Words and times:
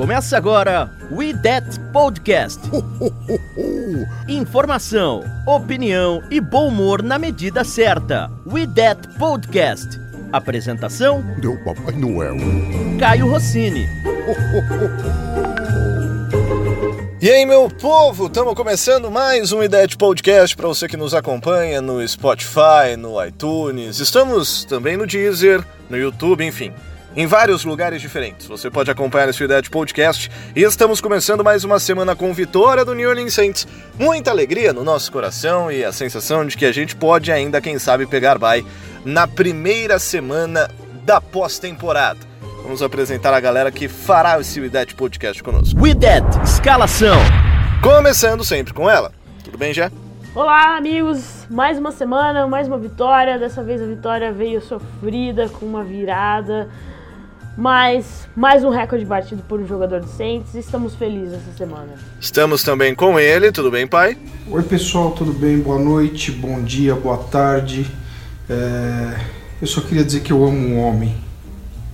Começa 0.00 0.34
agora 0.38 0.90
We 1.10 1.34
That 1.42 1.78
Podcast. 1.92 2.58
Informação, 4.26 5.22
opinião 5.46 6.22
e 6.30 6.40
bom 6.40 6.68
humor 6.68 7.02
na 7.02 7.18
medida 7.18 7.62
certa. 7.64 8.30
We 8.46 8.66
That 8.68 9.06
Podcast. 9.18 10.00
Apresentação: 10.32 11.22
Deu 11.42 11.54
Papai 11.62 11.94
Noel. 11.96 12.36
Caio 12.98 13.30
Rossini. 13.30 13.86
E 17.20 17.30
aí, 17.30 17.44
meu 17.44 17.68
povo, 17.68 18.28
estamos 18.28 18.54
começando 18.54 19.10
mais 19.10 19.52
um 19.52 19.60
de 19.68 19.98
Podcast 19.98 20.56
para 20.56 20.66
você 20.66 20.88
que 20.88 20.96
nos 20.96 21.12
acompanha 21.12 21.82
no 21.82 22.08
Spotify, 22.08 22.96
no 22.98 23.22
iTunes. 23.22 23.98
Estamos 23.98 24.64
também 24.64 24.96
no 24.96 25.06
Deezer, 25.06 25.62
no 25.90 25.98
YouTube, 25.98 26.42
enfim 26.42 26.72
em 27.16 27.26
vários 27.26 27.64
lugares 27.64 28.00
diferentes. 28.00 28.46
Você 28.46 28.70
pode 28.70 28.90
acompanhar 28.90 29.28
esse 29.28 29.42
Ideia 29.42 29.62
de 29.62 29.70
Podcast 29.70 30.30
e 30.54 30.62
estamos 30.62 31.00
começando 31.00 31.42
mais 31.42 31.64
uma 31.64 31.78
semana 31.80 32.14
com 32.14 32.32
vitória 32.32 32.84
do 32.84 32.94
New 32.94 33.08
Orleans 33.08 33.34
Saints. 33.34 33.66
Muita 33.98 34.30
alegria 34.30 34.72
no 34.72 34.84
nosso 34.84 35.10
coração 35.10 35.70
e 35.70 35.84
a 35.84 35.92
sensação 35.92 36.46
de 36.46 36.56
que 36.56 36.64
a 36.64 36.72
gente 36.72 36.94
pode 36.94 37.32
ainda, 37.32 37.60
quem 37.60 37.78
sabe, 37.78 38.06
pegar 38.06 38.38
bye 38.38 38.64
na 39.04 39.26
primeira 39.26 39.98
semana 39.98 40.70
da 41.04 41.20
pós-temporada. 41.20 42.20
Vamos 42.62 42.82
apresentar 42.82 43.34
a 43.34 43.40
galera 43.40 43.72
que 43.72 43.88
fará 43.88 44.38
esse 44.38 44.60
de 44.60 44.94
Podcast 44.94 45.42
conosco. 45.42 45.80
We 45.80 45.94
That 45.94 46.26
Escalação. 46.44 47.18
Começando 47.82 48.44
sempre 48.44 48.72
com 48.72 48.88
ela. 48.88 49.10
Tudo 49.42 49.58
bem, 49.58 49.72
já? 49.72 49.90
Olá, 50.34 50.76
amigos! 50.76 51.46
Mais 51.50 51.76
uma 51.76 51.90
semana, 51.90 52.46
mais 52.46 52.68
uma 52.68 52.78
vitória. 52.78 53.38
Dessa 53.38 53.64
vez 53.64 53.82
a 53.82 53.86
vitória 53.86 54.30
veio 54.30 54.60
sofrida 54.60 55.48
com 55.48 55.66
uma 55.66 55.82
virada 55.82 56.68
mas 57.60 58.26
mais 58.34 58.64
um 58.64 58.70
recorde 58.70 59.04
batido 59.04 59.42
por 59.42 59.60
um 59.60 59.66
jogador 59.66 60.00
de 60.00 60.08
Saints. 60.08 60.54
Estamos 60.54 60.94
felizes 60.94 61.34
essa 61.34 61.58
semana. 61.58 61.92
Estamos 62.18 62.62
também 62.62 62.94
com 62.94 63.20
ele. 63.20 63.52
Tudo 63.52 63.70
bem, 63.70 63.86
pai? 63.86 64.16
Oi, 64.50 64.62
pessoal. 64.62 65.10
Tudo 65.10 65.34
bem? 65.34 65.58
Boa 65.58 65.78
noite, 65.78 66.32
bom 66.32 66.62
dia, 66.62 66.94
boa 66.94 67.18
tarde. 67.18 67.86
É... 68.48 69.14
Eu 69.60 69.66
só 69.66 69.82
queria 69.82 70.02
dizer 70.02 70.20
que 70.20 70.32
eu 70.32 70.42
amo 70.42 70.56
um 70.56 70.80
homem 70.80 71.14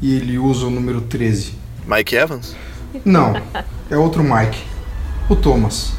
e 0.00 0.14
ele 0.14 0.38
usa 0.38 0.66
o 0.66 0.70
número 0.70 1.00
13. 1.00 1.54
Mike 1.84 2.14
Evans? 2.14 2.54
Não, 3.04 3.34
é 3.90 3.96
outro 3.96 4.22
Mike. 4.22 4.62
O 5.28 5.34
Thomas. 5.34 5.92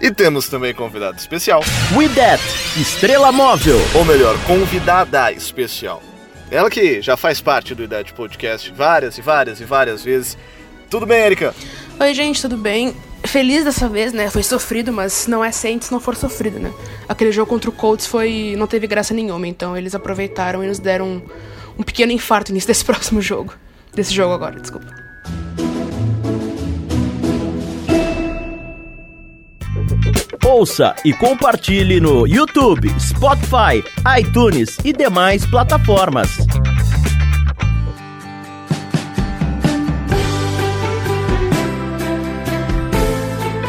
E 0.00 0.10
temos 0.10 0.48
também 0.48 0.74
convidado 0.74 1.16
especial. 1.18 1.60
We 1.96 2.08
That, 2.08 2.42
estrela 2.76 3.30
móvel. 3.30 3.78
Ou 3.94 4.04
melhor, 4.04 4.36
convidada 4.44 5.30
especial. 5.30 6.02
Ela 6.50 6.70
que 6.70 7.00
já 7.00 7.16
faz 7.16 7.40
parte 7.40 7.74
do 7.74 7.82
Idade 7.82 8.12
Podcast 8.12 8.70
várias 8.72 9.18
e 9.18 9.22
várias 9.22 9.60
e 9.60 9.64
várias 9.64 10.04
vezes. 10.04 10.36
Tudo 10.90 11.06
bem, 11.06 11.22
Erika? 11.22 11.54
Oi, 11.98 12.14
gente, 12.14 12.40
tudo 12.40 12.56
bem? 12.56 12.94
Feliz 13.24 13.64
dessa 13.64 13.88
vez, 13.88 14.12
né? 14.12 14.30
Foi 14.30 14.42
sofrido, 14.42 14.92
mas 14.92 15.26
não 15.26 15.42
é 15.44 15.50
Saints 15.50 15.88
se 15.88 15.92
não 15.92 15.98
for 15.98 16.14
sofrido, 16.14 16.58
né? 16.58 16.72
Aquele 17.08 17.32
jogo 17.32 17.48
contra 17.48 17.70
o 17.70 17.72
Colts 17.72 18.06
foi. 18.06 18.54
não 18.56 18.66
teve 18.66 18.86
graça 18.86 19.14
nenhuma, 19.14 19.48
então 19.48 19.76
eles 19.76 19.94
aproveitaram 19.94 20.62
e 20.62 20.66
nos 20.66 20.78
deram 20.78 21.06
um, 21.06 21.22
um 21.78 21.82
pequeno 21.82 22.12
infarto 22.12 22.52
nisso 22.52 22.66
desse 22.66 22.84
próximo 22.86 23.20
jogo. 23.20 23.54
Desse 23.94 24.12
jogo 24.12 24.34
agora, 24.34 24.60
desculpa. 24.60 25.03
Ouça 30.44 30.94
e 31.02 31.12
compartilhe 31.14 32.00
no 32.00 32.26
YouTube, 32.26 32.94
Spotify, 33.00 33.82
iTunes 34.20 34.76
e 34.84 34.92
demais 34.92 35.46
plataformas. 35.46 36.36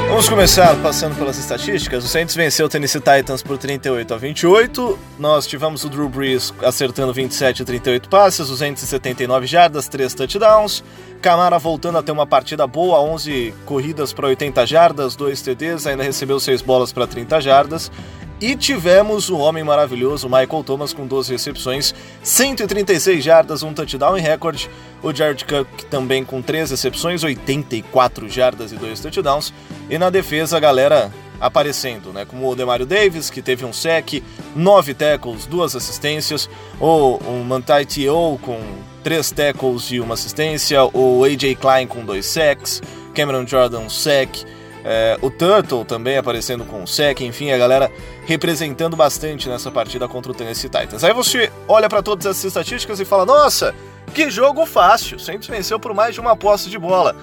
Vamos 0.10 0.30
começar 0.30 0.76
passando 0.82 1.16
pelas 1.18 1.38
estatísticas. 1.38 2.04
O 2.04 2.08
Saints 2.08 2.36
venceu 2.36 2.66
o 2.66 2.70
Tennessee 2.70 3.02
Titans 3.02 3.42
por 3.42 3.58
38 3.58 4.14
a 4.14 4.18
28. 4.18 5.00
Nós 5.20 5.48
tivemos 5.48 5.84
o 5.84 5.90
Drew 5.90 6.08
Brees 6.08 6.54
acertando 6.62 7.14
27 7.14 7.64
a 7.64 7.66
38 7.66 8.10
passes, 8.10 8.48
279 8.48 9.46
jardas, 9.46 9.88
3 9.88 10.14
touchdowns. 10.14 10.84
Camara 11.26 11.58
voltando 11.58 11.98
a 11.98 12.04
ter 12.04 12.12
uma 12.12 12.28
partida 12.28 12.68
boa, 12.68 13.02
11 13.02 13.52
corridas 13.66 14.14
para 14.14 14.28
80 14.28 14.64
jardas, 14.68 15.16
2 15.16 15.42
TDs, 15.42 15.88
ainda 15.88 16.04
recebeu 16.04 16.40
6 16.40 16.62
bolas 16.62 16.94
para 16.94 17.08
30 17.08 17.42
jardas. 17.42 17.92
E 18.40 18.56
tivemos 18.56 19.28
o 19.28 19.38
homem 19.40 19.64
maravilhoso 19.64 20.30
Michael 20.30 20.64
Thomas 20.64 20.94
com 20.94 21.08
12 21.08 21.32
recepções, 21.32 21.96
136 22.22 23.24
jardas, 23.24 23.64
um 23.64 23.74
touchdown 23.74 24.16
em 24.16 24.22
recorde. 24.22 24.70
O 25.02 25.12
Jared 25.12 25.44
Cook 25.46 25.86
também 25.90 26.24
com 26.24 26.44
3 26.44 26.70
recepções, 26.70 27.24
84 27.24 28.30
jardas 28.30 28.72
e 28.72 28.76
2 28.76 29.00
touchdowns. 29.00 29.52
E 29.90 29.98
na 29.98 30.12
defesa 30.12 30.58
a 30.58 30.60
galera 30.60 31.12
aparecendo, 31.40 32.12
né? 32.12 32.26
Como 32.26 32.50
o 32.50 32.56
Demario 32.56 32.86
Davis, 32.86 33.30
que 33.30 33.42
teve 33.42 33.66
um 33.66 33.74
sec, 33.74 34.24
9 34.56 34.94
tackles, 34.94 35.46
2 35.46 35.76
assistências. 35.76 36.50
Ou 36.80 37.18
o 37.18 37.44
Mantai 37.44 37.86
T.O. 37.86 38.40
com 38.42 38.60
3 39.04 39.32
tackles 39.32 39.92
e 39.92 40.00
uma 40.00 40.14
assistência. 40.14 40.84
O 40.86 41.24
A.J. 41.24 41.56
Klein 41.56 41.88
com 41.88 42.04
2 42.04 42.26
sacks. 42.26 42.82
Cameron 43.14 43.46
Jordan 43.46 43.82
um 43.82 43.90
sec. 43.90 44.46
É, 44.88 45.18
o 45.20 45.32
Turtle 45.32 45.84
também 45.84 46.16
aparecendo 46.16 46.64
com 46.64 46.84
o 46.84 46.88
sec, 46.88 47.22
enfim, 47.22 47.50
a 47.50 47.58
galera 47.58 47.92
representando 48.28 48.96
bastante 48.96 49.50
nessa 49.50 49.72
partida 49.72 50.08
contra 50.08 50.32
o 50.32 50.36
Tennessee 50.36 50.70
Titans. 50.70 51.04
Aí 51.04 51.12
você 51.12 51.52
olha 51.68 51.90
para 51.90 52.04
todas 52.04 52.28
essas 52.28 52.44
estatísticas 52.46 53.00
e 53.00 53.06
fala: 53.06 53.26
Nossa, 53.26 53.74
que 54.14 54.30
jogo 54.30 54.64
fácil! 54.64 55.18
Saints 55.18 55.48
venceu 55.48 55.80
por 55.80 55.92
mais 55.96 56.14
de 56.14 56.22
uma 56.22 56.36
posse 56.36 56.70
de 56.70 56.78
bola. 56.78 57.16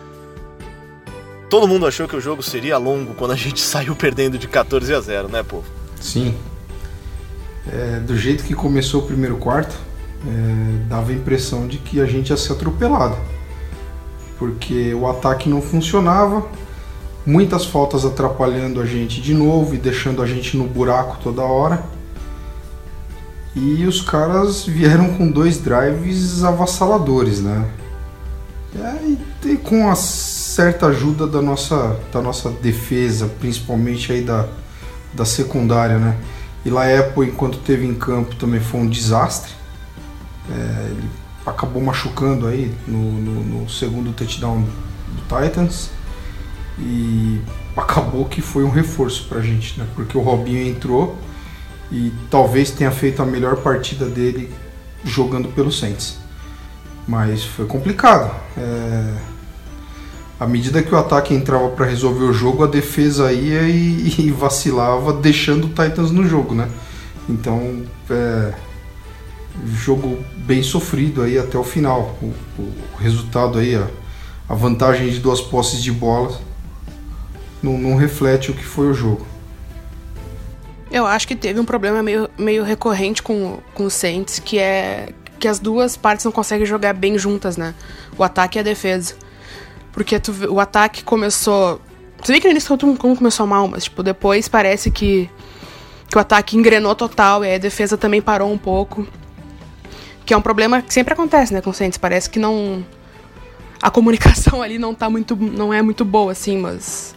Todo 1.52 1.68
mundo 1.68 1.84
achou 1.84 2.08
que 2.08 2.16
o 2.16 2.20
jogo 2.20 2.42
seria 2.42 2.78
longo 2.78 3.12
quando 3.12 3.32
a 3.32 3.36
gente 3.36 3.60
saiu 3.62 3.94
perdendo 3.94 4.38
de 4.38 4.48
14 4.48 4.94
a 4.94 4.98
0, 5.02 5.28
né, 5.28 5.42
povo? 5.42 5.66
Sim. 6.00 6.34
É, 7.70 8.00
do 8.00 8.16
jeito 8.16 8.42
que 8.42 8.54
começou 8.54 9.02
o 9.02 9.06
primeiro 9.06 9.36
quarto, 9.36 9.76
é, 10.26 10.88
dava 10.88 11.10
a 11.10 11.14
impressão 11.14 11.68
de 11.68 11.76
que 11.76 12.00
a 12.00 12.06
gente 12.06 12.30
ia 12.30 12.38
ser 12.38 12.54
atropelado. 12.54 13.18
Porque 14.38 14.94
o 14.94 15.06
ataque 15.06 15.46
não 15.46 15.60
funcionava, 15.60 16.48
muitas 17.26 17.66
faltas 17.66 18.06
atrapalhando 18.06 18.80
a 18.80 18.86
gente 18.86 19.20
de 19.20 19.34
novo 19.34 19.74
e 19.74 19.76
deixando 19.76 20.22
a 20.22 20.26
gente 20.26 20.56
no 20.56 20.64
buraco 20.64 21.18
toda 21.22 21.42
hora. 21.42 21.84
E 23.54 23.84
os 23.84 24.00
caras 24.00 24.64
vieram 24.64 25.18
com 25.18 25.30
dois 25.30 25.60
drives 25.60 26.42
avassaladores, 26.42 27.42
né? 27.42 27.68
E 29.44 29.56
com 29.58 29.91
a 29.91 29.94
certa 30.52 30.88
ajuda 30.88 31.26
da 31.26 31.40
nossa, 31.40 31.98
da 32.12 32.20
nossa 32.20 32.50
defesa, 32.50 33.26
principalmente 33.40 34.12
aí 34.12 34.20
da, 34.20 34.46
da 35.14 35.24
secundária, 35.24 35.98
né? 35.98 36.18
E 36.62 36.68
Laepo, 36.68 37.24
enquanto 37.24 37.56
teve 37.58 37.86
em 37.86 37.94
campo, 37.94 38.36
também 38.36 38.60
foi 38.60 38.80
um 38.80 38.86
desastre. 38.86 39.50
É, 40.50 40.88
ele 40.91 41.08
acabou 41.46 41.82
machucando 41.82 42.46
aí 42.46 42.72
no, 42.86 42.98
no, 42.98 43.60
no 43.60 43.70
segundo 43.70 44.12
touchdown 44.12 44.60
do 44.60 45.22
Titans 45.22 45.88
e 46.78 47.41
acabou 47.74 48.26
que 48.26 48.42
foi 48.42 48.62
um 48.62 48.70
reforço 48.70 49.26
pra 49.28 49.41
gente, 49.41 49.80
né? 49.80 49.86
Porque 49.94 50.18
o 50.18 50.20
Robinho 50.20 50.68
entrou 50.68 51.16
e 51.91 52.12
talvez 52.30 52.70
tenha 52.70 52.91
feito 52.91 53.22
a 53.22 53.24
melhor 53.24 53.56
partida 53.56 54.04
dele 54.04 54.52
jogando 55.02 55.48
pelo 55.48 55.72
Saints. 55.72 56.18
Mas 57.08 57.42
foi 57.42 57.64
complicado. 57.64 58.30
É... 58.56 59.31
À 60.42 60.47
medida 60.48 60.82
que 60.82 60.92
o 60.92 60.98
ataque 60.98 61.32
entrava 61.32 61.69
para 61.69 61.86
resolver 61.86 62.25
o 62.25 62.32
jogo, 62.32 62.64
a 62.64 62.66
defesa 62.66 63.32
ia 63.32 63.62
e, 63.62 64.27
e, 64.27 64.30
vacilava, 64.33 65.12
deixando 65.12 65.66
o 65.66 65.68
Titans 65.68 66.10
no 66.10 66.27
jogo, 66.27 66.53
né? 66.53 66.68
Então, 67.28 67.84
é... 68.10 68.53
jogo 69.65 70.18
bem 70.39 70.60
sofrido 70.60 71.22
aí 71.22 71.39
até 71.39 71.56
o 71.56 71.62
final. 71.62 72.18
O, 72.21 72.34
o 72.59 72.74
resultado 72.98 73.56
aí, 73.60 73.77
a, 73.77 73.86
a 74.48 74.54
vantagem 74.56 75.10
de 75.10 75.21
duas 75.21 75.41
posses 75.41 75.80
de 75.80 75.92
bola 75.92 76.36
não, 77.62 77.78
não 77.78 77.94
reflete 77.94 78.50
o 78.50 78.54
que 78.54 78.65
foi 78.65 78.89
o 78.89 78.94
jogo. 78.94 79.24
Eu 80.91 81.06
acho 81.06 81.28
que 81.28 81.36
teve 81.36 81.60
um 81.60 81.65
problema 81.65 82.03
meio, 82.03 82.28
meio 82.36 82.65
recorrente 82.65 83.22
com, 83.22 83.60
com 83.74 83.84
o 83.84 83.91
Saints, 83.91 84.41
que 84.41 84.59
é 84.59 85.10
que 85.39 85.47
as 85.47 85.60
duas 85.60 85.97
partes 85.97 86.24
não 86.24 86.33
conseguem 86.33 86.66
jogar 86.66 86.94
bem 86.94 87.16
juntas, 87.16 87.56
né? 87.56 87.77
O 88.18 88.24
ataque 88.24 88.59
e 88.59 88.60
a 88.60 88.65
defesa. 88.65 89.15
Porque 89.92 90.18
tu, 90.18 90.33
o 90.50 90.59
ataque 90.59 91.04
começou. 91.04 91.80
Você 92.22 92.33
vê 92.33 92.41
que 92.41 92.47
no 92.47 92.53
início 92.53 92.77
todo 92.77 92.86
mundo 92.86 92.98
começou 92.98 93.47
mal, 93.47 93.68
mas 93.68 93.84
tipo, 93.84 94.03
depois 94.03 94.48
parece 94.48 94.91
que, 94.91 95.28
que 96.09 96.16
o 96.16 96.21
ataque 96.21 96.56
engrenou 96.56 96.94
total 96.94 97.44
e 97.44 97.54
a 97.54 97.59
defesa 97.59 97.97
também 97.97 98.22
parou 98.22 98.50
um 98.50 98.59
pouco. 98.59 99.06
Que 100.24 100.33
é 100.33 100.36
um 100.36 100.42
problema 100.42 100.80
que 100.80 100.94
sempre 100.94 101.15
acontece, 101.15 101.53
né, 101.53 101.60
com 101.60 101.72
Saints. 101.72 101.98
Parece 101.98 102.30
que 102.30 102.39
não. 102.39 102.84
A 103.80 103.91
comunicação 103.91 104.62
ali 104.62 104.78
não 104.78 104.94
tá 104.94 105.10
muito. 105.10 105.36
não 105.36 105.72
é 105.72 105.83
muito 105.83 106.04
boa, 106.04 106.33
assim, 106.33 106.59
mas. 106.59 107.15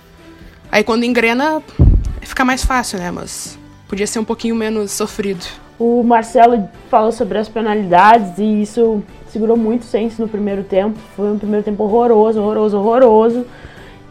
Aí 0.72 0.84
quando 0.84 1.04
engrena, 1.04 1.62
fica 2.22 2.44
mais 2.44 2.66
fácil, 2.66 3.00
né? 3.00 3.12
Mas 3.12 3.58
podia 3.88 4.08
ser 4.08 4.20
um 4.20 4.26
pouquinho 4.26 4.56
menos 4.56 4.92
sofrido. 4.92 5.46
O 5.78 6.04
Marcelo 6.04 6.70
falou 6.90 7.12
sobre 7.12 7.38
as 7.38 7.50
penalidades 7.50 8.38
e 8.38 8.62
isso 8.62 9.04
segurou 9.28 9.58
muito 9.58 9.82
o 9.82 9.86
Saints 9.86 10.18
no 10.18 10.28
primeiro 10.28 10.64
tempo. 10.64 10.98
Foi 11.16 11.30
um 11.32 11.38
primeiro 11.38 11.64
tempo 11.64 11.84
horroroso, 11.84 12.42
horroroso, 12.42 12.78
horroroso. 12.78 13.46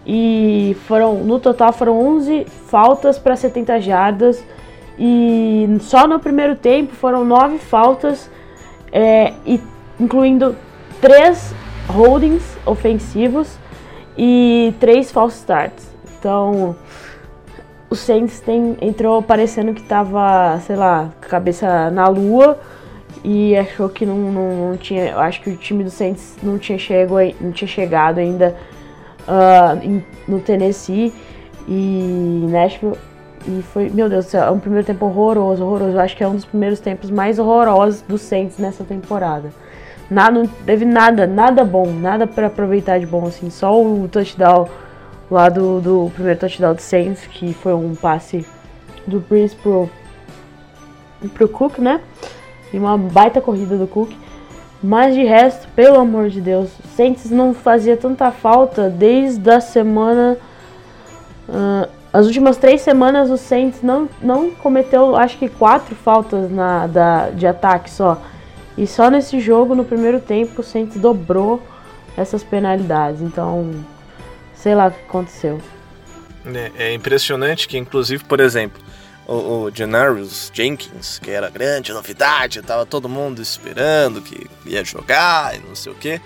E 0.06 0.76
foram 0.86 1.14
no 1.14 1.40
total 1.40 1.72
foram 1.72 1.98
11 1.98 2.44
faltas 2.66 3.18
para 3.18 3.34
70 3.34 3.80
jardas. 3.80 4.44
E 4.98 5.66
só 5.80 6.06
no 6.06 6.20
primeiro 6.20 6.54
tempo 6.54 6.94
foram 6.94 7.24
9 7.24 7.58
faltas, 7.58 8.30
é, 8.92 9.32
e, 9.44 9.60
incluindo 9.98 10.54
3 11.00 11.54
holdings 11.88 12.56
ofensivos 12.64 13.58
e 14.16 14.72
3 14.78 15.10
false 15.10 15.38
starts. 15.38 15.88
Então, 16.18 16.76
o 17.90 17.94
Saints 17.94 18.40
tem, 18.40 18.76
entrou 18.80 19.22
parecendo 19.22 19.72
que 19.72 19.82
tava, 19.82 20.58
sei 20.60 20.76
lá, 20.76 21.10
cabeça 21.20 21.90
na 21.90 22.08
lua 22.08 22.58
e 23.22 23.56
achou 23.56 23.88
que 23.88 24.04
não, 24.04 24.16
não, 24.16 24.70
não 24.70 24.76
tinha. 24.76 25.16
Acho 25.18 25.40
que 25.40 25.50
o 25.50 25.56
time 25.56 25.84
do 25.84 25.90
Saints 25.90 26.36
não 26.42 26.58
tinha, 26.58 26.78
chego, 26.78 27.16
não 27.40 27.52
tinha 27.52 27.68
chegado 27.68 28.18
ainda 28.18 28.56
uh, 29.28 29.78
em, 29.82 30.04
no 30.26 30.40
Tennessee 30.40 31.12
e 31.68 32.46
Nashville. 32.50 32.96
E 33.46 33.62
foi, 33.62 33.90
meu 33.90 34.08
Deus 34.08 34.26
do 34.26 34.30
céu, 34.30 34.44
é 34.44 34.50
um 34.50 34.58
primeiro 34.58 34.86
tempo 34.86 35.06
horroroso, 35.06 35.64
horroroso. 35.64 35.92
Eu 35.92 36.00
acho 36.00 36.16
que 36.16 36.24
é 36.24 36.28
um 36.28 36.34
dos 36.34 36.44
primeiros 36.44 36.80
tempos 36.80 37.10
mais 37.10 37.38
horrorosos 37.38 38.02
do 38.02 38.16
Saints 38.16 38.58
nessa 38.58 38.84
temporada. 38.84 39.50
Nada, 40.10 40.38
não 40.38 40.46
teve 40.46 40.84
nada, 40.84 41.26
nada 41.26 41.64
bom, 41.64 41.86
nada 41.86 42.26
para 42.26 42.46
aproveitar 42.46 42.98
de 42.98 43.06
bom, 43.06 43.26
assim. 43.26 43.50
Só 43.50 43.80
o 43.80 44.08
touchdown 44.08 44.68
lá 45.30 45.48
do, 45.48 45.80
do 45.80 46.10
primeiro 46.14 46.38
touchdown 46.38 46.74
do 46.74 46.80
Saints, 46.80 47.26
que 47.26 47.52
foi 47.54 47.74
um 47.74 47.94
passe 47.94 48.46
do 49.06 49.20
Breeze 49.20 49.54
pro, 49.56 49.88
pro 51.32 51.48
Cook, 51.48 51.78
né? 51.78 52.00
E 52.72 52.78
uma 52.78 52.96
baita 52.98 53.40
corrida 53.40 53.76
do 53.76 53.86
Cook. 53.86 54.12
Mas 54.82 55.14
de 55.14 55.24
resto, 55.24 55.66
pelo 55.74 55.98
amor 55.98 56.28
de 56.28 56.40
Deus, 56.40 56.70
Saints 56.94 57.30
não 57.30 57.54
fazia 57.54 57.96
tanta 57.96 58.30
falta 58.30 58.90
desde 58.90 59.50
a 59.50 59.60
semana. 59.60 60.36
Uh, 61.48 61.88
as 62.12 62.26
últimas 62.26 62.56
três 62.56 62.82
semanas 62.82 63.30
o 63.30 63.36
Saints 63.36 63.82
não, 63.82 64.08
não 64.20 64.50
cometeu, 64.50 65.16
acho 65.16 65.38
que 65.38 65.48
quatro 65.48 65.94
faltas 65.94 66.50
na, 66.50 66.86
da, 66.86 67.30
de 67.30 67.46
ataque 67.46 67.90
só. 67.90 68.20
E 68.76 68.86
só 68.86 69.08
nesse 69.08 69.40
jogo, 69.40 69.74
no 69.74 69.84
primeiro 69.84 70.20
tempo, 70.20 70.60
o 70.60 70.64
Saints 70.64 70.96
dobrou 70.96 71.62
essas 72.16 72.44
penalidades. 72.44 73.22
Então, 73.22 73.70
sei 74.64 74.74
lá 74.74 74.86
o 74.86 74.90
que 74.90 75.00
aconteceu. 75.02 75.60
É, 76.46 76.86
é 76.86 76.94
impressionante 76.94 77.68
que, 77.68 77.76
inclusive, 77.76 78.24
por 78.24 78.40
exemplo, 78.40 78.82
o, 79.26 79.34
o 79.34 79.70
Janarius 79.70 80.50
Jenkins, 80.54 81.18
que 81.18 81.30
era 81.30 81.50
grande 81.50 81.92
novidade, 81.92 82.62
tava 82.62 82.86
todo 82.86 83.06
mundo 83.06 83.42
esperando 83.42 84.22
que 84.22 84.46
ia 84.64 84.82
jogar 84.82 85.54
e 85.54 85.58
não 85.58 85.74
sei 85.74 85.92
o 85.92 85.94
que. 85.94 86.18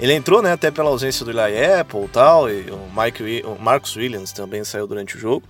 Ele 0.00 0.12
entrou, 0.12 0.42
né, 0.42 0.52
até 0.52 0.72
pela 0.72 0.90
ausência 0.90 1.24
do 1.24 1.30
Eli 1.30 1.64
Apple 1.78 2.04
e 2.04 2.08
tal, 2.08 2.50
e 2.50 2.68
o, 2.68 2.90
Mike, 3.00 3.44
o 3.46 3.56
Marcus 3.62 3.94
Williams 3.94 4.32
também 4.32 4.64
saiu 4.64 4.88
durante 4.88 5.16
o 5.16 5.20
jogo. 5.20 5.46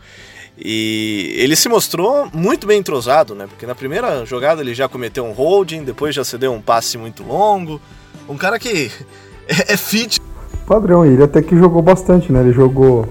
E 0.59 1.35
ele 1.39 1.57
se 1.57 1.67
mostrou 1.67 2.29
muito 2.31 2.67
bem 2.67 2.79
entrosado, 2.79 3.35
né? 3.35 3.47
Porque 3.47 3.67
na 3.67 3.75
primeira 3.75 4.25
jogada 4.27 4.61
ele 4.61 4.75
já 4.75 4.87
cometeu 4.87 5.25
um 5.25 5.33
holding, 5.33 5.83
depois 5.83 6.15
já 6.15 6.23
cedeu 6.23 6.53
um 6.53 6.61
passe 6.61 6.99
muito 6.99 7.25
longo. 7.25 7.81
Um 8.29 8.37
cara 8.37 8.59
que 8.59 8.93
é, 9.49 9.73
é 9.73 9.77
fit 9.79 10.21
Padrão, 10.67 11.05
ele 11.05 11.23
até 11.23 11.43
que 11.43 11.57
jogou 11.57 11.83
bastante, 11.83 12.33
né? 12.33 12.41
Ele 12.41 12.53
jogou 12.53 13.07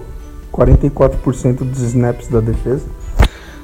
44% 0.52 1.58
dos 1.58 1.82
snaps 1.82 2.28
da 2.28 2.40
defesa. 2.40 2.86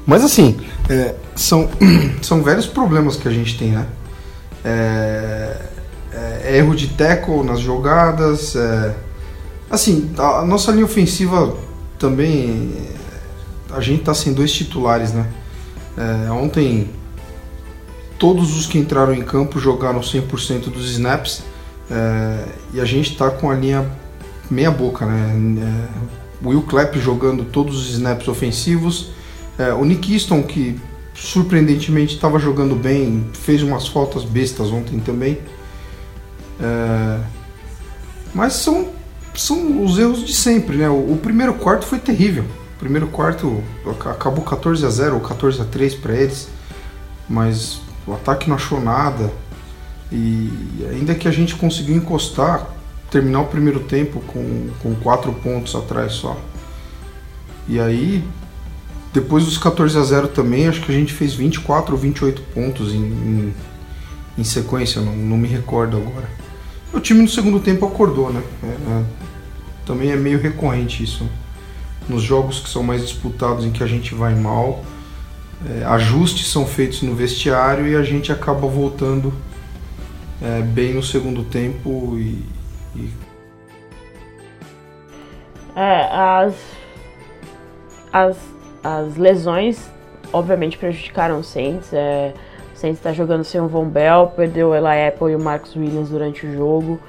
Mas 0.05 0.23
assim, 0.23 0.59
é, 0.89 1.15
são, 1.35 1.69
são 2.21 2.41
velhos 2.41 2.65
problemas 2.65 3.15
que 3.15 3.27
a 3.27 3.31
gente 3.31 3.57
tem, 3.57 3.71
né? 3.71 3.85
É, 4.63 5.55
é, 6.13 6.57
erro 6.57 6.75
de 6.75 6.87
tackle 6.89 7.43
nas 7.43 7.59
jogadas. 7.59 8.55
É, 8.55 8.95
assim, 9.69 10.11
a, 10.17 10.39
a, 10.39 10.45
nossa 10.45 10.71
linha 10.71 10.85
ofensiva 10.85 11.55
também. 11.97 12.73
A 13.71 13.81
gente 13.81 14.03
tá 14.03 14.15
sem 14.15 14.33
dois 14.33 14.51
titulares, 14.51 15.13
né? 15.13 15.27
É, 15.95 16.31
ontem, 16.31 16.89
todos 18.17 18.57
os 18.57 18.65
que 18.65 18.79
entraram 18.79 19.13
em 19.13 19.21
campo 19.21 19.59
jogaram 19.59 19.99
100% 19.99 20.71
dos 20.71 20.89
snaps. 20.91 21.43
É, 21.89 22.45
e 22.73 22.81
a 22.81 22.85
gente 22.85 23.11
está 23.11 23.29
com 23.29 23.49
a 23.49 23.55
linha 23.55 23.89
meia 24.49 24.71
boca, 24.71 25.05
né? 25.05 25.87
É, 26.43 26.47
Will 26.47 26.61
Clapp 26.61 26.97
jogando 26.99 27.43
todos 27.43 27.77
os 27.77 27.89
snaps 27.89 28.27
ofensivos, 28.27 29.11
é, 29.57 29.73
o 29.73 29.83
Nick 29.83 30.13
Easton 30.13 30.41
que 30.41 30.79
surpreendentemente 31.13 32.15
estava 32.15 32.39
jogando 32.39 32.75
bem, 32.75 33.29
fez 33.33 33.61
umas 33.61 33.87
faltas 33.87 34.23
bestas 34.23 34.71
ontem 34.71 34.99
também. 34.99 35.37
É, 36.61 37.19
mas 38.33 38.53
são, 38.53 38.89
são 39.35 39.83
os 39.83 39.97
erros 39.97 40.25
de 40.25 40.33
sempre, 40.33 40.77
né? 40.77 40.89
O, 40.89 41.13
o, 41.13 41.19
primeiro 41.21 41.53
quarto 41.55 41.85
foi 41.85 41.99
terrível. 41.99 42.45
O 42.75 42.79
primeiro 42.79 43.07
quarto 43.07 43.61
acabou 44.05 44.43
14 44.43 44.85
a 44.85 44.89
0 44.89 45.15
ou 45.15 45.21
14 45.21 45.61
a 45.61 45.65
3 45.65 45.95
para 45.95 46.13
eles, 46.13 46.47
mas 47.27 47.81
o 48.07 48.13
ataque 48.13 48.47
não 48.47 48.55
achou 48.55 48.79
nada. 48.79 49.29
E 50.11 50.87
ainda 50.91 51.13
que 51.13 51.27
a 51.27 51.31
gente 51.31 51.55
conseguiu 51.55 51.95
encostar, 51.95 52.67
terminar 53.11 53.41
o 53.41 53.45
primeiro 53.45 53.81
tempo 53.81 54.19
com, 54.21 54.69
com 54.81 54.95
quatro 54.95 55.31
pontos 55.33 55.75
atrás 55.75 56.13
só. 56.13 56.37
E 57.67 57.79
aí, 57.79 58.23
depois 59.13 59.45
dos 59.45 59.57
14 59.57 59.97
a 59.97 60.03
0 60.03 60.27
também, 60.29 60.67
acho 60.67 60.81
que 60.81 60.91
a 60.91 60.95
gente 60.95 61.13
fez 61.13 61.33
24 61.33 61.93
ou 61.93 61.99
28 61.99 62.41
pontos 62.53 62.93
em, 62.93 62.97
em, 62.97 63.53
em 64.37 64.43
sequência, 64.43 65.01
não, 65.01 65.15
não, 65.15 65.37
me 65.37 65.47
recordo 65.47 65.97
agora. 65.97 66.29
O 66.91 66.99
time 66.99 67.21
no 67.21 67.27
segundo 67.27 67.59
tempo 67.59 67.85
acordou, 67.85 68.33
né? 68.33 68.41
É, 68.63 68.67
é, 68.67 69.03
também 69.85 70.11
é 70.11 70.15
meio 70.15 70.39
recorrente 70.39 71.03
isso. 71.03 71.27
Nos 72.07 72.23
jogos 72.23 72.59
que 72.59 72.69
são 72.69 72.81
mais 72.81 73.03
disputados, 73.03 73.65
em 73.65 73.71
que 73.71 73.83
a 73.83 73.87
gente 73.87 74.15
vai 74.15 74.33
mal, 74.33 74.83
é, 75.67 75.83
ajustes 75.85 76.47
são 76.47 76.65
feitos 76.65 77.03
no 77.03 77.13
vestiário 77.13 77.87
e 77.87 77.95
a 77.95 78.01
gente 78.01 78.31
acaba 78.31 78.67
voltando 78.67 79.31
é, 80.41 80.61
bem 80.61 80.93
no 80.93 81.03
segundo 81.03 81.43
tempo 81.43 82.17
e, 82.17 82.43
e... 82.95 83.13
É, 85.75 86.09
as, 86.11 86.55
as, 88.11 88.37
as 88.83 89.15
lesões 89.17 89.89
obviamente 90.33 90.77
prejudicaram 90.77 91.39
o 91.39 91.43
Saints. 91.43 91.93
É, 91.93 92.33
o 92.73 92.77
Saints 92.77 92.99
está 92.99 93.13
jogando 93.13 93.43
sem 93.43 93.59
o 93.59 93.67
Von 93.67 93.85
Bell, 93.85 94.27
perdeu 94.35 94.69
o 94.69 94.75
Eli 94.75 95.07
Apple 95.07 95.31
e 95.31 95.35
o 95.35 95.39
Marcus 95.39 95.75
Williams 95.75 96.09
durante 96.09 96.45
o 96.45 96.53
jogo. 96.53 96.99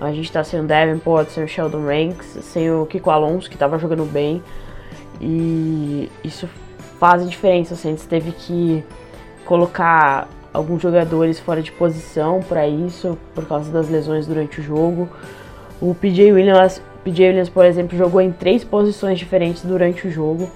A 0.00 0.12
gente 0.12 0.26
está 0.26 0.44
sem 0.44 0.60
o 0.60 0.64
Davenport, 0.64 1.28
sem 1.28 1.44
o 1.44 1.48
Sheldon 1.48 1.84
Ranks, 1.84 2.38
sem 2.42 2.70
o 2.70 2.86
Kiko 2.86 3.10
Alonso, 3.10 3.48
que 3.48 3.56
estava 3.56 3.78
jogando 3.78 4.04
bem. 4.04 4.42
E 5.20 6.10
isso 6.22 6.48
faz 7.00 7.28
diferença. 7.28 7.74
O 7.74 7.76
Saints 7.76 8.06
teve 8.06 8.30
que 8.30 8.84
colocar 9.44 10.28
alguns 10.58 10.82
jogadores 10.82 11.38
fora 11.38 11.62
de 11.62 11.70
posição 11.70 12.40
para 12.40 12.66
isso, 12.66 13.16
por 13.32 13.46
causa 13.46 13.70
das 13.70 13.88
lesões 13.88 14.26
durante 14.26 14.60
o 14.60 14.62
jogo. 14.62 15.08
O 15.80 15.94
PJ 15.94 16.32
Williams, 16.32 16.82
PJ 17.04 17.28
Williams, 17.28 17.48
por 17.48 17.64
exemplo, 17.64 17.96
jogou 17.96 18.20
em 18.20 18.32
três 18.32 18.64
posições 18.64 19.18
diferentes 19.18 19.62
durante 19.62 20.08
o 20.08 20.10
jogo. 20.10 20.50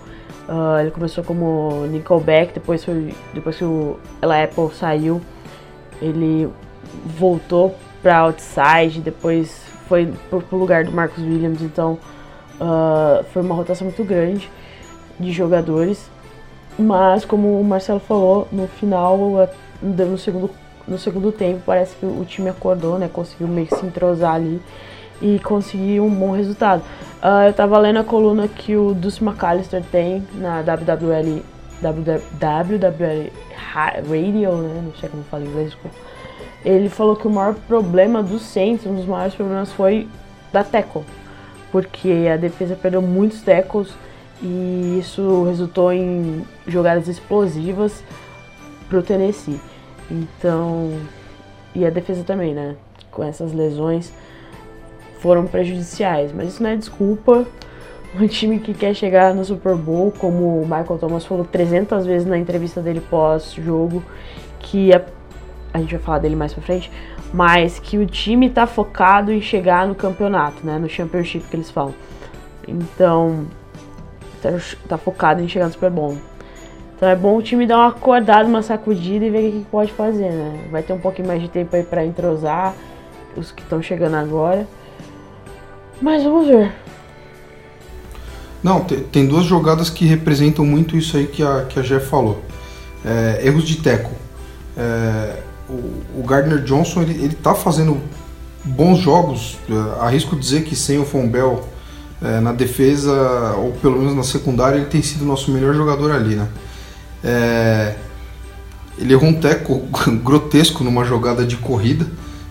Uh, 0.49 0.81
ele 0.81 0.91
começou 0.91 1.23
como 1.23 1.87
nickelback, 1.87 2.53
depois, 2.53 2.85
foi, 2.85 3.15
depois 3.33 3.57
que 3.57 3.65
o 3.65 3.97
Apple 4.21 4.75
saiu, 4.75 5.21
ele 6.01 6.49
voltou 7.07 7.77
para 8.03 8.19
outside, 8.19 9.01
depois 9.01 9.63
foi 9.89 10.13
pro, 10.29 10.43
pro 10.43 10.59
lugar 10.59 10.85
do 10.85 10.91
Marcus 10.91 11.23
Williams, 11.23 11.63
então 11.63 11.97
uh, 12.61 13.23
foi 13.33 13.41
uma 13.41 13.55
rotação 13.55 13.87
muito 13.87 14.03
grande 14.03 14.51
de 15.21 15.31
jogadores. 15.31 16.11
Mas 16.77 17.25
como 17.25 17.61
o 17.61 17.63
Marcelo 17.65 18.01
falou, 18.01 18.49
no 18.51 18.67
final 18.67 19.49
no 19.83 20.17
segundo, 20.17 20.51
no 20.87 20.99
segundo 20.99 21.33
tempo 21.33 21.63
parece 21.67 21.97
que 21.97 22.07
o 22.07 22.25
time 22.25 22.49
acordou, 22.49 22.99
né? 22.99 23.11
Conseguiu 23.13 23.49
meio 23.49 23.67
que 23.67 23.77
se 23.77 23.85
entrosar 23.85 24.35
ali 24.35 24.61
e 25.21 25.39
conseguir 25.39 26.01
um 26.01 26.11
bom 26.11 26.33
resultado. 26.33 26.83
Uh, 27.23 27.47
eu 27.47 27.53
tava 27.53 27.79
lendo 27.79 27.99
a 27.99 28.05
coluna 28.05 28.49
que 28.49 28.77
o 28.77 28.95
Dulce 28.95 29.23
McAllister 29.23 29.83
tem 29.91 30.27
na 30.35 30.61
WWL, 30.63 31.43
WWL 31.81 33.31
Radio, 33.73 34.53
né? 34.57 34.83
Não 34.85 34.95
sei 34.99 35.09
como 35.09 35.23
fala 35.25 35.45
inglês, 35.45 35.71
desculpa. 35.71 35.97
Ele 36.65 36.89
falou 36.89 37.17
que 37.17 37.27
o 37.27 37.31
maior 37.31 37.55
problema 37.55 38.23
do 38.23 38.39
Saints, 38.39 38.87
um 38.87 38.95
dos 38.95 39.07
maiores 39.07 39.35
problemas 39.35 39.73
foi 39.73 40.09
da 40.53 40.63
tackle, 40.63 41.03
porque 41.73 42.29
a 42.33 42.37
defesa 42.37 42.77
perdeu 42.77 43.03
muitos 43.03 43.43
tackles 43.43 43.89
e 44.41 44.99
isso 45.01 45.45
resultou 45.45 45.93
em 45.93 46.45
jogadas 46.67 47.09
explosivas 47.09 48.03
pro 48.93 49.03
Tennessee. 49.03 49.59
Então, 50.11 50.93
e 51.75 51.87
a 51.87 51.89
defesa 51.89 52.23
também, 52.23 52.53
né? 52.53 52.77
Com 53.11 53.25
essas 53.25 53.51
lesões 53.55 54.13
foram 55.21 55.47
prejudiciais, 55.47 56.31
mas 56.31 56.49
isso 56.49 56.63
não 56.63 56.71
é 56.71 56.77
desculpa. 56.77 57.47
Um 58.15 58.27
time 58.27 58.59
que 58.59 58.75
quer 58.75 58.93
chegar 58.93 59.35
no 59.35 59.43
Super 59.43 59.75
Bowl, 59.75 60.13
como 60.13 60.61
o 60.61 60.65
Michael 60.65 60.99
Thomas 61.01 61.25
falou 61.25 61.47
300 61.47 62.05
vezes 62.05 62.29
na 62.29 62.37
entrevista 62.37 62.83
dele 62.83 63.01
pós-jogo, 63.01 64.05
que 64.59 64.93
a, 64.93 65.01
a 65.73 65.79
gente 65.79 65.93
vai 65.93 66.05
falar 66.05 66.19
dele 66.19 66.37
mais 66.37 66.53
pra 66.53 66.63
frente, 66.63 66.93
mas 67.33 67.79
que 67.79 67.97
o 67.97 68.05
time 68.05 68.51
tá 68.51 68.67
focado 68.67 69.33
em 69.33 69.41
chegar 69.41 69.89
no 69.89 69.95
campeonato, 69.95 70.59
né? 70.63 70.79
No 70.79 70.91
championship 70.91 71.49
que 71.49 71.57
eles 71.57 71.71
falam. 71.71 71.95
Então, 72.69 73.47
tá, 74.43 74.51
tá 74.87 74.99
focado 74.99 75.41
em 75.41 75.49
chegar 75.49 75.65
no 75.65 75.73
Super 75.73 75.91
Bowl. 75.91 76.19
Então 77.03 77.11
é 77.11 77.17
bom 77.17 77.37
o 77.37 77.43
time 77.43 77.67
dar 77.67 77.79
uma 77.79 77.89
acordada, 77.89 78.49
uma 78.49 78.63
sacudida 78.63 79.25
e 79.25 79.29
ver 79.29 79.49
o 79.49 79.51
que 79.51 79.67
pode 79.69 79.91
fazer, 79.93 80.31
né? 80.31 80.69
Vai 80.71 80.85
ter 80.85 80.93
um 80.93 81.01
pouquinho 81.01 81.27
mais 81.27 81.43
de 81.43 81.49
tempo 81.49 81.75
aí 81.75 81.83
pra 81.83 82.07
entrosar 82.07 82.77
os 83.37 83.51
que 83.51 83.61
estão 83.61 83.83
chegando 83.83 84.15
agora. 84.15 84.69
Mas 86.01 86.23
vamos 86.23 86.47
ver. 86.47 86.73
Não, 88.63 88.85
tem, 88.85 89.27
duas 89.27 89.45
jogadas 89.47 89.91
que 89.91 90.05
representam 90.05 90.65
muito 90.65 90.97
isso 90.97 91.17
aí 91.17 91.27
que 91.27 91.43
a, 91.43 91.65
que 91.69 91.81
a 91.81 91.83
Jeff 91.83 92.07
falou. 92.07 92.41
É, 93.05 93.49
erros 93.49 93.65
de 93.65 93.79
teco. 93.79 94.13
É, 94.77 95.41
o, 95.69 96.21
o, 96.21 96.25
Gardner 96.25 96.63
Johnson 96.63 97.03
ele, 97.03 97.15
ele 97.15 97.35
tá 97.35 97.53
fazendo 97.53 98.01
bons 98.63 99.01
jogos. 99.01 99.59
É, 99.69 100.05
arrisco 100.05 100.37
dizer 100.37 100.63
que 100.63 100.77
sem 100.77 101.01
o 101.01 101.05
Fombel 101.05 101.67
é, 102.23 102.39
na 102.39 102.53
defesa, 102.53 103.57
ou 103.57 103.73
pelo 103.73 103.99
menos 103.99 104.15
na 104.15 104.23
secundária, 104.23 104.77
ele 104.77 104.87
tem 104.87 105.03
sido 105.03 105.23
o 105.23 105.27
nosso 105.27 105.51
melhor 105.51 105.75
jogador 105.75 106.13
ali, 106.13 106.37
né? 106.37 106.47
É, 107.23 107.95
ele 108.99 109.13
errou 109.13 109.29
um 109.29 109.35
teco 109.35 109.83
grotesco 110.23 110.85
numa 110.85 111.05
jogada 111.05 111.45
de 111.45 111.57
corrida, 111.57 112.07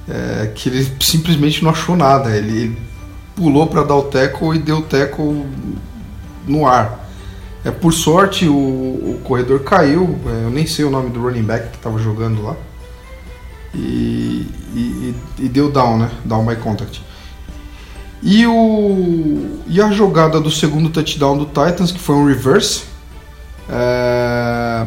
é, 0.10 0.52
que 0.54 0.70
ele 0.70 0.88
simplesmente 1.00 1.64
não 1.64 1.72
achou 1.72 1.96
nada. 1.96 2.36
Ele 2.36 2.78
pulou 3.36 3.68
para 3.68 3.84
dar 3.84 3.96
o 3.96 4.04
teco 4.04 4.54
e 4.54 4.60
deu 4.60 4.78
o 4.78 4.82
teco 4.82 5.46
no 6.48 6.68
ar. 6.68 7.02
É, 7.64 7.70
por 7.70 7.94
sorte, 7.94 8.48
o, 8.48 8.54
o 8.54 9.22
corredor 9.24 9.60
caiu, 9.62 10.20
é, 10.26 10.46
eu 10.46 10.50
nem 10.50 10.66
sei 10.66 10.84
o 10.84 10.90
nome 10.90 11.12
do 11.12 11.22
running 11.22 11.44
back 11.44 11.70
que 11.70 11.78
estava 11.78 12.00
jogando 12.00 12.42
lá. 12.42 12.56
E, 13.74 14.48
e, 14.74 15.16
e, 15.40 15.48
deu 15.48 15.72
down, 15.72 16.00
né? 16.00 16.12
Down 16.26 16.46
by 16.46 16.56
contact. 16.58 17.02
E, 18.22 18.46
o, 18.46 19.60
e 19.68 19.82
a 19.82 19.92
jogada 19.92 20.40
do 20.40 20.52
segundo 20.52 20.90
touchdown 20.90 21.38
do 21.38 21.46
Titans, 21.46 21.92
que 21.92 22.00
foi 22.00 22.16
um 22.16 22.26
reverse, 22.26 22.84
é, 23.72 24.86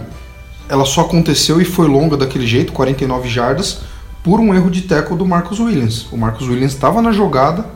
ela 0.69 0.85
só 0.85 1.03
aconteceu 1.03 1.61
e 1.61 1.65
foi 1.65 1.89
longa 1.89 2.17
daquele 2.17 2.47
jeito, 2.47 2.73
49 2.73 3.29
jardas, 3.29 3.81
por 4.23 4.41
um 4.41 4.55
erro 4.55 4.71
de 4.71 4.83
tackle 4.83 5.17
do 5.17 5.27
Marcus 5.27 5.59
Williams. 5.59 6.07
O 6.13 6.17
Marcus 6.17 6.49
Williams 6.49 6.73
estava 6.73 7.01
na 7.01 7.13
jogada, 7.13 7.67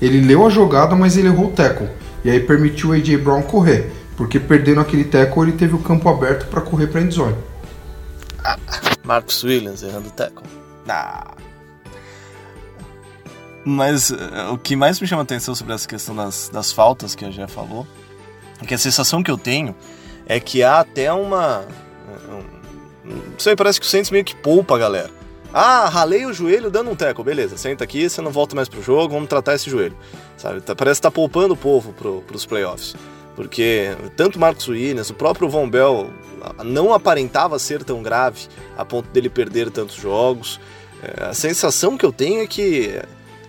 ele 0.00 0.20
leu 0.20 0.46
a 0.46 0.50
jogada, 0.50 0.94
mas 0.94 1.16
ele 1.16 1.28
errou 1.28 1.46
o 1.46 1.52
tackle. 1.52 1.88
E 2.24 2.30
aí 2.30 2.40
permitiu 2.40 2.90
o 2.90 2.92
A.J. 2.92 3.18
Brown 3.18 3.42
correr. 3.42 3.92
Porque 4.16 4.38
perdendo 4.38 4.80
aquele 4.80 5.04
tackle, 5.04 5.42
ele 5.42 5.52
teve 5.52 5.74
o 5.74 5.78
campo 5.78 6.08
aberto 6.08 6.46
para 6.48 6.60
correr 6.60 6.86
para 6.86 7.00
endzone. 7.00 7.36
Ah, 8.42 8.58
Marcus 9.02 9.42
Williams 9.42 9.82
errando 9.82 10.08
o 10.08 10.12
tackle. 10.12 10.46
Ah. 10.88 11.32
Mas 13.64 14.10
uh, 14.10 14.52
o 14.52 14.58
que 14.58 14.76
mais 14.76 15.00
me 15.00 15.06
chama 15.06 15.22
a 15.22 15.24
atenção 15.24 15.54
sobre 15.54 15.72
essa 15.72 15.88
questão 15.88 16.14
das, 16.14 16.50
das 16.52 16.70
faltas 16.70 17.14
que 17.14 17.24
a 17.24 17.30
já 17.30 17.48
falou, 17.48 17.86
é 18.62 18.66
que 18.66 18.74
a 18.74 18.78
sensação 18.78 19.22
que 19.22 19.30
eu 19.30 19.38
tenho 19.38 19.74
é 20.26 20.40
que 20.40 20.62
há 20.62 20.80
até 20.80 21.12
uma. 21.12 21.64
Um, 22.28 22.42
não 23.04 23.38
sei, 23.38 23.54
parece 23.54 23.80
que 23.80 23.86
o 23.86 23.88
Saints 23.88 24.10
meio 24.10 24.24
que 24.24 24.34
poupa 24.34 24.76
a 24.76 24.78
galera. 24.78 25.10
Ah, 25.52 25.88
ralei 25.88 26.26
o 26.26 26.32
joelho 26.32 26.68
dando 26.68 26.90
um 26.90 26.96
teco, 26.96 27.22
beleza, 27.22 27.56
senta 27.56 27.84
aqui, 27.84 28.10
você 28.10 28.20
não 28.20 28.32
volta 28.32 28.56
mais 28.56 28.68
pro 28.68 28.82
jogo, 28.82 29.14
vamos 29.14 29.28
tratar 29.28 29.54
esse 29.54 29.70
joelho. 29.70 29.96
Sabe? 30.36 30.60
Tá, 30.60 30.74
parece 30.74 30.98
que 30.98 31.02
tá 31.02 31.10
poupando 31.12 31.54
o 31.54 31.56
povo 31.56 31.92
pro, 31.92 32.22
pros 32.22 32.44
playoffs. 32.44 32.96
Porque 33.36 33.96
tanto 34.16 34.38
Marcos 34.38 34.66
Williams, 34.66 35.10
o 35.10 35.14
próprio 35.14 35.48
Von 35.48 35.68
Bell 35.68 36.10
não 36.64 36.92
aparentava 36.92 37.58
ser 37.58 37.84
tão 37.84 38.02
grave 38.02 38.48
a 38.76 38.84
ponto 38.84 39.08
dele 39.10 39.28
perder 39.28 39.70
tantos 39.70 39.96
jogos. 39.96 40.60
É, 41.02 41.26
a 41.26 41.34
sensação 41.34 41.96
que 41.96 42.04
eu 42.04 42.12
tenho 42.12 42.42
é 42.42 42.46
que 42.46 43.00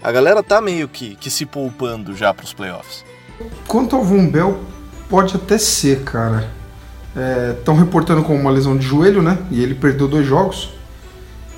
a 0.01 0.11
galera 0.11 0.43
tá 0.43 0.61
meio 0.61 0.87
que, 0.87 1.15
que 1.15 1.31
se 1.31 1.45
poupando 1.45 2.15
já 2.15 2.33
pros 2.33 2.53
playoffs. 2.53 3.03
Quanto 3.67 3.95
ao 3.95 4.03
Von 4.03 4.27
Bell, 4.27 4.59
pode 5.09 5.35
até 5.35 5.57
ser, 5.57 6.03
cara. 6.03 6.49
Estão 7.57 7.75
é, 7.75 7.79
reportando 7.79 8.23
com 8.23 8.35
uma 8.35 8.51
lesão 8.51 8.77
de 8.77 8.85
joelho, 8.85 9.21
né? 9.21 9.37
E 9.49 9.63
ele 9.63 9.73
perdeu 9.73 10.07
dois 10.07 10.25
jogos. 10.27 10.69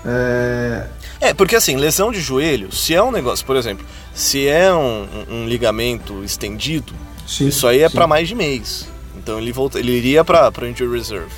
É... 0.06 0.88
é, 1.20 1.34
porque 1.34 1.56
assim, 1.56 1.76
lesão 1.76 2.12
de 2.12 2.22
joelho, 2.22 2.74
se 2.74 2.94
é 2.94 3.02
um 3.04 3.12
negócio, 3.12 3.46
por 3.46 3.56
exemplo, 3.56 3.86
se 4.14 4.48
é 4.48 4.74
um, 4.74 5.08
um 5.30 5.48
ligamento 5.48 6.24
estendido, 6.24 6.94
sim, 7.28 7.48
isso 7.48 7.68
aí 7.68 7.82
é 7.82 7.90
para 7.90 8.08
mais 8.08 8.28
de 8.28 8.36
mês. 8.36 8.88
Então 9.18 9.40
ele, 9.40 9.52
volta, 9.52 9.80
ele 9.80 9.92
iria 9.92 10.24
para 10.24 10.52
injury 10.70 10.98
reserve. 10.98 11.34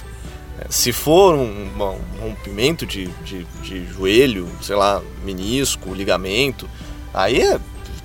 É, 0.59 0.67
se 0.69 0.91
for 0.91 1.33
um, 1.33 1.69
um 1.79 2.21
rompimento 2.21 2.85
de, 2.85 3.07
de, 3.23 3.45
de, 3.63 3.85
joelho, 3.87 4.47
sei 4.61 4.75
lá, 4.75 5.01
menisco, 5.25 5.93
ligamento, 5.93 6.69
aí 7.13 7.41
é 7.41 7.59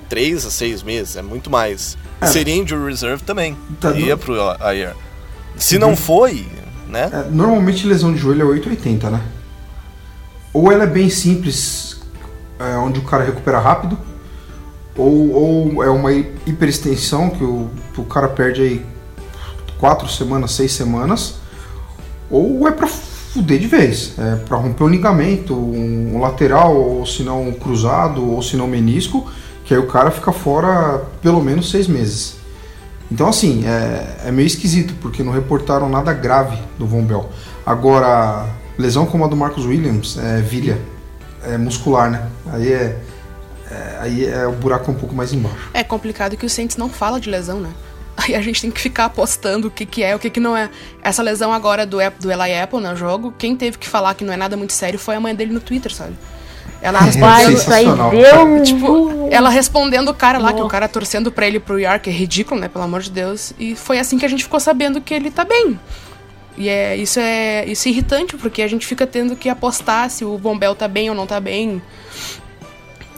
3 0.08 0.46
a 0.46 0.50
6 0.50 0.82
meses, 0.82 1.16
é 1.16 1.22
muito 1.22 1.50
mais. 1.50 1.98
É. 2.20 2.26
Seria 2.26 2.54
injury 2.54 2.86
reserve 2.86 3.22
também, 3.24 3.56
tá 3.80 3.90
iria 3.90 4.16
pro 4.16 4.34
IR. 4.34 4.94
Se 5.56 5.78
não 5.78 5.96
foi, 5.96 6.46
né? 6.88 7.10
É, 7.12 7.30
normalmente 7.30 7.86
lesão 7.86 8.12
de 8.12 8.18
joelho 8.18 8.42
é 8.42 8.44
880, 8.44 9.10
né? 9.10 9.20
ou 10.54 10.70
ela 10.70 10.84
é 10.84 10.86
bem 10.86 11.10
simples, 11.10 12.00
é, 12.60 12.76
onde 12.76 13.00
o 13.00 13.02
cara 13.02 13.24
recupera 13.24 13.58
rápido, 13.58 13.98
ou, 14.96 15.32
ou 15.32 15.82
é 15.82 15.90
uma 15.90 16.12
hiperextensão 16.12 17.28
que 17.28 17.42
o, 17.42 17.68
o 17.98 18.04
cara 18.04 18.28
perde 18.28 18.62
aí 18.62 18.86
quatro 19.80 20.08
semanas, 20.08 20.52
seis 20.52 20.72
semanas, 20.72 21.40
ou 22.30 22.66
é 22.68 22.70
para 22.70 22.86
fuder 22.86 23.58
de 23.58 23.66
vez, 23.66 24.14
é 24.16 24.36
para 24.36 24.56
romper 24.56 24.84
um 24.84 24.88
ligamento, 24.88 25.54
um, 25.54 26.14
um 26.14 26.20
lateral, 26.20 26.76
ou 26.76 27.04
se 27.04 27.24
não 27.24 27.48
um 27.48 27.52
cruzado, 27.52 28.24
ou 28.24 28.40
se 28.40 28.56
não 28.56 28.66
um 28.66 28.68
menisco, 28.68 29.28
que 29.64 29.74
aí 29.74 29.80
o 29.80 29.88
cara 29.88 30.12
fica 30.12 30.30
fora 30.30 31.02
pelo 31.20 31.42
menos 31.42 31.68
seis 31.68 31.88
meses. 31.88 32.36
Então 33.10 33.28
assim, 33.28 33.64
é, 33.66 34.28
é 34.28 34.32
meio 34.32 34.46
esquisito, 34.46 34.94
porque 35.00 35.22
não 35.22 35.32
reportaram 35.32 35.88
nada 35.88 36.12
grave 36.12 36.58
do 36.78 36.86
Von 36.86 37.02
Bell. 37.02 37.28
Agora, 37.64 38.46
Lesão 38.78 39.06
como 39.06 39.24
a 39.24 39.28
do 39.28 39.36
Marcos 39.36 39.64
Williams, 39.64 40.18
é 40.18 40.40
vilha, 40.40 40.78
é 41.42 41.56
muscular, 41.56 42.10
né? 42.10 42.28
Aí 42.52 42.72
é, 42.72 42.98
é, 43.70 43.98
aí 44.00 44.26
é 44.26 44.46
o 44.46 44.52
buraco 44.52 44.90
um 44.90 44.94
pouco 44.94 45.14
mais 45.14 45.32
embaixo. 45.32 45.70
É 45.72 45.84
complicado 45.84 46.36
que 46.36 46.44
o 46.44 46.50
Saints 46.50 46.76
não 46.76 46.88
fala 46.88 47.20
de 47.20 47.30
lesão, 47.30 47.60
né? 47.60 47.70
Aí 48.16 48.36
a 48.36 48.40
gente 48.40 48.60
tem 48.60 48.70
que 48.70 48.80
ficar 48.80 49.06
apostando 49.06 49.66
o 49.66 49.70
que, 49.72 49.84
que 49.84 50.00
é, 50.00 50.14
o 50.14 50.20
que, 50.20 50.30
que 50.30 50.38
não 50.38 50.56
é. 50.56 50.70
Essa 51.02 51.20
lesão 51.20 51.52
agora 51.52 51.84
do, 51.84 51.98
do 52.20 52.30
Eli 52.30 52.54
Apple 52.54 52.80
no 52.80 52.94
jogo, 52.94 53.34
quem 53.36 53.56
teve 53.56 53.76
que 53.76 53.88
falar 53.88 54.14
que 54.14 54.22
não 54.22 54.32
é 54.32 54.36
nada 54.36 54.56
muito 54.56 54.72
sério 54.72 55.00
foi 55.00 55.16
a 55.16 55.20
mãe 55.20 55.34
dele 55.34 55.52
no 55.52 55.58
Twitter, 55.58 55.92
sabe? 55.92 56.14
Ela 56.84 57.00
respondendo. 57.00 58.12
É 58.12 58.60
tipo, 58.60 59.28
ela 59.30 59.48
respondendo 59.48 60.08
o 60.10 60.14
cara 60.14 60.36
lá, 60.38 60.52
que 60.52 60.60
o 60.60 60.68
cara 60.68 60.86
torcendo 60.86 61.32
pra 61.32 61.46
ele 61.46 61.58
pro 61.58 61.78
York, 61.78 62.10
é 62.10 62.12
ridículo, 62.12 62.60
né? 62.60 62.68
Pelo 62.68 62.84
amor 62.84 63.00
de 63.00 63.10
Deus. 63.10 63.54
E 63.58 63.74
foi 63.74 63.98
assim 63.98 64.18
que 64.18 64.26
a 64.26 64.28
gente 64.28 64.44
ficou 64.44 64.60
sabendo 64.60 65.00
que 65.00 65.14
ele 65.14 65.30
tá 65.30 65.46
bem. 65.46 65.80
E 66.58 66.68
é, 66.68 66.94
isso, 66.94 67.18
é, 67.18 67.64
isso 67.64 67.88
é 67.88 67.90
irritante, 67.90 68.36
porque 68.36 68.60
a 68.60 68.68
gente 68.68 68.86
fica 68.86 69.06
tendo 69.06 69.34
que 69.34 69.48
apostar 69.48 70.10
se 70.10 70.26
o 70.26 70.36
Bombel 70.36 70.74
tá 70.74 70.86
bem 70.86 71.08
ou 71.08 71.16
não 71.16 71.26
tá 71.26 71.40
bem. 71.40 71.80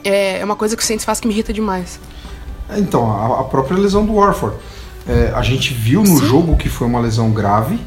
É, 0.05 0.39
é 0.39 0.45
uma 0.45 0.55
coisa 0.55 0.77
que 0.77 0.83
o 0.85 0.87
Saints 0.87 1.05
faz 1.05 1.19
que 1.19 1.27
me 1.27 1.35
irrita 1.35 1.53
demais. 1.53 1.99
É, 2.71 2.79
então, 2.79 3.11
a, 3.11 3.41
a, 3.41 3.45
própria 3.45 3.77
lesão 3.77 4.07
do 4.07 4.15
Warford. 4.15 4.57
É, 5.09 5.33
a 5.35 5.43
gente 5.43 5.75
viu 5.75 6.03
no 6.03 6.19
Sim. 6.21 6.27
jogo 6.27 6.57
que 6.57 6.69
foi 6.69 6.87
uma 6.87 7.01
lesão 7.01 7.33
grave, 7.33 7.81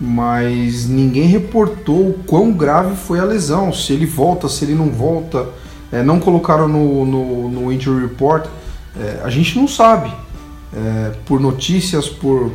mas 0.00 0.86
ninguém 0.86 1.26
reportou 1.26 2.10
o 2.10 2.14
quão 2.26 2.52
grave 2.52 2.94
foi 2.96 3.18
a 3.18 3.24
lesão, 3.24 3.72
se 3.72 3.92
ele 3.92 4.06
volta, 4.06 4.48
se 4.48 4.64
ele 4.64 4.74
não 4.74 4.90
volta. 4.90 5.48
É, 5.90 6.02
não 6.02 6.20
colocaram 6.20 6.68
no, 6.68 7.04
no, 7.04 7.48
no 7.48 7.72
injury 7.72 8.02
report. 8.02 8.46
É, 8.98 9.20
a 9.24 9.30
gente 9.30 9.58
não 9.58 9.66
sabe. 9.66 10.12
É, 10.72 11.12
por 11.24 11.40
notícias, 11.40 12.08
por, 12.08 12.52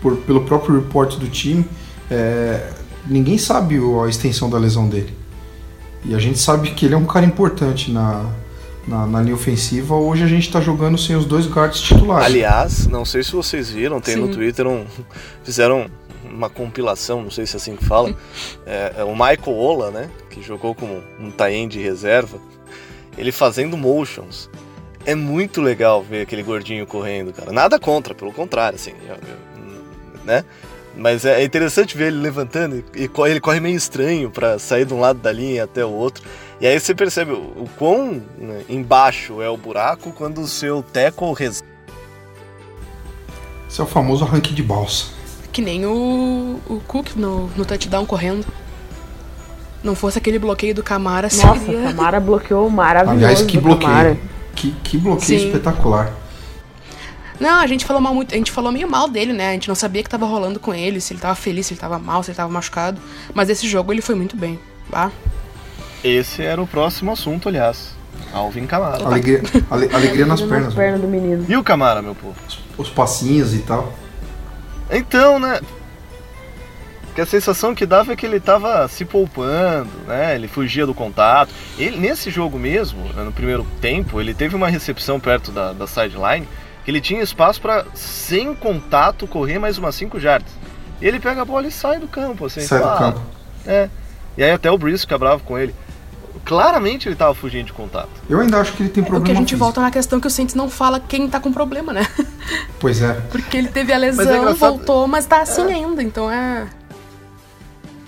por, 0.00 0.16
pelo 0.16 0.42
próprio 0.42 0.74
report 0.74 1.16
do 1.16 1.28
time, 1.28 1.64
é, 2.10 2.70
ninguém 3.06 3.38
sabe 3.38 3.78
a 4.04 4.08
extensão 4.08 4.50
da 4.50 4.58
lesão 4.58 4.88
dele. 4.88 5.16
E 6.04 6.14
a 6.14 6.18
gente 6.18 6.38
sabe 6.38 6.72
que 6.72 6.84
ele 6.84 6.94
é 6.94 6.98
um 6.98 7.04
cara 7.04 7.24
importante 7.24 7.90
na, 7.90 8.26
na, 8.86 9.06
na 9.06 9.22
linha 9.22 9.34
ofensiva. 9.34 9.94
Hoje 9.94 10.24
a 10.24 10.26
gente 10.26 10.46
está 10.46 10.60
jogando 10.60 10.98
sem 10.98 11.16
os 11.16 11.24
dois 11.24 11.46
guards 11.46 11.80
titulares. 11.80 12.26
Aliás, 12.26 12.86
não 12.86 13.04
sei 13.04 13.22
se 13.22 13.32
vocês 13.32 13.70
viram, 13.70 14.00
tem 14.00 14.14
Sim. 14.14 14.20
no 14.20 14.28
Twitter 14.28 14.66
um. 14.66 14.84
Fizeram 15.42 15.90
uma 16.24 16.48
compilação, 16.48 17.22
não 17.22 17.30
sei 17.30 17.46
se 17.46 17.56
é 17.56 17.58
assim 17.58 17.76
que 17.76 17.84
fala. 17.84 18.14
É, 18.66 18.94
é 18.98 19.04
o 19.04 19.12
Michael 19.12 19.56
Ola, 19.56 19.90
né? 19.90 20.10
Que 20.30 20.42
jogou 20.42 20.74
como 20.74 21.02
um 21.18 21.30
tie 21.30 21.66
de 21.66 21.80
reserva. 21.80 22.38
Ele 23.16 23.32
fazendo 23.32 23.76
motions. 23.76 24.48
É 25.04 25.14
muito 25.14 25.60
legal 25.60 26.02
ver 26.02 26.22
aquele 26.22 26.42
gordinho 26.42 26.86
correndo, 26.86 27.32
cara. 27.32 27.52
Nada 27.52 27.78
contra, 27.78 28.14
pelo 28.14 28.32
contrário, 28.32 28.76
assim. 28.76 28.92
Eu, 29.06 29.16
eu, 29.16 30.22
né? 30.24 30.44
Mas 30.96 31.24
é 31.24 31.42
interessante 31.42 31.96
ver 31.96 32.08
ele 32.08 32.18
levantando 32.18 32.84
e 32.94 33.10
ele 33.26 33.40
corre 33.40 33.60
meio 33.60 33.76
estranho 33.76 34.30
para 34.30 34.58
sair 34.58 34.84
de 34.84 34.92
um 34.92 35.00
lado 35.00 35.18
da 35.18 35.32
linha 35.32 35.64
até 35.64 35.84
o 35.84 35.90
outro. 35.90 36.22
E 36.60 36.66
aí 36.66 36.78
você 36.78 36.94
percebe 36.94 37.32
o 37.32 37.68
quão 37.78 38.22
né, 38.38 38.62
embaixo 38.68 39.40
é 39.40 39.48
o 39.48 39.56
buraco 39.56 40.12
quando 40.12 40.40
o 40.40 40.46
seu 40.46 40.82
teco 40.82 41.32
res... 41.32 41.62
Esse 43.68 43.80
é 43.80 43.84
o 43.84 43.86
famoso 43.86 44.24
arranque 44.24 44.52
de 44.52 44.62
balsa. 44.62 45.06
Que 45.50 45.62
nem 45.62 45.86
o, 45.86 46.60
o 46.68 46.80
Cook 46.86 47.16
no, 47.16 47.46
no 47.56 47.64
touchdown 47.64 48.04
correndo. 48.04 48.46
Não 49.82 49.94
fosse 49.94 50.18
aquele 50.18 50.38
bloqueio 50.38 50.74
do 50.74 50.82
Camara, 50.82 51.28
Nossa, 51.32 51.58
seria... 51.58 51.82
Camara 51.82 52.20
bloqueou 52.20 52.68
maravilhoso. 52.70 53.16
Aliás, 53.16 53.42
que 53.42 53.58
bloqueio. 53.58 54.20
Que, 54.54 54.70
que 54.84 54.98
bloqueio 54.98 55.40
Sim. 55.40 55.46
espetacular. 55.46 56.12
Não, 57.40 57.60
a 57.60 57.66
gente 57.66 57.84
falou 57.84 58.00
mal 58.00 58.14
muito, 58.14 58.34
a 58.34 58.38
gente 58.38 58.50
falou 58.52 58.70
meio 58.70 58.88
mal 58.88 59.08
dele, 59.08 59.32
né? 59.32 59.50
A 59.50 59.52
gente 59.52 59.68
não 59.68 59.74
sabia 59.74 60.00
o 60.00 60.04
que 60.04 60.10
tava 60.10 60.26
rolando 60.26 60.60
com 60.60 60.72
ele, 60.74 61.00
se 61.00 61.12
ele 61.12 61.20
tava 61.20 61.34
feliz, 61.34 61.66
se 61.66 61.74
ele 61.74 61.80
tava 61.80 61.98
mal, 61.98 62.22
se 62.22 62.30
ele 62.30 62.36
tava 62.36 62.52
machucado. 62.52 63.00
Mas 63.34 63.48
esse 63.48 63.66
jogo 63.68 63.92
ele 63.92 64.02
foi 64.02 64.14
muito 64.14 64.36
bem. 64.36 64.58
Ah, 64.92 65.10
Esse 66.04 66.42
era 66.42 66.60
o 66.60 66.66
próximo 66.66 67.12
assunto, 67.12 67.48
aliás. 67.48 67.94
Alvin 68.32 68.66
Camara. 68.66 69.04
Alegria, 69.04 69.42
ale- 69.70 69.88
alegria 69.92 70.26
nas 70.26 70.40
Nas 70.40 70.48
pernas. 70.48 70.64
mano. 70.74 70.76
pernas 70.76 71.00
do 71.00 71.08
menino. 71.08 71.44
E 71.48 71.56
o 71.56 71.62
Camara, 71.64 72.00
meu 72.02 72.14
povo? 72.14 72.34
Os 72.78 72.88
passinhos 72.90 73.54
e 73.54 73.58
tal. 73.60 73.92
Então, 74.90 75.38
né? 75.38 75.60
Que 77.14 77.20
a 77.20 77.26
sensação 77.26 77.74
que 77.74 77.84
dava 77.84 78.12
é 78.12 78.16
que 78.16 78.24
ele 78.24 78.40
tava 78.40 78.88
se 78.88 79.04
poupando, 79.04 79.90
né? 80.06 80.34
Ele 80.34 80.48
fugia 80.48 80.86
do 80.86 80.94
contato. 80.94 81.52
Ele, 81.78 81.98
nesse 81.98 82.30
jogo 82.30 82.58
mesmo, 82.58 83.04
né, 83.12 83.22
no 83.22 83.32
primeiro 83.32 83.66
tempo, 83.82 84.18
ele 84.20 84.32
teve 84.32 84.56
uma 84.56 84.68
recepção 84.68 85.20
perto 85.20 85.50
da, 85.52 85.72
da 85.74 85.86
sideline 85.86 86.48
ele 86.86 87.00
tinha 87.00 87.22
espaço 87.22 87.60
para 87.60 87.84
sem 87.94 88.54
contato, 88.54 89.26
correr 89.26 89.58
mais 89.58 89.78
umas 89.78 89.94
5 89.94 90.18
jardas. 90.20 90.50
E 91.00 91.06
ele 91.06 91.18
pega 91.20 91.42
a 91.42 91.44
bola 91.44 91.66
e 91.66 91.70
sai 91.72 91.98
do 91.98 92.06
campo, 92.08 92.46
assim. 92.46 92.60
Sai 92.60 92.78
do 92.80 92.98
campo. 92.98 93.20
"Ah", 93.66 93.70
É. 93.70 93.88
E 94.36 94.42
aí 94.42 94.50
até 94.50 94.70
o 94.70 94.78
Brice 94.78 95.00
fica 95.02 95.18
bravo 95.18 95.42
com 95.44 95.58
ele. 95.58 95.74
Claramente 96.44 97.08
ele 97.08 97.14
tava 97.14 97.34
fugindo 97.34 97.66
de 97.66 97.72
contato. 97.72 98.08
Eu 98.28 98.40
ainda 98.40 98.58
acho 98.60 98.72
que 98.72 98.82
ele 98.82 98.90
tem 98.90 99.02
o 99.02 99.06
problema 99.06 99.26
que 99.26 99.30
a 99.30 99.34
gente 99.34 99.50
físico. 99.50 99.58
volta 99.64 99.80
na 99.80 99.90
questão 99.90 100.18
que 100.18 100.26
o 100.26 100.30
Saints 100.30 100.54
não 100.56 100.68
fala 100.68 100.98
quem 100.98 101.28
tá 101.28 101.38
com 101.38 101.52
problema, 101.52 101.92
né? 101.92 102.06
Pois 102.80 103.00
é. 103.00 103.12
Porque 103.30 103.56
ele 103.56 103.68
teve 103.68 103.92
a 103.92 103.98
Mas 104.00 104.18
é 104.18 104.24
lesão, 104.24 104.54
voltou, 104.56 105.06
mas 105.06 105.24
tá 105.24 105.40
assim 105.42 105.62
ainda, 105.72 106.02
então 106.02 106.28
é. 106.30 106.66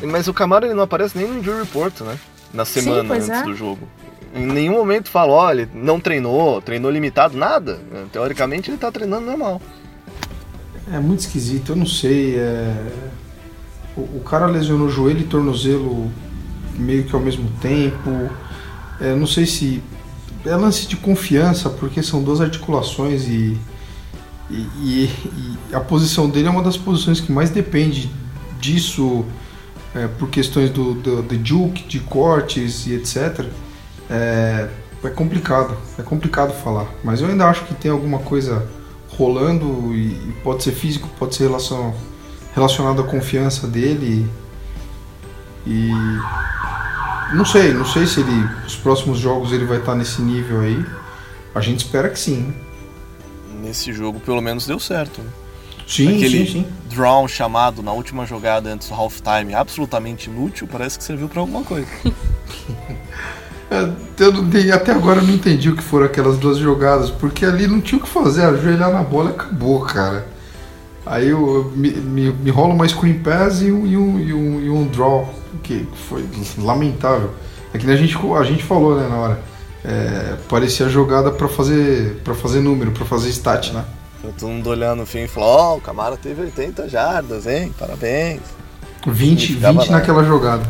Mas 0.02 0.26
o 0.26 0.34
Camaro 0.34 0.66
ele 0.66 0.74
não 0.74 0.82
aparece 0.82 1.16
nem 1.16 1.26
no 1.28 1.38
injury 1.38 1.60
report, 1.60 2.00
né? 2.00 2.18
Na 2.52 2.64
Sim, 2.64 2.80
semana 2.82 3.04
pois 3.06 3.28
antes 3.28 3.42
é. 3.42 3.44
do 3.44 3.54
jogo. 3.54 3.88
Em 4.34 4.46
nenhum 4.46 4.72
momento 4.74 5.08
fala, 5.08 5.32
olha, 5.32 5.68
não 5.72 6.00
treinou, 6.00 6.60
treinou 6.60 6.90
limitado, 6.90 7.36
nada. 7.36 7.78
Teoricamente 8.12 8.68
ele 8.70 8.76
tá 8.78 8.90
treinando 8.90 9.26
normal. 9.26 9.62
É 10.92 10.98
muito 10.98 11.20
esquisito, 11.20 11.72
eu 11.72 11.76
não 11.76 11.86
sei. 11.86 12.36
é, 12.36 12.74
O, 13.96 14.00
o 14.00 14.22
cara 14.24 14.46
lesionou 14.46 14.88
joelho 14.90 15.20
e 15.20 15.24
tornozelo 15.24 16.10
meio 16.76 17.04
que 17.04 17.14
ao 17.14 17.20
mesmo 17.20 17.48
tempo. 17.60 18.28
É, 19.00 19.14
não 19.14 19.26
sei 19.26 19.46
se. 19.46 19.82
É 20.44 20.54
lance 20.56 20.86
de 20.86 20.96
confiança, 20.96 21.70
porque 21.70 22.02
são 22.02 22.22
duas 22.22 22.40
articulações 22.40 23.26
e, 23.28 23.56
e, 24.50 24.54
e- 24.82 25.10
e 25.70 25.74
a 25.74 25.80
posição 25.80 26.28
dele 26.28 26.48
é 26.48 26.50
uma 26.50 26.62
das 26.62 26.76
posições 26.76 27.18
que 27.18 27.32
mais 27.32 27.48
depende 27.48 28.10
disso, 28.60 29.24
é, 29.94 30.06
por 30.06 30.28
questões 30.28 30.68
do, 30.68 30.92
do, 30.94 31.22
juke, 31.46 31.84
de 31.84 31.98
cortes 32.00 32.86
e 32.86 32.92
etc. 32.94 33.46
É, 34.10 34.68
é 35.02 35.10
complicado, 35.10 35.76
é 35.98 36.02
complicado 36.02 36.52
falar. 36.62 36.86
Mas 37.02 37.20
eu 37.20 37.28
ainda 37.28 37.46
acho 37.46 37.64
que 37.64 37.74
tem 37.74 37.90
alguma 37.90 38.18
coisa 38.20 38.66
rolando 39.08 39.94
e, 39.94 40.12
e 40.28 40.34
pode 40.42 40.62
ser 40.62 40.72
físico, 40.72 41.08
pode 41.18 41.34
ser 41.34 41.44
relação, 41.44 41.94
relacionado 42.54 43.00
à 43.00 43.04
confiança 43.04 43.66
dele. 43.66 44.28
E 45.66 45.90
não 47.34 47.44
sei, 47.44 47.72
não 47.72 47.84
sei 47.84 48.06
se 48.06 48.20
ele 48.20 48.48
os 48.66 48.76
próximos 48.76 49.18
jogos 49.18 49.52
ele 49.52 49.64
vai 49.64 49.78
estar 49.78 49.94
nesse 49.94 50.20
nível 50.20 50.60
aí. 50.60 50.84
A 51.54 51.60
gente 51.60 51.84
espera 51.84 52.08
que 52.08 52.18
sim. 52.18 52.54
Nesse 53.62 53.92
jogo 53.92 54.20
pelo 54.20 54.40
menos 54.42 54.66
deu 54.66 54.78
certo. 54.78 55.20
Né? 55.20 55.30
Sim, 55.86 56.16
Aquele 56.16 56.46
sim, 56.46 56.52
sim. 56.52 56.66
draw 56.88 57.28
chamado 57.28 57.82
na 57.82 57.92
última 57.92 58.24
jogada 58.24 58.72
antes 58.72 58.88
do 58.88 58.94
halftime, 58.94 59.54
absolutamente 59.54 60.30
inútil, 60.30 60.66
parece 60.66 60.96
que 60.98 61.04
serviu 61.04 61.28
pra 61.28 61.40
alguma 61.40 61.62
coisa. 61.62 61.86
É, 63.70 63.88
Eu 64.22 64.32
não 64.32 64.50
até 64.74 64.92
agora 64.92 65.20
eu 65.20 65.26
não 65.26 65.34
entendi 65.34 65.70
o 65.70 65.76
que 65.76 65.82
foram 65.82 66.06
aquelas 66.06 66.38
duas 66.38 66.58
jogadas, 66.58 67.10
porque 67.10 67.44
ali 67.44 67.66
não 67.66 67.80
tinha 67.80 67.98
o 67.98 68.02
que 68.02 68.08
fazer, 68.08 68.42
ajoelhar 68.42 68.92
na 68.92 69.02
bola 69.02 69.30
e 69.30 69.34
acabou, 69.34 69.80
cara. 69.80 70.26
Aí 71.06 71.28
eu, 71.28 71.70
me, 71.74 71.90
me, 71.90 72.32
me 72.32 72.50
rola 72.50 72.72
uma 72.74 72.88
screen 72.88 73.18
pass 73.18 73.60
e 73.60 73.70
um, 73.70 73.86
e 73.86 73.96
um, 73.96 74.20
e 74.20 74.32
um, 74.32 74.60
e 74.60 74.70
um 74.70 74.86
draw, 74.86 75.28
que 75.62 75.86
foi 76.08 76.24
lamentável. 76.58 77.30
É 77.72 77.78
que 77.78 77.90
a 77.90 77.96
gente, 77.96 78.16
a 78.16 78.44
gente 78.44 78.62
falou 78.62 78.96
né, 78.96 79.08
na 79.08 79.16
hora. 79.16 79.40
É, 79.84 80.36
parecia 80.48 80.88
jogada 80.88 81.30
pra 81.30 81.46
fazer, 81.46 82.20
pra 82.24 82.34
fazer 82.34 82.60
número, 82.60 82.90
pra 82.92 83.04
fazer 83.04 83.28
stat, 83.28 83.72
né? 83.72 83.84
Então, 84.18 84.32
Todo 84.38 84.48
mundo 84.48 84.70
olhando 84.70 85.00
no 85.00 85.06
fim 85.06 85.24
e 85.24 85.28
falou, 85.28 85.48
ó, 85.50 85.76
o 85.76 85.80
Camara 85.80 86.16
teve 86.16 86.40
80 86.40 86.88
jardas, 86.88 87.46
hein? 87.46 87.74
Parabéns. 87.78 88.40
20, 89.06 89.40
Significava 89.40 89.72
20 89.80 89.90
nada. 89.90 90.00
naquela 90.00 90.24
jogada. 90.24 90.62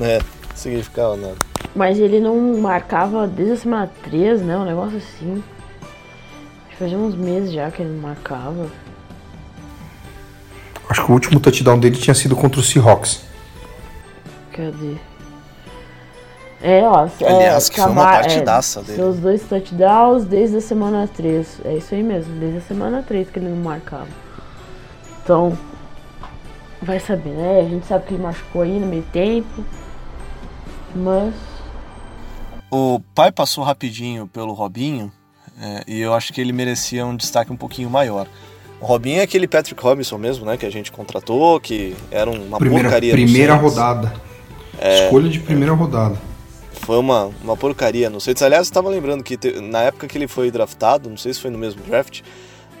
É, 0.00 0.20
significava 0.54 1.16
nada. 1.16 1.49
Mas 1.74 1.98
ele 1.98 2.20
não 2.20 2.58
marcava 2.58 3.26
desde 3.26 3.54
a 3.54 3.56
semana 3.56 3.90
3, 4.02 4.42
né? 4.42 4.56
Um 4.56 4.64
negócio 4.64 4.98
assim. 4.98 5.42
Fazia 6.78 6.96
uns 6.96 7.14
meses 7.14 7.52
já 7.52 7.70
que 7.70 7.82
ele 7.82 7.90
não 7.90 8.00
marcava. 8.00 8.66
Acho 10.88 11.04
que 11.04 11.10
o 11.10 11.14
último 11.14 11.38
touchdown 11.38 11.78
dele 11.78 11.96
tinha 11.96 12.14
sido 12.14 12.34
contra 12.34 12.58
o 12.58 12.62
Seahawks. 12.64 13.22
Cadê? 14.50 14.96
É, 16.62 16.82
ó. 16.82 17.06
Aliás, 17.24 17.68
é, 17.68 17.72
que 17.72 17.80
foi 17.80 17.90
uma 17.90 18.04
partidaça 18.04 18.80
é, 18.80 18.82
dele. 18.82 18.96
Seus 18.96 19.18
dois 19.18 19.42
touchdowns 19.42 20.24
desde 20.24 20.56
a 20.56 20.60
semana 20.60 21.08
3. 21.14 21.60
É 21.64 21.74
isso 21.74 21.94
aí 21.94 22.02
mesmo, 22.02 22.34
desde 22.40 22.58
a 22.58 22.62
semana 22.62 23.04
3 23.06 23.28
que 23.30 23.38
ele 23.38 23.48
não 23.48 23.56
marcava. 23.56 24.08
Então, 25.22 25.56
vai 26.82 26.98
saber, 26.98 27.30
né? 27.30 27.60
A 27.60 27.68
gente 27.68 27.86
sabe 27.86 28.06
que 28.06 28.14
ele 28.14 28.22
machucou 28.22 28.62
aí 28.62 28.78
no 28.78 28.86
meio 28.86 29.04
tempo. 29.12 29.64
Mas. 30.94 31.49
O 32.70 33.00
pai 33.14 33.32
passou 33.32 33.64
rapidinho 33.64 34.26
pelo 34.28 34.52
Robinho 34.52 35.12
é, 35.60 35.82
e 35.86 36.00
eu 36.00 36.14
acho 36.14 36.32
que 36.32 36.40
ele 36.40 36.52
merecia 36.52 37.04
um 37.04 37.16
destaque 37.16 37.52
um 37.52 37.56
pouquinho 37.56 37.90
maior. 37.90 38.26
O 38.80 38.86
Robinho 38.86 39.18
é 39.18 39.22
aquele 39.22 39.46
Patrick 39.48 39.82
Robinson 39.82 40.16
mesmo, 40.16 40.46
né? 40.46 40.56
Que 40.56 40.64
a 40.64 40.70
gente 40.70 40.90
contratou, 40.90 41.58
que 41.60 41.94
era 42.10 42.30
uma 42.30 42.58
Primeira, 42.58 42.84
porcaria. 42.84 43.12
primeira 43.12 43.54
rodada. 43.54 44.12
Escolha 45.04 45.28
de 45.28 45.40
primeira 45.40 45.74
rodada. 45.74 46.16
Foi 46.72 46.96
uma, 46.96 47.30
uma 47.44 47.56
porcaria 47.56 48.08
no 48.08 48.20
Saints. 48.20 48.42
Aliás, 48.42 48.66
eu 48.66 48.70
estava 48.70 48.88
lembrando 48.88 49.22
que 49.22 49.36
te- 49.36 49.60
na 49.60 49.82
época 49.82 50.06
que 50.06 50.16
ele 50.16 50.26
foi 50.26 50.50
draftado, 50.50 51.10
não 51.10 51.16
sei 51.18 51.34
se 51.34 51.40
foi 51.40 51.50
no 51.50 51.58
mesmo 51.58 51.82
draft, 51.82 52.22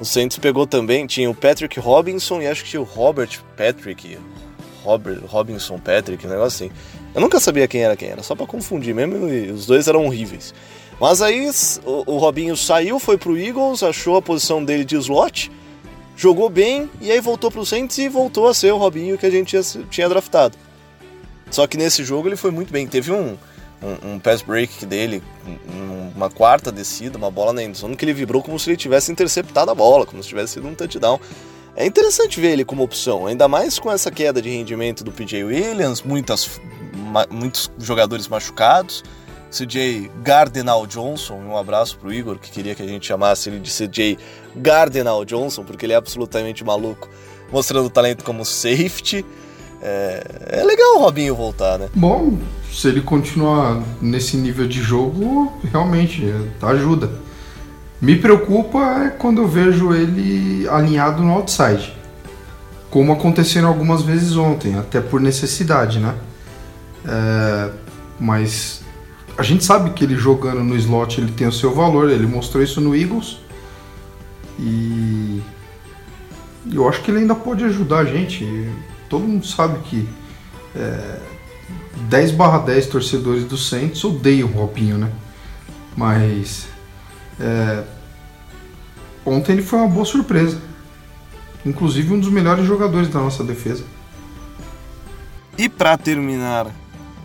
o 0.00 0.04
Saints 0.04 0.38
pegou 0.38 0.66
também, 0.66 1.06
tinha 1.06 1.28
o 1.28 1.34
Patrick 1.34 1.78
Robinson 1.78 2.40
e 2.40 2.46
acho 2.46 2.64
que 2.64 2.70
tinha 2.70 2.80
o 2.80 2.84
Robert 2.84 3.38
Patrick, 3.58 4.16
Robert, 4.82 5.18
Robinson 5.26 5.78
Patrick, 5.78 6.26
um 6.26 6.30
negócio 6.30 6.64
assim. 6.66 6.74
Eu 7.14 7.20
nunca 7.20 7.40
sabia 7.40 7.66
quem 7.66 7.82
era 7.82 7.96
quem 7.96 8.08
era, 8.08 8.22
só 8.22 8.34
pra 8.34 8.46
confundir 8.46 8.94
mesmo, 8.94 9.28
e 9.28 9.50
os 9.50 9.66
dois 9.66 9.88
eram 9.88 10.06
horríveis. 10.06 10.54
Mas 11.00 11.20
aí 11.22 11.48
o, 11.84 12.12
o 12.14 12.18
Robinho 12.18 12.56
saiu, 12.56 12.98
foi 13.00 13.16
pro 13.18 13.36
Eagles, 13.38 13.82
achou 13.82 14.16
a 14.16 14.22
posição 14.22 14.64
dele 14.64 14.84
de 14.84 14.96
slot, 14.96 15.50
jogou 16.16 16.48
bem, 16.50 16.90
e 17.00 17.10
aí 17.10 17.20
voltou 17.20 17.50
pro 17.50 17.64
Saints 17.66 17.96
e 17.98 18.08
voltou 18.08 18.46
a 18.46 18.54
ser 18.54 18.72
o 18.72 18.76
Robinho 18.76 19.16
que 19.18 19.26
a 19.26 19.30
gente 19.30 19.48
tinha, 19.48 19.84
tinha 19.90 20.08
draftado. 20.08 20.56
Só 21.50 21.66
que 21.66 21.76
nesse 21.76 22.04
jogo 22.04 22.28
ele 22.28 22.36
foi 22.36 22.50
muito 22.52 22.72
bem. 22.72 22.86
Teve 22.86 23.10
um, 23.10 23.36
um, 23.82 24.12
um 24.12 24.18
pass 24.20 24.40
break 24.42 24.86
dele, 24.86 25.20
um- 25.68 26.12
uma 26.14 26.30
quarta 26.30 26.70
descida, 26.70 27.16
uma 27.18 27.30
bola 27.30 27.52
na 27.52 27.62
endzone, 27.64 27.96
que 27.96 28.04
ele 28.04 28.12
vibrou 28.12 28.40
como 28.42 28.58
se 28.58 28.70
ele 28.70 28.76
tivesse 28.76 29.10
interceptado 29.10 29.70
a 29.70 29.74
bola, 29.74 30.06
como 30.06 30.22
se 30.22 30.28
tivesse 30.28 30.52
sido 30.54 30.68
um 30.68 30.74
touchdown. 30.74 31.18
É 31.74 31.86
interessante 31.86 32.38
ver 32.38 32.52
ele 32.52 32.64
como 32.64 32.82
opção, 32.82 33.26
ainda 33.26 33.48
mais 33.48 33.78
com 33.78 33.90
essa 33.90 34.10
queda 34.10 34.40
de 34.42 34.50
rendimento 34.50 35.02
do 35.02 35.10
PJ 35.10 35.42
Williams, 35.44 36.02
muitas, 36.02 36.60
muitos 37.30 37.70
jogadores 37.78 38.28
machucados. 38.28 39.02
CJ 39.50 40.10
Gardenal 40.22 40.86
Johnson, 40.86 41.34
um 41.34 41.56
abraço 41.56 41.98
pro 41.98 42.12
Igor, 42.12 42.38
que 42.38 42.50
queria 42.50 42.74
que 42.74 42.82
a 42.82 42.86
gente 42.86 43.06
chamasse 43.06 43.48
ele 43.48 43.58
de 43.58 43.70
CJ 43.70 44.16
Gardenal 44.54 45.24
Johnson, 45.24 45.64
porque 45.64 45.84
ele 45.84 45.92
é 45.92 45.96
absolutamente 45.96 46.64
maluco, 46.64 47.08
mostrando 47.50 47.90
talento 47.90 48.22
como 48.22 48.44
safety. 48.44 49.24
É, 49.82 50.58
é 50.60 50.64
legal 50.64 50.96
o 50.96 51.00
Robinho 51.00 51.34
voltar, 51.34 51.78
né? 51.78 51.88
Bom, 51.94 52.38
se 52.72 52.86
ele 52.86 53.00
continuar 53.00 53.82
nesse 54.00 54.36
nível 54.36 54.68
de 54.68 54.80
jogo, 54.80 55.52
realmente 55.72 56.24
é, 56.24 56.66
ajuda. 56.66 57.10
Me 58.00 58.16
preocupa 58.16 59.04
é 59.04 59.10
quando 59.10 59.42
eu 59.42 59.48
vejo 59.48 59.92
ele 59.92 60.68
alinhado 60.68 61.22
no 61.22 61.32
outside. 61.32 61.92
Como 62.88 63.12
aconteceram 63.12 63.68
algumas 63.68 64.02
vezes 64.02 64.36
ontem, 64.36 64.76
até 64.76 65.00
por 65.00 65.20
necessidade, 65.20 65.98
né? 65.98 66.14
É, 67.04 67.70
mas 68.18 68.82
a 69.36 69.42
gente 69.42 69.64
sabe 69.64 69.90
que 69.90 70.04
ele 70.04 70.16
jogando 70.16 70.62
no 70.62 70.76
slot 70.76 71.20
ele 71.20 71.32
tem 71.32 71.46
o 71.46 71.52
seu 71.52 71.74
valor, 71.74 72.10
ele 72.10 72.26
mostrou 72.26 72.62
isso 72.62 72.80
no 72.80 72.94
Eagles. 72.94 73.38
E 74.58 75.42
eu 76.70 76.86
acho 76.88 77.00
que 77.02 77.10
ele 77.10 77.20
ainda 77.20 77.34
pode 77.34 77.64
ajudar 77.64 78.00
a 78.00 78.04
gente. 78.04 78.46
Todo 79.08 79.26
mundo 79.26 79.46
sabe 79.46 79.78
que 79.80 80.06
10 82.08 82.32
barra 82.32 82.58
10 82.58 82.86
torcedores 82.86 83.44
do 83.44 83.56
Saints 83.56 84.04
odeiam 84.04 84.48
o 84.48 84.52
Robinho, 84.52 84.98
né? 84.98 85.10
Mas 85.96 86.68
é, 87.38 87.82
ontem 89.24 89.52
ele 89.52 89.62
foi 89.62 89.78
uma 89.78 89.88
boa 89.88 90.04
surpresa. 90.04 90.60
Inclusive 91.64 92.12
um 92.12 92.20
dos 92.20 92.30
melhores 92.30 92.64
jogadores 92.64 93.08
da 93.08 93.20
nossa 93.20 93.44
defesa. 93.44 93.84
E 95.58 95.68
para 95.68 95.96
terminar 95.98 96.68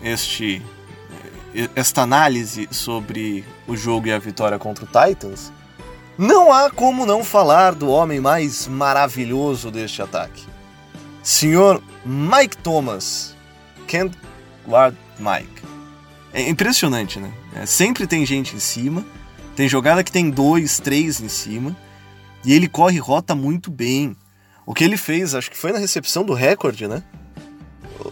este 0.02 0.62
esta 1.74 2.02
análise 2.02 2.68
sobre 2.70 3.42
o 3.66 3.74
jogo 3.76 4.08
e 4.08 4.12
a 4.12 4.18
vitória 4.18 4.58
contra 4.58 4.84
o 4.84 4.86
Titans, 4.86 5.50
não 6.18 6.52
há 6.52 6.70
como 6.70 7.06
não 7.06 7.24
falar 7.24 7.74
do 7.74 7.88
homem 7.88 8.20
mais 8.20 8.66
maravilhoso 8.66 9.70
deste 9.70 10.02
ataque. 10.02 10.44
Senhor 11.22 11.82
Mike 12.04 12.56
Thomas. 12.58 13.34
Guard 14.66 14.94
Mike. 15.18 15.62
É 16.32 16.48
impressionante, 16.48 17.18
né? 17.18 17.32
É, 17.54 17.64
sempre 17.66 18.06
tem 18.06 18.26
gente 18.26 18.54
em 18.54 18.58
cima. 18.58 19.04
Tem 19.54 19.68
jogada 19.68 20.04
que 20.04 20.12
tem 20.12 20.28
dois, 20.28 20.78
três 20.78 21.20
em 21.20 21.28
cima. 21.28 21.74
E 22.44 22.52
ele 22.52 22.68
corre 22.68 22.98
rota 22.98 23.34
muito 23.34 23.70
bem. 23.70 24.16
O 24.64 24.74
que 24.74 24.84
ele 24.84 24.96
fez, 24.96 25.34
acho 25.34 25.50
que 25.50 25.56
foi 25.56 25.72
na 25.72 25.78
recepção 25.78 26.24
do 26.24 26.34
recorde, 26.34 26.86
né? 26.86 27.02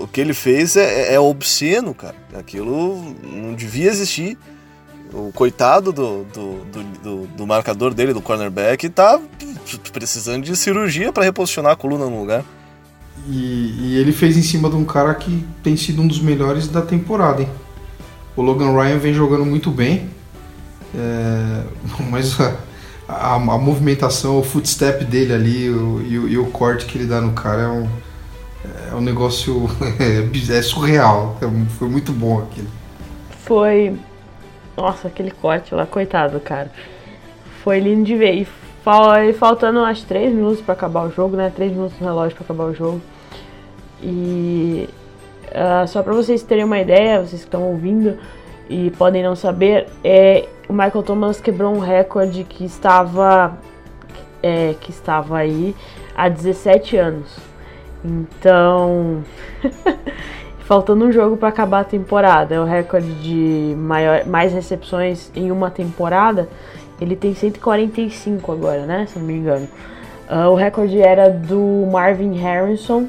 O 0.01 0.07
que 0.07 0.21
ele 0.21 0.35
fez 0.35 0.77
é, 0.77 1.11
é, 1.11 1.15
é 1.15 1.21
obsceno, 1.21 1.95
cara. 1.95 2.17
Aquilo 2.35 3.15
não 3.23 3.55
devia 3.55 3.89
existir. 3.89 4.39
O 5.13 5.31
coitado 5.33 5.93
do, 5.93 6.25
do, 6.25 6.65
do, 6.65 6.83
do, 7.03 7.27
do 7.29 7.47
marcador 7.47 7.95
dele, 7.95 8.13
do 8.13 8.21
cornerback, 8.21 8.89
tá 8.89 9.21
precisando 9.93 10.45
de 10.45 10.57
cirurgia 10.57 11.13
para 11.13 11.25
reposicionar 11.25 11.73
a 11.73 11.77
coluna 11.77 12.07
no 12.07 12.21
lugar. 12.21 12.45
E, 13.29 13.77
e, 13.79 13.97
ele 13.97 14.13
fez 14.13 14.37
em 14.37 14.43
cima 14.43 14.69
de 14.69 14.77
um 14.77 14.85
cara 14.85 15.15
que 15.15 15.47
tem 15.63 15.77
sido 15.77 16.03
um 16.03 16.07
dos 16.07 16.21
melhores 16.21 16.69
da 16.69 16.83
temporada, 16.83 17.43
hein? 17.43 17.49
O 18.37 18.43
Logan 18.43 18.73
Ryan 18.73 18.99
vem 18.99 19.15
jogando 19.15 19.47
muito 19.47 19.71
bem, 19.71 20.11
é, 20.95 21.63
mas 22.11 22.39
a, 22.41 22.57
a, 23.09 23.35
a, 23.35 23.39
movimentação, 23.39 24.39
o 24.39 24.43
footstep 24.43 25.05
dele 25.05 25.33
ali 25.33 25.71
o, 25.71 26.03
e, 26.03 26.19
o, 26.19 26.29
e, 26.29 26.39
o, 26.39 26.47
corte 26.47 26.87
que 26.87 26.99
ele 26.99 27.07
dá 27.07 27.21
no 27.21 27.33
cara 27.33 27.63
é 27.63 27.69
um, 27.69 27.89
é 28.91 28.95
um 28.95 29.01
negócio 29.01 29.69
é, 30.01 30.25
é 30.59 30.63
surreal. 30.63 31.37
É, 31.41 31.71
foi 31.71 31.89
muito 31.89 32.13
bom 32.13 32.41
aquilo. 32.41 32.69
Foi. 33.45 33.97
Nossa, 34.77 35.09
aquele 35.09 35.31
corte 35.31 35.75
lá, 35.75 35.87
coitado, 35.87 36.41
cara. 36.41 36.71
Foi 37.63 37.79
lindo 37.79 38.05
de 38.05 38.17
ver. 38.17 38.35
E 38.35 38.47
faltando 39.33 39.81
acho 39.81 40.05
3 40.05 40.35
minutos 40.35 40.61
para 40.61 40.75
acabar 40.75 41.07
o 41.07 41.11
jogo, 41.11 41.37
né? 41.37 41.51
3 41.55 41.73
minutos 41.73 41.99
no 41.99 42.07
relógio 42.07 42.37
para 42.37 42.45
acabar 42.45 42.65
o 42.65 42.75
jogo. 42.75 43.01
E 44.03 44.89
uh, 45.49 45.87
só 45.89 46.03
para 46.03 46.13
vocês 46.13 46.43
terem 46.43 46.65
uma 46.65 46.79
ideia, 46.79 47.21
vocês 47.21 47.43
que 47.43 47.47
estão 47.47 47.63
ouvindo 47.63 48.19
e 48.69 48.91
podem 48.93 49.23
não 49.23 49.35
saber, 49.35 49.87
é, 50.03 50.49
o 50.69 50.73
Michael 50.73 51.03
Thomas 51.03 51.41
quebrou 51.41 51.75
um 51.75 51.79
recorde 51.79 52.45
que 52.45 52.65
estava 52.65 53.57
é, 54.43 54.75
que 54.81 54.91
estava 54.91 55.39
aí 55.39 55.75
há 56.15 56.29
17 56.29 56.97
anos. 56.97 57.54
Então, 58.05 59.25
faltando 60.61 61.07
um 61.07 61.13
jogo 61.13 61.37
para 61.37 61.49
acabar 61.49 61.81
a 61.81 61.85
temporada, 61.85 62.55
é 62.55 62.61
o 62.61 62.65
recorde 62.65 63.15
de 63.15 63.75
maior, 63.77 64.27
mais 64.27 64.53
recepções 64.53 65.31
em 65.35 65.51
uma 65.51 65.71
temporada. 65.71 66.49
Ele 67.01 67.17
tem 67.17 67.35
145 67.35 68.53
agora, 68.53 68.87
né? 68.87 69.07
Se 69.07 69.19
não 69.19 69.27
me 69.27 69.35
engano. 69.35 69.67
Uh, 70.31 70.51
o 70.51 70.55
recorde 70.55 71.01
era 71.01 71.29
do 71.29 71.89
Marvin 71.91 72.35
Harrison, 72.35 73.09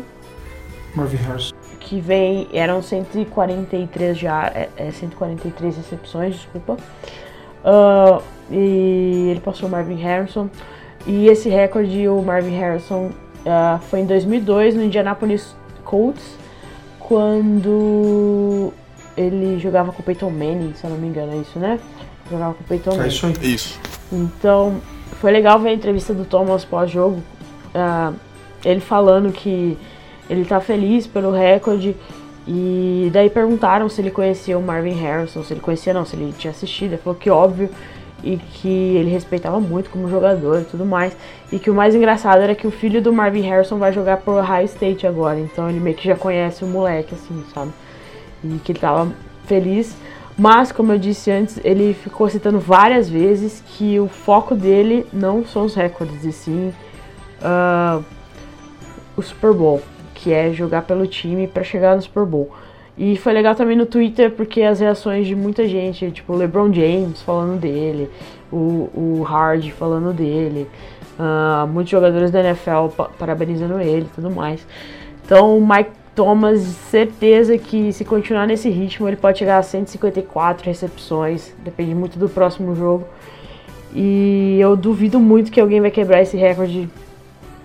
Marvin 0.95 1.17
Harrison. 1.17 1.53
Que 1.79 1.99
vem, 1.99 2.47
eram 2.53 2.81
143 2.81 4.17
já, 4.17 4.47
é, 4.47 4.69
é 4.77 4.91
143 4.91 5.77
recepções, 5.77 6.35
desculpa. 6.35 6.77
Uh, 7.63 8.23
e 8.49 9.29
ele 9.31 9.41
passou 9.41 9.67
o 9.67 9.71
Marvin 9.71 9.95
Harrison. 9.95 10.49
E 11.05 11.27
esse 11.27 11.49
recorde, 11.49 12.07
o 12.07 12.21
Marvin 12.21 12.57
Harrison, 12.57 13.11
uh, 13.45 13.79
foi 13.89 14.01
em 14.01 14.05
2002 14.05 14.75
no 14.75 14.83
Indianapolis 14.83 15.55
Colts, 15.83 16.37
quando 16.99 18.73
ele 19.15 19.59
jogava 19.59 19.91
com 19.91 20.01
o 20.01 20.05
Peyton 20.05 20.29
Manning, 20.29 20.73
se 20.75 20.83
eu 20.83 20.89
não 20.89 20.97
me 20.97 21.07
engano, 21.07 21.33
é 21.33 21.37
isso, 21.37 21.59
né? 21.59 21.79
Jogava 22.29 22.53
com 22.55 22.63
o 22.63 22.67
Peyton 22.67 22.91
é 22.91 22.97
Manning. 22.97 23.09
isso 23.09 23.25
aí. 23.25 23.53
Isso. 23.53 23.79
Então, 24.11 24.81
foi 25.21 25.31
legal 25.31 25.59
ver 25.59 25.69
a 25.69 25.73
entrevista 25.73 26.13
do 26.13 26.25
Thomas 26.25 26.65
pós-jogo, 26.65 27.21
uh, 27.73 28.15
ele 28.63 28.79
falando 28.79 29.31
que 29.31 29.77
ele 30.29 30.45
tá 30.45 30.59
feliz 30.59 31.07
pelo 31.07 31.31
recorde. 31.31 31.95
E 32.47 33.09
daí 33.11 33.29
perguntaram 33.29 33.89
se 33.89 34.01
ele 34.01 34.11
conhecia 34.11 34.57
o 34.57 34.61
Marvin 34.61 34.93
Harrison, 34.93 35.43
se 35.43 35.53
ele 35.53 35.61
conhecia 35.61 35.93
não, 35.93 36.05
se 36.05 36.15
ele 36.15 36.33
tinha 36.37 36.51
assistido. 36.51 36.93
Ele 36.93 37.01
falou 37.01 37.17
que 37.17 37.29
óbvio 37.29 37.69
e 38.25 38.37
que 38.37 38.67
ele 38.67 39.09
respeitava 39.09 39.59
muito 39.59 39.89
como 39.89 40.09
jogador 40.09 40.61
e 40.61 40.65
tudo 40.65 40.85
mais. 40.85 41.15
E 41.51 41.59
que 41.59 41.69
o 41.69 41.73
mais 41.73 41.95
engraçado 41.95 42.41
era 42.41 42.55
que 42.55 42.67
o 42.67 42.71
filho 42.71 43.01
do 43.01 43.13
Marvin 43.13 43.41
Harrison 43.41 43.77
vai 43.77 43.93
jogar 43.93 44.17
pro 44.17 44.33
Ohio 44.33 44.65
State 44.65 45.07
agora. 45.07 45.39
Então 45.39 45.69
ele 45.69 45.79
meio 45.79 45.95
que 45.95 46.07
já 46.07 46.15
conhece 46.15 46.63
o 46.63 46.67
moleque, 46.67 47.13
assim, 47.13 47.43
sabe? 47.53 47.71
E 48.43 48.59
que 48.63 48.71
ele 48.71 48.79
tava 48.79 49.11
feliz. 49.45 49.95
Mas, 50.37 50.71
como 50.71 50.91
eu 50.91 50.97
disse 50.97 51.31
antes, 51.31 51.61
ele 51.63 51.93
ficou 51.93 52.27
citando 52.27 52.59
várias 52.59 53.07
vezes 53.07 53.63
que 53.65 53.97
o 53.99 54.09
foco 54.09 54.53
dele 54.53 55.07
não 55.13 55.45
são 55.45 55.63
os 55.63 55.75
recordes, 55.75 56.25
e 56.25 56.31
sim 56.33 56.73
uh, 57.39 58.03
o 59.15 59.21
Super 59.21 59.53
Bowl 59.53 59.81
que 60.25 60.33
é 60.33 60.51
jogar 60.51 60.81
pelo 60.81 61.05
time 61.05 61.45
para 61.45 61.63
chegar 61.63 61.95
no 61.95 62.01
Super 62.01 62.25
Bowl. 62.25 62.49
E 62.97 63.17
foi 63.17 63.33
legal 63.33 63.55
também 63.55 63.75
no 63.75 63.85
Twitter 63.85 64.31
porque 64.31 64.61
as 64.61 64.79
reações 64.79 65.27
de 65.27 65.35
muita 65.35 65.67
gente, 65.67 66.09
tipo 66.11 66.31
o 66.31 66.35
LeBron 66.35 66.71
James 66.71 67.21
falando 67.21 67.59
dele, 67.59 68.09
o, 68.51 68.89
o 68.93 69.23
Hard 69.23 69.69
falando 69.71 70.13
dele, 70.13 70.67
uh, 71.19 71.67
muitos 71.67 71.91
jogadores 71.91 72.31
da 72.31 72.39
NFL 72.39 72.87
parabenizando 73.19 73.79
ele 73.81 74.05
e 74.05 74.15
tudo 74.15 74.31
mais. 74.31 74.65
Então 75.25 75.57
o 75.57 75.67
Mike 75.67 75.91
Thomas, 76.15 76.61
certeza 76.61 77.57
que 77.57 77.91
se 77.91 78.05
continuar 78.05 78.47
nesse 78.47 78.69
ritmo 78.69 79.07
ele 79.09 79.17
pode 79.17 79.39
chegar 79.39 79.57
a 79.57 79.63
154 79.63 80.65
recepções, 80.65 81.53
depende 81.63 81.93
muito 81.93 82.17
do 82.17 82.29
próximo 82.29 82.73
jogo. 82.75 83.05
E 83.93 84.57
eu 84.59 84.75
duvido 84.77 85.19
muito 85.19 85.51
que 85.51 85.59
alguém 85.59 85.81
vai 85.81 85.91
quebrar 85.91 86.21
esse 86.21 86.37
recorde 86.37 86.89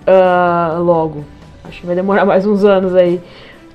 uh, 0.06 0.82
logo. 0.82 1.24
Acho 1.64 1.80
que 1.80 1.86
vai 1.86 1.94
demorar 1.94 2.24
mais 2.26 2.44
uns 2.44 2.64
anos 2.64 2.94
aí. 2.96 3.20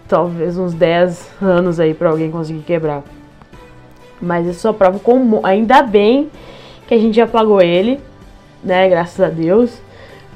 Talvez 0.08 0.58
uns 0.58 0.74
10 0.74 1.32
anos 1.42 1.80
aí 1.80 1.94
para 1.94 2.10
alguém 2.10 2.30
conseguir 2.30 2.62
quebrar. 2.62 3.04
Mas 4.22 4.46
isso 4.48 4.60
só 4.60 4.74
prova 4.74 5.00
como. 5.00 5.46
Ainda 5.46 5.82
bem 5.82 6.30
que 6.88 6.94
a 6.94 6.98
gente 6.98 7.16
já 7.16 7.28
pagou 7.28 7.62
ele, 7.62 8.00
né? 8.64 8.88
Graças 8.88 9.20
a 9.20 9.30
Deus. 9.30 9.82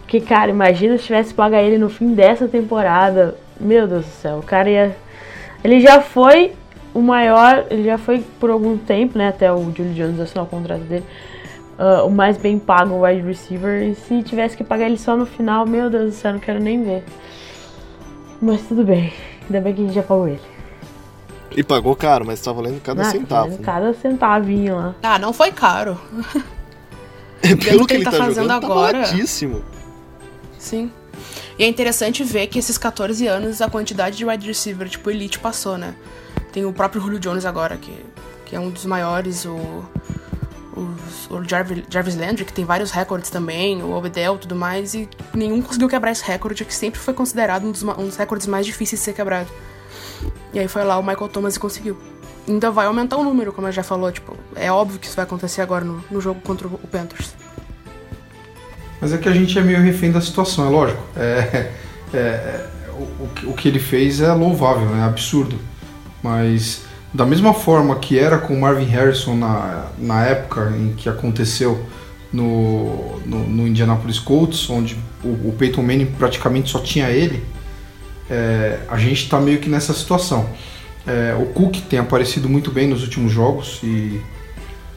Porque, 0.02 0.20
cara, 0.20 0.50
imagina 0.50 0.98
se 0.98 1.04
tivesse 1.04 1.34
pagar 1.34 1.62
ele 1.62 1.78
no 1.78 1.90
fim 1.90 2.14
dessa 2.14 2.48
temporada. 2.48 3.36
Meu 3.60 3.88
Deus 3.88 4.06
do 4.06 4.12
céu, 4.12 4.38
o 4.40 4.44
cara 4.44 4.70
ia. 4.70 4.96
Ele 5.64 5.80
já 5.80 6.02
foi 6.02 6.54
o 6.94 7.02
maior, 7.02 7.66
ele 7.70 7.84
já 7.84 7.98
foi 7.98 8.24
por 8.40 8.50
algum 8.50 8.78
tempo, 8.78 9.18
né? 9.18 9.28
Até 9.28 9.52
o 9.52 9.58
Julio 9.76 9.94
Jones 9.94 10.20
assinar 10.20 10.46
o 10.46 10.48
contrato 10.48 10.82
dele. 10.82 11.06
Uh, 11.78 12.08
o 12.08 12.10
mais 12.10 12.38
bem 12.38 12.58
pago 12.58 13.06
wide 13.06 13.22
receiver. 13.22 13.84
E 13.84 13.96
se 13.96 14.24
tivesse 14.24 14.58
que 14.58 14.64
pagar 14.64 14.88
ele 14.88 14.98
só 14.98 15.16
no 15.16 15.26
final, 15.26 15.66
meu 15.66 15.90
Deus 15.90 16.06
do 16.06 16.12
céu, 16.12 16.34
não 16.34 16.40
quero 16.40 16.60
nem 16.60 16.84
ver. 16.84 17.04
Mas 18.42 18.68
tudo 18.68 18.84
bem. 18.84 19.14
Ainda 19.50 19.62
bem 19.62 19.74
que 19.74 19.82
a 19.82 19.86
gente 19.86 19.96
já 19.96 20.04
pagou 20.04 20.28
ele. 20.28 20.42
E 21.56 21.64
pagou 21.64 21.96
caro, 21.96 22.26
mas 22.26 22.40
tá 22.40 22.52
valendo 22.52 22.80
cada 22.82 23.02
ah, 23.02 23.06
centavo. 23.06 23.50
Né? 23.50 23.58
Cada 23.64 23.94
centavinho 23.94 24.76
lá. 24.76 24.96
Ah, 25.02 25.18
não 25.18 25.34
foi 25.34 25.52
caro. 25.52 26.00
É, 27.42 27.56
pelo 27.56 27.88
que 27.88 27.94
ele 27.94 28.04
tá, 28.04 28.12
tá 28.12 28.18
fazendo 28.18 28.50
jogando, 28.50 28.60
tá 28.60 28.68
agora. 28.68 29.00
Tá 29.00 29.16
Sim. 30.58 30.92
E 31.58 31.64
é 31.64 31.68
interessante 31.68 32.22
ver 32.22 32.48
que 32.48 32.60
esses 32.60 32.78
14 32.78 33.26
anos 33.28 33.62
a 33.62 33.70
quantidade 33.70 34.18
de 34.18 34.26
wide 34.26 34.46
receiver, 34.46 34.90
tipo, 34.90 35.10
elite 35.10 35.40
passou, 35.40 35.78
né? 35.78 35.96
Tem 36.52 36.66
o 36.66 36.74
próprio 36.74 37.02
Julio 37.02 37.18
Jones 37.18 37.46
agora, 37.46 37.78
que, 37.78 37.94
que 38.46 38.58
é 38.58 38.60
um 38.60 38.70
dos 38.70 38.86
maiores, 38.86 39.46
o 39.46 39.86
os, 40.76 41.30
o 41.30 41.44
Jarvis, 41.44 41.84
Jarvis 41.90 42.16
Landry, 42.16 42.46
que 42.46 42.54
tem 42.54 42.66
vários 42.66 42.92
recordes 42.92 43.30
também, 43.30 43.82
o 43.82 43.92
Obedel 43.92 44.38
tudo 44.38 44.56
mais, 44.56 44.94
e 44.94 45.10
nenhum 45.34 45.62
conseguiu 45.62 45.88
quebrar 45.90 46.12
esse 46.12 46.24
recorde, 46.24 46.66
que 46.66 46.74
sempre 46.74 47.00
foi 47.00 47.14
considerado 47.14 47.66
um 47.66 47.72
dos, 47.72 47.84
um 47.84 48.06
dos 48.06 48.16
recordes 48.16 48.48
mais 48.48 48.66
difíceis 48.66 49.00
de 49.00 49.06
ser 49.06 49.14
quebrado. 49.14 49.50
E 50.54 50.60
aí 50.60 50.68
foi 50.68 50.84
lá 50.84 50.98
o 50.98 51.04
Michael 51.04 51.30
Thomas 51.30 51.56
e 51.56 51.60
conseguiu. 51.60 51.98
Ainda 52.48 52.72
vai 52.72 52.88
aumentar 52.88 53.18
o 53.18 53.24
número, 53.24 53.54
como 53.54 53.68
eu 53.68 53.72
já 53.72 53.84
falou, 53.84 54.12
tipo, 54.12 54.36
é 54.56 54.72
óbvio 54.72 55.00
que 55.00 55.06
isso 55.06 55.16
vai 55.16 55.24
acontecer 55.24 55.62
agora 55.62 55.86
no, 55.86 56.04
no 56.10 56.20
jogo 56.20 56.42
contra 56.42 56.68
o 56.68 56.88
Panthers. 56.88 57.34
Mas 59.00 59.14
é 59.14 59.18
que 59.18 59.30
a 59.30 59.34
gente 59.34 59.58
é 59.58 59.62
meio 59.62 59.82
refém 59.82 60.12
da 60.12 60.20
situação, 60.20 60.66
é 60.66 60.70
lógico. 60.70 61.02
É, 61.16 61.72
é 62.14 62.70
o, 62.92 63.50
o 63.52 63.54
que 63.54 63.68
ele 63.68 63.80
fez 63.80 64.20
é 64.20 64.32
louvável, 64.34 64.96
é 64.96 65.04
absurdo. 65.04 65.58
Mas 66.22 66.82
da 67.14 67.26
mesma 67.26 67.54
forma 67.54 67.96
que 67.96 68.20
era 68.20 68.38
com 68.38 68.60
Marvin 68.60 68.86
Harrison 68.86 69.36
na, 69.36 69.88
na 69.98 70.26
época 70.26 70.74
em 70.78 70.94
que 70.94 71.10
aconteceu 71.10 71.84
no, 72.32 73.20
no, 73.26 73.48
no 73.48 73.68
Indianapolis 73.68 74.20
Colts, 74.20 74.70
onde 74.70 74.96
o, 75.24 75.50
o, 75.50 75.56
Peyton 75.58 75.82
Manning 75.82 76.06
praticamente 76.06 76.70
só 76.70 76.80
tinha 76.80 77.10
ele, 77.10 77.44
é, 78.30 78.80
a 78.88 78.98
gente 78.98 79.24
está 79.24 79.40
meio 79.40 79.60
que 79.60 79.70
nessa 79.70 79.94
situação. 79.94 80.48
É, 81.08 81.36
o 81.40 81.48
Cook 81.48 81.78
tem 81.90 81.98
aparecido 81.98 82.48
muito 82.48 82.70
bem 82.70 82.88
nos 82.88 83.02
últimos 83.02 83.32
jogos 83.32 83.80
e, 83.82 84.22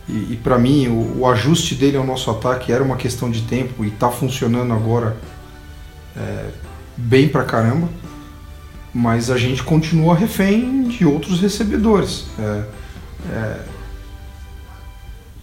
e, 0.06 0.32
e 0.32 0.40
para 0.42 0.58
mim 0.58 0.88
o, 0.88 1.20
o, 1.20 1.26
ajuste 1.26 1.74
dele 1.74 1.96
ao 1.96 2.04
nosso 2.04 2.30
ataque 2.30 2.70
era 2.70 2.84
uma 2.84 2.96
questão 2.96 3.30
de 3.30 3.40
tempo 3.42 3.82
e 3.84 3.88
está 3.88 4.10
funcionando 4.10 4.74
agora 4.74 5.16
é, 6.14 6.46
bem 6.96 7.28
pra 7.28 7.44
caramba. 7.44 7.88
Mas 8.94 9.30
a 9.30 9.38
gente 9.38 9.62
continua 9.62 10.14
refém 10.14 10.84
de 10.84 11.04
outros 11.04 11.40
recebedores. 11.40 12.26
É, 12.38 12.64
é, 13.30 13.60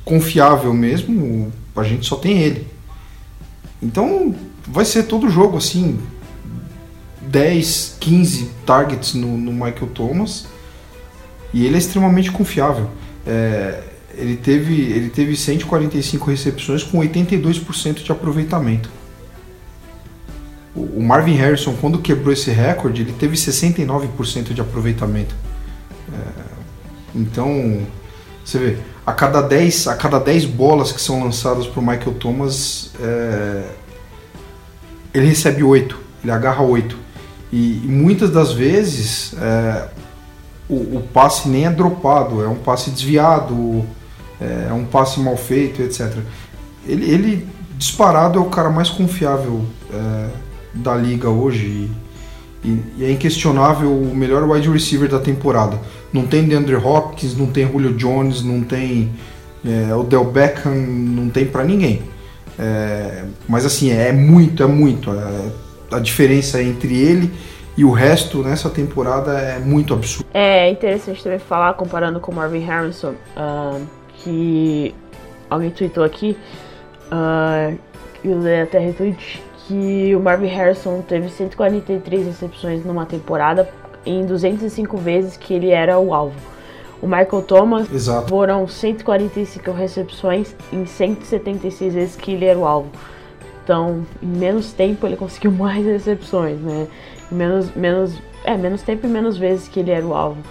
confiável 0.05 0.73
mesmo, 0.73 1.51
a 1.75 1.83
gente 1.83 2.05
só 2.05 2.15
tem 2.15 2.39
ele. 2.39 2.67
Então 3.81 4.35
vai 4.67 4.85
ser 4.85 5.03
todo 5.03 5.29
jogo 5.29 5.57
assim, 5.57 5.99
10, 7.21 7.97
15 7.99 8.51
targets 8.65 9.13
no, 9.13 9.37
no 9.37 9.51
Michael 9.51 9.87
Thomas 9.93 10.47
e 11.53 11.65
ele 11.65 11.75
é 11.75 11.77
extremamente 11.77 12.31
confiável. 12.31 12.89
É, 13.25 13.83
ele, 14.15 14.35
teve, 14.35 14.81
ele 14.81 15.09
teve 15.09 15.35
145 15.35 16.29
recepções 16.29 16.83
com 16.83 16.99
82% 16.99 18.03
de 18.03 18.11
aproveitamento. 18.11 18.89
O, 20.75 21.01
Marvin 21.01 21.33
Harrison, 21.33 21.75
quando 21.79 21.99
quebrou 21.99 22.31
esse 22.31 22.51
recorde, 22.51 23.01
ele 23.01 23.13
teve 23.13 23.35
69% 23.35 24.53
de 24.53 24.61
aproveitamento. 24.61 25.35
É, 26.13 26.17
então, 27.15 27.81
você 28.45 28.59
vê, 28.59 28.77
a 29.05 29.11
cada 29.11 29.41
10, 29.41 29.87
a 29.87 29.95
cada 29.95 30.19
10 30.19 30.45
bolas 30.45 30.91
que 30.91 31.01
são 31.01 31.23
lançadas 31.23 31.65
para 31.65 31.79
o 31.79 31.85
Michael 31.85 32.13
Thomas, 32.19 32.91
é, 33.01 33.63
ele 35.13 35.27
recebe 35.27 35.63
8, 35.63 35.97
ele 36.23 36.31
agarra 36.31 36.61
8. 36.61 36.95
E, 37.51 37.81
e 37.83 37.87
muitas 37.87 38.29
das 38.29 38.51
vezes 38.51 39.33
é, 39.33 39.87
o, 40.69 40.97
o, 40.97 41.07
passe 41.11 41.49
nem 41.49 41.65
é 41.65 41.69
dropado, 41.71 42.43
é 42.43 42.47
um 42.47 42.55
passe 42.55 42.91
desviado, 42.91 43.83
é, 44.39 44.71
um 44.71 44.85
passe 44.85 45.19
mal 45.19 45.35
feito, 45.35 45.81
etc. 45.81 46.15
Ele, 46.85 47.11
ele 47.11 47.47
disparado 47.75 48.37
é 48.37 48.41
o 48.41 48.45
cara 48.45 48.69
mais 48.69 48.89
confiável 48.89 49.65
é, 49.91 50.29
da 50.79 50.95
liga 50.95 51.29
hoje 51.29 51.89
e, 52.63 52.69
e, 52.97 53.05
é 53.05 53.11
inquestionável 53.11 53.91
o 53.91 54.15
melhor 54.15 54.43
wide 54.49 54.69
receiver 54.69 55.09
da 55.09 55.19
temporada. 55.19 55.79
Não 56.11 56.25
tem 56.25 56.43
DeAndre 56.43 56.75
Hopkins, 56.75 57.35
não 57.37 57.47
tem 57.47 57.67
Julio 57.67 57.93
Jones, 57.93 58.43
não 58.43 58.61
tem 58.61 59.11
é, 59.65 59.93
o 59.93 60.03
Del 60.03 60.25
Beckham, 60.25 60.75
não 60.75 61.29
tem 61.29 61.45
para 61.45 61.63
ninguém. 61.63 62.01
É, 62.57 63.23
mas 63.47 63.65
assim, 63.65 63.91
é 63.91 64.11
muito, 64.11 64.61
é 64.61 64.67
muito. 64.67 65.11
É, 65.11 65.95
a 65.95 65.99
diferença 65.99 66.61
entre 66.61 66.97
ele 66.97 67.31
e 67.77 67.85
o 67.85 67.91
resto 67.91 68.43
nessa 68.43 68.69
temporada 68.69 69.31
é 69.39 69.57
muito 69.57 69.93
absurdo. 69.93 70.27
É 70.33 70.69
interessante 70.69 71.23
também 71.23 71.39
falar, 71.39 71.73
comparando 71.75 72.19
com 72.19 72.31
o 72.31 72.35
Marvin 72.35 72.59
Harrison, 72.59 73.13
uh, 73.37 73.81
que 74.17 74.93
alguém 75.49 75.69
tweetou 75.71 76.03
aqui, 76.03 76.37
uh, 77.09 77.77
eu 78.23 78.39
até 78.61 78.79
retweet, 78.79 79.41
que 79.69 80.15
o 80.15 80.19
Marvin 80.19 80.47
Harrison 80.47 80.99
teve 81.03 81.29
143 81.29 82.25
recepções 82.25 82.83
numa 82.83 83.05
temporada 83.05 83.69
em 84.03 84.25
205 84.25 84.97
vezes 84.97 85.37
que 85.37 85.53
ele 85.53 85.69
era 85.69 85.99
o 85.99 86.11
alvo. 86.11 86.35
O 86.99 87.05
Michael 87.05 87.43
Thomas 87.43 87.93
Exato. 87.93 88.27
foram 88.27 88.67
145 88.67 89.71
recepções 89.71 90.55
em 90.73 90.87
176 90.87 91.93
vezes 91.93 92.15
que 92.15 92.31
ele 92.31 92.45
era 92.45 92.57
o 92.57 92.65
alvo. 92.65 92.89
Então, 93.63 94.03
em 94.23 94.25
menos 94.25 94.73
tempo 94.73 95.05
ele 95.05 95.15
conseguiu 95.15 95.51
mais 95.53 95.85
recepções, 95.85 96.59
né? 96.59 96.87
Em 97.31 97.35
menos, 97.35 97.71
menos, 97.75 98.19
é, 98.43 98.57
menos 98.57 98.81
tempo 98.81 99.05
e 99.05 99.09
menos 99.09 99.37
vezes 99.37 99.67
que 99.67 99.81
ele 99.81 99.91
era 99.91 100.05
o 100.05 100.15
alvo. 100.15 100.41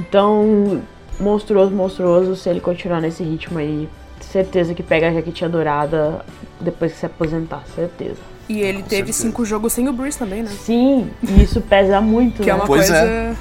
Então, 0.00 0.82
monstruoso, 1.20 1.70
monstruoso, 1.70 2.34
se 2.34 2.50
ele 2.50 2.60
continuar 2.60 3.00
nesse 3.00 3.22
ritmo 3.22 3.60
aí, 3.60 3.88
certeza 4.20 4.74
que 4.74 4.82
pega 4.82 5.08
a 5.08 5.12
jaquetinha 5.12 5.48
dourada 5.48 6.24
depois 6.60 6.92
que 6.92 6.98
se 6.98 7.06
aposentar, 7.06 7.62
certeza. 7.76 8.39
E 8.50 8.62
ele 8.62 8.82
Com 8.82 8.88
teve 8.88 9.12
certeza. 9.12 9.22
cinco 9.28 9.44
jogos 9.44 9.72
sem 9.72 9.88
o 9.88 9.92
Bruce 9.92 10.18
também, 10.18 10.42
né? 10.42 10.50
Sim, 10.50 11.08
e 11.22 11.44
isso 11.44 11.60
pesa 11.60 12.00
muito, 12.00 12.42
que 12.42 12.50
é 12.50 12.52
né? 12.52 12.58
é 12.58 12.62
uma 12.62 12.66
pois 12.66 12.90
coisa... 12.90 13.06
É. 13.06 13.34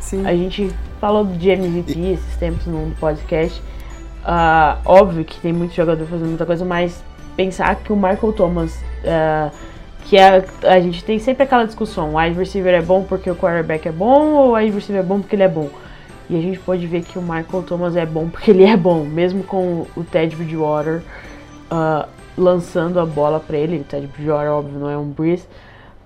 Sim. 0.00 0.26
A 0.26 0.34
gente 0.34 0.70
falou 0.98 1.26
de 1.26 1.50
MVP 1.50 1.92
e... 1.98 2.12
esses 2.14 2.36
tempos 2.36 2.64
no 2.64 2.90
podcast. 2.98 3.60
Uh, 4.22 4.80
óbvio 4.86 5.26
que 5.26 5.38
tem 5.40 5.52
muito 5.52 5.74
jogador 5.74 6.06
fazendo 6.06 6.28
muita 6.28 6.46
coisa, 6.46 6.64
mas 6.64 7.04
pensar 7.36 7.76
que 7.76 7.92
o 7.92 7.96
Michael 7.96 8.32
Thomas, 8.32 8.74
uh, 9.04 9.54
que 10.06 10.16
é, 10.16 10.42
a 10.62 10.80
gente 10.80 11.04
tem 11.04 11.18
sempre 11.18 11.42
aquela 11.42 11.66
discussão, 11.66 12.14
o 12.14 12.18
wide 12.18 12.38
receiver 12.38 12.72
é 12.72 12.80
bom 12.80 13.02
porque 13.02 13.30
o 13.30 13.36
quarterback 13.36 13.88
é 13.88 13.92
bom 13.92 14.32
ou 14.32 14.48
o 14.48 14.52
wide 14.54 14.74
receiver 14.74 15.02
é 15.02 15.06
bom 15.06 15.20
porque 15.20 15.36
ele 15.36 15.42
é 15.42 15.48
bom? 15.48 15.68
E 16.30 16.38
a 16.38 16.40
gente 16.40 16.58
pode 16.60 16.86
ver 16.86 17.02
que 17.02 17.18
o 17.18 17.22
Michael 17.22 17.62
Thomas 17.66 17.94
é 17.94 18.06
bom 18.06 18.30
porque 18.30 18.52
ele 18.52 18.64
é 18.64 18.76
bom, 18.76 19.04
mesmo 19.04 19.44
com 19.44 19.86
o 19.94 20.02
Ted 20.02 20.34
Bridgewater 20.34 21.02
uh, 21.70 22.08
lançando 22.40 22.98
a 22.98 23.06
bola 23.06 23.38
para 23.38 23.56
ele. 23.56 23.78
O 23.78 23.84
Ted 23.84 24.06
Bridgewater, 24.06 24.50
óbvio, 24.50 24.78
não 24.78 24.90
é 24.90 24.96
um 24.96 25.08
Breeze. 25.08 25.44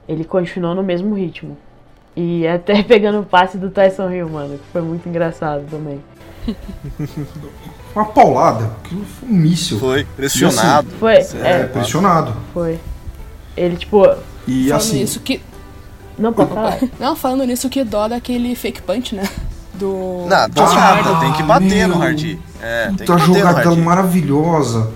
Ele 0.09 0.25
continuou 0.25 0.75
no 0.75 0.83
mesmo 0.83 1.15
ritmo. 1.15 1.57
E 2.17 2.47
até 2.49 2.83
pegando 2.83 3.21
o 3.21 3.25
passe 3.25 3.57
do 3.57 3.71
Tyson 3.71 4.11
Hill, 4.11 4.29
mano, 4.29 4.59
que 4.59 4.67
foi 4.73 4.83
muito 4.83 5.09
engraçado 5.09 5.65
também. 5.71 6.01
Uma 7.95 8.05
paulada, 8.07 8.71
aquilo 8.85 9.05
foi 9.05 9.29
um 9.29 9.33
míssil. 9.33 9.79
Foi, 9.79 10.05
pressionado. 10.17 10.89
Assim, 10.89 10.99
foi, 10.99 11.15
é, 11.15 11.61
é, 11.61 11.65
pressionado. 11.65 12.35
Foi. 12.53 12.79
Ele, 13.57 13.77
tipo. 13.77 14.05
E 14.47 14.69
falando 14.69 14.77
assim. 14.77 14.99
Nisso 14.99 15.21
que... 15.21 15.41
Não, 16.19 16.33
pode 16.33 16.53
falar. 16.53 16.79
Não, 17.01 17.17
falando 17.17 17.45
nisso, 17.45 17.69
que 17.69 17.83
dó 17.83 18.09
daquele 18.09 18.55
fake 18.55 18.83
punch, 18.83 19.15
né? 19.15 19.29
Do. 19.75 20.27
Não, 20.29 20.49
do 20.49 20.63
ah, 20.63 21.19
tem 21.21 21.33
que 21.33 21.43
bater 21.43 21.89
no 21.89 22.01
Hardy. 22.01 22.39
É, 22.63 22.93
tem 22.97 23.07
tá 23.07 23.17
jogada 23.17 23.75
maravilhosa. 23.75 24.91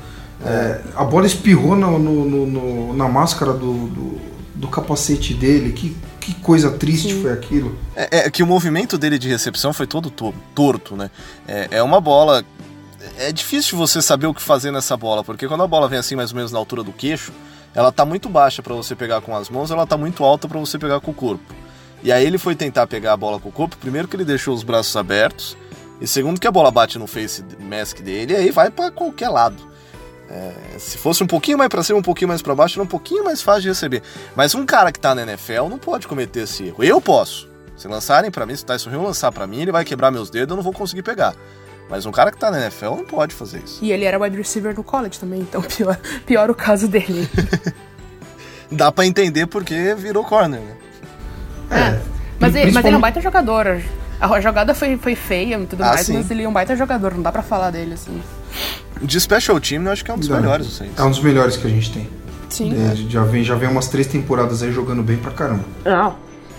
É, 0.45 0.81
a 0.95 1.05
bola 1.05 1.27
espirrou 1.27 1.75
no, 1.77 1.99
no, 1.99 2.47
no, 2.47 2.95
na 2.95 3.09
máscara 3.09 3.53
do, 3.53 3.89
do, 3.89 4.21
do, 4.55 4.69
capacete 4.69 5.35
dele. 5.35 5.73
Que, 5.73 5.97
que 6.21 6.35
coisa 6.35 6.71
triste 6.71 7.15
Sim. 7.15 7.23
foi 7.23 7.33
aquilo. 7.33 7.77
É, 7.97 8.19
é, 8.19 8.31
que 8.31 8.43
o 8.43 8.47
movimento 8.47 8.97
dele 8.97 9.19
de 9.19 9.29
recepção 9.29 9.73
foi 9.73 9.87
todo 9.87 10.13
torto, 10.55 10.97
né? 10.97 11.11
É, 11.47 11.69
é 11.73 11.83
uma 11.83 12.01
bola. 12.01 12.45
É 13.19 13.33
difícil 13.33 13.77
você 13.77 14.01
saber 14.01 14.27
o 14.27 14.35
que 14.35 14.43
fazer 14.43 14.71
nessa 14.71 14.97
bola, 14.97 15.25
porque 15.25 15.49
quando 15.49 15.63
a 15.63 15.67
bola 15.67 15.89
vem 15.89 15.99
assim 15.99 16.15
mais 16.15 16.31
ou 16.31 16.37
menos 16.37 16.53
na 16.53 16.59
altura 16.59 16.83
do 16.83 16.93
queixo, 16.93 17.33
ela 17.75 17.93
tá 17.93 18.05
muito 18.05 18.29
baixa 18.29 18.63
para 18.63 18.75
você 18.75 18.95
pegar 18.95 19.21
com 19.21 19.37
as 19.37 19.49
mãos, 19.49 19.71
ela 19.71 19.87
tá 19.87 19.97
muito 19.97 20.25
alta 20.25 20.49
para 20.49 20.59
você 20.59 20.79
pegar 20.79 21.01
com 21.01 21.11
o 21.11 21.15
corpo. 21.15 21.55
E 22.03 22.13
aí 22.13 22.25
ele 22.25 22.39
foi 22.39 22.55
tentar 22.55 22.87
pegar 22.87 23.13
a 23.13 23.17
bola 23.17 23.41
com 23.41 23.49
o 23.49 23.53
corpo, 23.53 23.77
primeiro 23.77 24.07
que 24.07 24.17
ele 24.17 24.25
deixou 24.25 24.55
os 24.55 24.63
braços 24.63 24.97
abertos, 24.97 25.57
e 26.01 26.07
segundo 26.07 26.41
que 26.41 26.47
a 26.47 26.51
bola 26.51 26.71
bate 26.71 26.99
no 26.99 27.07
face 27.07 27.45
mask 27.61 28.01
dele, 28.01 28.33
e 28.33 28.37
aí 28.37 28.51
vai 28.51 28.71
para 28.71 28.91
qualquer 28.91 29.29
lado. 29.29 29.57
É, 30.31 30.79
se 30.79 30.99
fosse 30.99 31.23
um 31.25 31.27
pouquinho 31.27 31.57
mais 31.57 31.69
para 31.69 31.83
cima, 31.83 31.99
um 31.99 32.03
pouquinho 32.03 32.29
mais 32.29 32.43
para 32.43 32.55
baixo, 32.55 32.79
era 32.79 32.85
um 32.85 32.89
pouquinho 32.89 33.25
mais 33.25 33.41
fácil 33.41 33.63
de 33.63 33.69
receber. 33.69 34.03
Mas 34.37 34.55
um 34.55 34.67
cara 34.67 34.93
que 34.93 35.01
tá 35.01 35.15
na 35.15 35.23
NFL 35.23 35.69
não 35.71 35.79
pode 35.79 36.07
cometer 36.07 36.41
esse 36.41 36.65
erro. 36.65 36.85
Eu 36.85 37.01
posso. 37.01 37.49
Se 37.77 37.89
lançarem 37.89 38.31
para 38.31 38.45
mim, 38.45 38.55
se 38.55 38.63
o 38.63 38.67
Tyson 38.67 38.91
Hill 38.91 39.03
lançar 39.03 39.33
para 39.33 39.47
mim, 39.47 39.63
ele 39.63 39.73
vai 39.73 39.85
quebrar 39.85 40.11
meus 40.11 40.29
dedos, 40.29 40.51
eu 40.51 40.57
não 40.57 40.63
vou 40.63 40.73
conseguir 40.73 41.03
pegar. 41.03 41.35
Mas 41.89 42.05
um 42.05 42.13
cara 42.13 42.31
que 42.31 42.37
tá 42.37 42.51
na 42.51 42.61
NFL 42.61 42.97
não 42.97 43.05
pode 43.05 43.35
fazer 43.35 43.63
isso. 43.65 43.83
E 43.83 43.91
ele 43.91 44.05
era 44.05 44.19
wide 44.19 44.37
receiver 44.37 44.75
no 44.77 44.85
college 44.85 45.19
também, 45.19 45.41
então 45.41 45.63
pior, 45.63 45.99
pior 46.27 46.51
o 46.51 46.55
caso 46.55 46.87
dele. 46.87 47.29
Dá 48.71 48.93
para 48.93 49.07
entender 49.07 49.47
porque 49.47 49.95
virou 49.95 50.23
corner, 50.25 50.61
né? 50.61 50.77
É. 51.71 52.01
Mas, 52.39 52.55
ele, 52.55 52.71
mas 52.73 52.85
ele 52.85 52.95
é 52.95 52.99
um 52.99 53.01
baita 53.01 53.21
jogador. 53.21 53.81
A 54.21 54.41
jogada 54.41 54.75
foi, 54.75 54.97
foi 54.97 55.15
feia 55.15 55.57
e 55.57 55.67
tudo 55.67 55.83
ah, 55.83 55.89
mais, 55.89 56.07
sim. 56.07 56.15
mas 56.15 56.31
ele 56.31 56.43
é 56.43 56.49
um 56.49 56.53
baita 56.53 56.77
jogador, 56.77 57.15
não 57.15 57.23
dá 57.23 57.33
pra 57.33 57.43
falar 57.43 57.71
dele, 57.71 57.95
assim. 57.95 58.21
De 59.01 59.21
special 59.21 59.61
team, 59.61 59.85
eu 59.85 59.93
acho 59.93 60.05
que 60.05 60.11
é 60.11 60.15
um 60.15 60.19
dos 60.19 60.29
não, 60.29 60.41
melhores 60.41 60.67
do 60.67 60.73
Saints. 60.73 60.99
É 60.99 61.03
um 61.03 61.11
dos 61.11 61.21
melhores 61.21 61.57
que 61.57 61.67
a 61.67 61.71
gente 61.71 61.93
tem. 61.93 62.09
Sim. 62.49 62.75
É, 62.75 62.95
já, 63.09 63.23
vem, 63.25 63.45
já 63.45 63.55
vem 63.55 63.69
umas 63.69 63.89
três 63.89 64.07
temporadas 64.07 64.63
aí 64.63 64.73
jogando 64.73 65.03
bem 65.03 65.17
pra 65.17 65.31
caramba. 65.31 65.65
Não, 65.85 66.17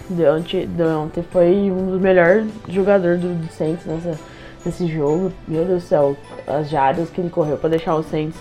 Deontay, 0.09 0.65
Deontay 0.67 1.23
foi 1.31 1.71
um 1.71 1.91
dos 1.91 2.01
melhores 2.01 2.47
jogadores 2.67 3.19
do, 3.19 3.33
do 3.33 3.51
Saints 3.51 3.85
nessa, 3.85 4.17
nesse 4.65 4.87
jogo. 4.87 5.31
Meu 5.47 5.65
Deus 5.65 5.83
do 5.83 5.87
céu, 5.87 6.17
as 6.47 6.69
jardas 6.69 7.09
que 7.09 7.21
ele 7.21 7.29
correu 7.29 7.57
pra 7.57 7.69
deixar 7.69 7.95
o 7.95 8.03
Saints 8.03 8.39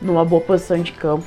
numa 0.00 0.24
boa 0.24 0.40
posição 0.40 0.80
de 0.80 0.92
campo. 0.92 1.26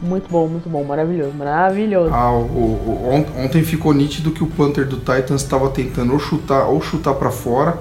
Muito 0.00 0.28
bom, 0.28 0.48
muito 0.48 0.68
bom, 0.68 0.82
maravilhoso, 0.82 1.32
maravilhoso. 1.32 2.12
Ah, 2.12 2.32
o, 2.32 2.42
o, 2.42 3.26
ontem 3.36 3.62
ficou 3.62 3.94
nítido 3.94 4.32
que 4.32 4.42
o 4.42 4.48
Panther 4.48 4.84
do 4.84 4.96
Titans 4.96 5.42
estava 5.42 5.70
tentando 5.70 6.12
ou 6.12 6.18
chutar 6.18 6.66
ou 6.66 6.80
chutar 6.82 7.14
para 7.14 7.30
fora 7.30 7.78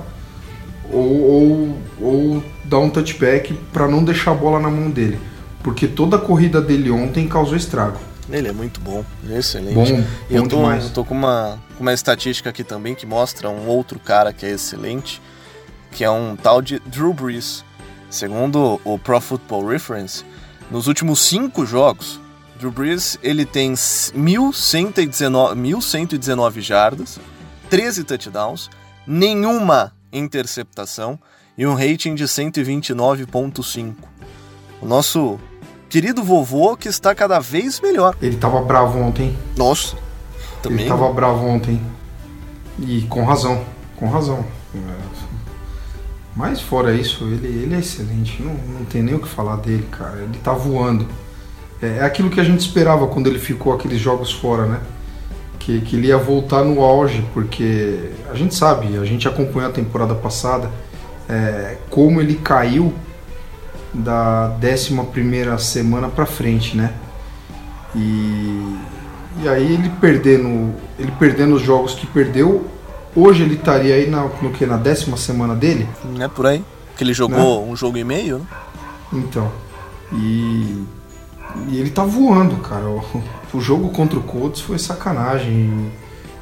ou, 0.92 1.22
ou, 1.22 1.78
ou 2.00 2.44
dar 2.72 2.80
um 2.80 2.90
touchback 2.90 3.54
para 3.74 3.86
não 3.86 4.02
deixar 4.02 4.32
a 4.32 4.34
bola 4.34 4.58
na 4.58 4.70
mão 4.70 4.90
dele, 4.90 5.20
porque 5.62 5.90
toda 5.90 6.16
a 6.16 6.20
corrida 6.20 6.62
dele 6.62 6.90
ontem 6.90 7.28
causou 7.28 7.58
estrago. 7.58 8.00
Ele 8.30 8.48
é 8.48 8.54
muito 8.54 8.80
bom, 8.80 9.04
excelente. 9.30 9.74
Bom, 9.74 9.86
bom 9.86 10.04
eu 10.30 10.48
tô, 10.48 10.56
demais. 10.56 10.86
Eu 10.86 10.90
tô 10.92 11.04
com 11.04 11.14
uma, 11.14 11.60
uma 11.78 11.92
estatística 11.92 12.50
aqui 12.50 12.64
também 12.64 12.96
que 12.96 13.06
mostra 13.06 13.50
um 13.50 13.68
outro 13.68 14.00
cara 14.00 14.32
que 14.32 14.46
é 14.46 14.52
excelente, 14.52 15.22
que 15.92 16.06
é 16.06 16.10
um 16.10 16.38
tal 16.38 16.62
de 16.62 16.80
Drew 16.86 17.14
Brees. 17.14 17.66
Segundo 18.10 18.80
o 18.86 18.98
Pro 18.98 19.20
Football 19.20 19.68
Reference, 19.68 20.24
nos 20.70 20.88
últimos 20.88 21.20
cinco 21.20 21.66
jogos, 21.66 22.22
Drew 22.58 22.72
Brees 22.72 23.20
ele 23.22 23.46
tem 23.46 23.74
1.119, 23.74 25.56
1.119 25.56 26.62
jardas, 26.62 27.20
13 27.70 28.06
touchdowns, 28.06 28.70
nenhuma 29.06 29.92
interceptação 30.14 31.20
e 31.58 31.66
um 31.66 31.74
rating 31.74 32.16
de 32.16 32.26
129.5. 32.26 33.94
O 34.82 34.86
nosso 34.86 35.40
querido 35.90 36.24
vovô 36.24 36.76
que 36.78 36.88
está 36.88 37.14
cada 37.14 37.40
vez 37.40 37.80
melhor. 37.80 38.16
Ele 38.22 38.36
estava 38.36 38.62
bravo 38.62 39.00
ontem. 39.00 39.38
Nossa. 39.58 39.96
Também. 40.62 40.82
Ele 40.82 40.90
tava 40.90 41.12
bravo 41.12 41.46
ontem. 41.46 41.82
E 42.80 43.02
com 43.04 43.24
razão, 43.24 43.64
com 43.96 44.08
razão. 44.08 44.46
Mas 46.36 46.62
fora 46.62 46.94
isso, 46.94 47.26
ele, 47.26 47.48
ele 47.48 47.76
é 47.76 47.80
excelente. 47.80 48.42
Não, 48.42 48.54
não 48.54 48.86
tem 48.86 49.04
nem 49.04 49.16
o 49.16 49.20
que 49.20 49.28
falar 49.28 49.58
dele, 49.58 49.86
cara. 49.92 50.20
Ele 50.22 50.38
tá 50.42 50.54
voando. 50.54 51.06
É, 51.82 51.98
é 51.98 52.04
aquilo 52.04 52.30
que 52.30 52.40
a 52.40 52.44
gente 52.44 52.62
esperava 52.62 53.08
quando 53.08 53.28
ele 53.28 53.40
ficou 53.40 53.74
aqueles 53.74 54.00
jogos 54.00 54.32
fora, 54.32 54.66
né? 54.66 54.80
Que, 55.60 55.82
que 55.82 55.96
ele 55.96 56.08
ia 56.08 56.18
voltar 56.18 56.64
no 56.64 56.82
auge, 56.82 57.24
porque 57.34 58.12
a 58.32 58.34
gente 58.34 58.56
sabe, 58.56 58.98
a 58.98 59.06
gente 59.06 59.28
acompanhou 59.28 59.70
a 59.70 59.74
temporada 59.74 60.16
passada, 60.16 60.72
é, 61.32 61.78
como 61.90 62.20
ele 62.20 62.36
caiu 62.36 62.94
da 63.94 64.52
11 64.62 65.64
semana 65.64 66.10
para 66.10 66.26
frente, 66.26 66.76
né? 66.76 66.94
E, 67.96 68.76
e 69.42 69.48
aí 69.50 69.74
ele 69.74 69.90
perdendo, 70.02 70.74
ele 71.00 71.12
perdendo 71.18 71.56
os 71.56 71.62
jogos 71.62 71.96
que 71.96 72.06
perdeu, 72.06 72.68
hoje 73.16 73.44
ele 73.44 73.56
estaria 73.56 73.96
aí 73.96 74.10
na, 74.10 74.24
no 74.42 74.52
que 74.52 74.66
na 74.66 74.76
décima 74.76 75.16
semana 75.16 75.56
dele? 75.56 75.88
Não 76.04 76.24
é 76.24 76.28
por 76.28 76.46
aí? 76.46 76.64
Que 76.98 77.04
ele 77.04 77.14
jogou 77.14 77.66
né? 77.66 77.72
um 77.72 77.76
jogo 77.76 77.98
e 77.98 78.04
meio, 78.04 78.40
né? 78.40 78.46
Então. 79.14 79.52
E, 80.14 80.84
e 81.70 81.80
ele 81.80 81.90
tá 81.90 82.04
voando, 82.04 82.58
cara. 82.58 82.86
O, 82.86 83.04
o 83.54 83.62
jogo 83.62 83.90
contra 83.90 84.20
o 84.20 84.24
Colts 84.24 84.62
foi 84.62 84.78
sacanagem. 84.78 85.92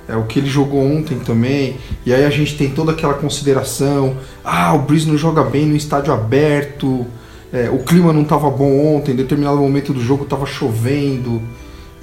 É 0.10 0.16
o 0.16 0.24
que 0.24 0.40
ele 0.40 0.50
jogou 0.50 0.84
ontem 0.84 1.20
também. 1.20 1.78
E 2.04 2.12
aí 2.12 2.26
a 2.26 2.30
gente 2.32 2.58
tem 2.58 2.72
toda 2.72 2.94
aquela 2.94 3.14
consideração. 3.14 4.18
Ah, 4.44 4.74
o 4.74 4.80
Breeze 4.80 5.08
não 5.08 5.16
joga 5.16 5.44
bem 5.44 5.68
no 5.68 5.76
estádio 5.76 6.12
aberto. 6.12 7.06
É, 7.54 7.70
o 7.70 7.80
clima 7.80 8.12
não 8.12 8.24
estava 8.24 8.50
bom 8.50 8.96
ontem, 8.96 9.12
em 9.12 9.16
determinado 9.16 9.58
momento 9.58 9.94
do 9.94 10.02
jogo 10.02 10.24
estava 10.24 10.48
chovendo. 10.48 11.40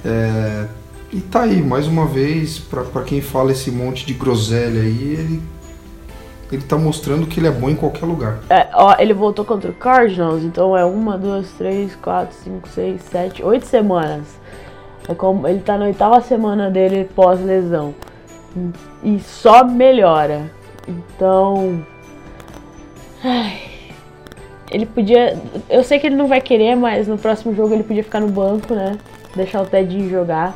É, 0.05 0.65
e 1.11 1.19
tá 1.19 1.41
aí, 1.41 1.61
mais 1.61 1.85
uma 1.85 2.05
vez, 2.05 2.59
para 2.59 3.03
quem 3.03 3.21
fala 3.21 3.51
esse 3.51 3.71
monte 3.71 4.05
de 4.05 4.13
groselha 4.13 4.81
aí, 4.81 5.15
ele, 5.17 5.41
ele 6.51 6.61
tá 6.61 6.77
mostrando 6.77 7.25
que 7.27 7.39
ele 7.39 7.47
é 7.47 7.51
bom 7.51 7.69
em 7.69 7.75
qualquer 7.75 8.05
lugar. 8.05 8.39
É, 8.49 8.67
ó, 8.73 8.95
ele 8.99 9.13
voltou 9.13 9.43
contra 9.45 9.71
o 9.71 9.73
Cardinals, 9.73 10.43
então 10.43 10.77
é 10.77 10.83
uma, 10.83 11.17
duas, 11.17 11.49
três, 11.57 11.95
quatro, 11.95 12.35
cinco, 12.43 12.67
seis, 12.69 13.01
sete, 13.09 13.43
oito 13.43 13.65
semanas. 13.65 14.25
É 15.07 15.15
como, 15.15 15.47
ele 15.47 15.59
tá 15.59 15.77
na 15.77 15.85
oitava 15.85 16.21
semana 16.21 16.69
dele 16.69 17.09
pós-lesão. 17.15 17.93
E 19.03 19.19
só 19.19 19.63
melhora. 19.63 20.51
Então. 20.87 21.85
Ai 23.23 23.67
ele 24.71 24.85
podia. 24.85 25.37
Eu 25.69 25.83
sei 25.83 25.99
que 25.99 26.07
ele 26.07 26.15
não 26.15 26.27
vai 26.27 26.41
querer, 26.41 26.75
mas 26.75 27.07
no 27.07 27.17
próximo 27.17 27.55
jogo 27.55 27.73
ele 27.73 27.83
podia 27.83 28.03
ficar 28.03 28.19
no 28.19 28.27
banco, 28.27 28.73
né? 28.73 28.97
Deixar 29.35 29.61
o 29.61 29.65
Tedinho 29.65 30.09
jogar. 30.09 30.55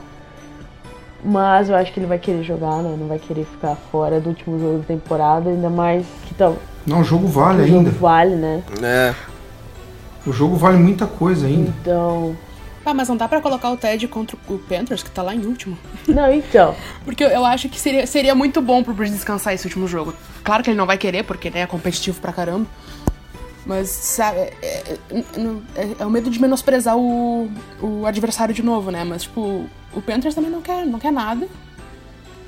Mas 1.24 1.70
eu 1.70 1.76
acho 1.76 1.94
que 1.94 2.00
ele 2.00 2.08
vai 2.08 2.18
querer 2.18 2.44
jogar, 2.44 2.78
né? 2.78 2.96
Não 2.98 3.08
vai 3.08 3.20
querer 3.20 3.46
ficar 3.46 3.76
fora 3.92 4.20
do 4.20 4.30
último 4.30 4.60
jogo 4.60 4.80
da 4.80 4.86
temporada, 4.86 5.50
ainda 5.50 5.70
mais 5.70 6.06
que 6.26 6.34
tal. 6.34 6.58
Não, 6.86 7.02
o 7.02 7.04
jogo 7.04 7.28
vale 7.28 7.62
o 7.62 7.66
ainda. 7.66 7.90
O 7.90 7.94
jogo 7.94 8.00
vale, 8.00 8.36
né? 8.36 8.64
É. 8.82 9.16
O 10.26 10.34
jogo 10.34 10.56
vale 10.56 10.78
muita 10.78 11.06
coisa 11.06 11.46
ainda. 11.46 11.72
Então. 11.82 12.36
Ah, 12.86 12.94
mas 12.94 13.08
não 13.08 13.16
dá 13.16 13.28
pra 13.28 13.42
colocar 13.42 13.70
o 13.70 13.78
Ted 13.78 14.08
contra 14.08 14.36
o 14.48 14.58
Panthers, 14.58 15.04
que 15.04 15.12
tá 15.12 15.22
lá 15.22 15.36
em 15.36 15.46
último. 15.46 15.78
Não, 16.08 16.34
então. 16.34 16.76
porque 17.06 17.24
eu 17.24 17.46
acho 17.46 17.70
que 17.70 17.80
seria, 17.80 18.08
seria 18.08 18.34
muito 18.34 18.62
bom 18.62 18.84
pro 18.84 18.94
Bridge 18.94 19.14
descansar 19.14 19.54
esse 19.54 19.66
último 19.66 19.88
jogo. 19.88 20.14
Claro 20.44 20.64
que 20.64 20.70
ele 20.72 20.78
não 20.78 20.88
vai 20.88 20.98
querer, 20.98 21.24
porque 21.24 21.50
né, 21.50 21.62
é 21.62 21.68
competitivo 21.68 22.20
pra 22.20 22.34
caramba. 22.34 22.66
Mas, 23.66 23.90
sabe, 23.90 24.40
é, 24.40 24.54
é, 24.64 24.98
é, 25.14 25.96
é, 26.00 26.06
o 26.06 26.10
medo 26.10 26.32
de 26.32 26.42
menosprezar 26.42 26.98
o, 26.98 27.50
o 27.80 28.06
adversário 28.08 28.54
de 28.54 28.64
novo, 28.64 28.90
né? 28.90 29.04
Mas, 29.04 29.24
tipo, 29.24 29.70
o 29.94 30.02
Panthers 30.02 30.34
também 30.34 30.50
não 30.50 30.62
quer, 30.62 30.86
não 30.86 30.98
quer 30.98 31.12
nada. 31.12 31.48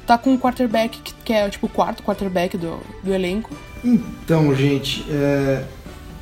Tá 0.08 0.18
com 0.18 0.32
um 0.32 0.38
quarterback 0.38 1.00
que, 1.00 1.14
que 1.14 1.34
é, 1.34 1.48
tipo, 1.50 1.68
o 1.68 1.70
quarto 1.70 2.02
quarterback 2.02 2.58
do, 2.58 2.80
do 3.04 3.14
elenco. 3.14 3.56
Então, 3.84 4.54
gente, 4.56 5.06
é, 5.10 5.64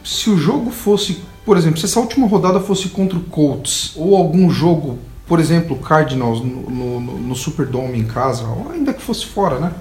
se 0.04 0.30
o 0.30 0.38
jogo 0.38 0.71
fosse, 0.71 1.24
por 1.45 1.58
exemplo, 1.58 1.80
se 1.80 1.86
essa 1.86 1.99
última 1.99 2.27
rodada 2.27 2.60
fosse 2.60 2.89
contra 2.89 3.17
o 3.17 3.23
Colts, 3.23 3.93
ou 3.95 4.15
algum 4.15 4.49
jogo, 4.49 4.99
por 5.27 5.39
exemplo, 5.39 5.77
Cardinals 5.77 6.41
no, 6.41 6.69
no, 6.69 6.99
no 6.99 7.36
Superdome 7.36 7.99
em 7.99 8.06
casa, 8.06 8.45
ou 8.45 8.71
ainda 8.71 8.93
que 8.93 9.01
fosse 9.01 9.25
fora, 9.25 9.60
né? 9.60 9.71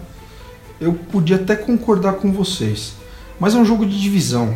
Eu 0.80 0.94
podia 0.94 1.36
até 1.36 1.54
concordar 1.54 2.14
com 2.14 2.32
vocês. 2.32 2.94
Mas 3.38 3.54
é 3.54 3.58
um 3.58 3.64
jogo 3.64 3.84
de 3.84 4.00
divisão 4.00 4.54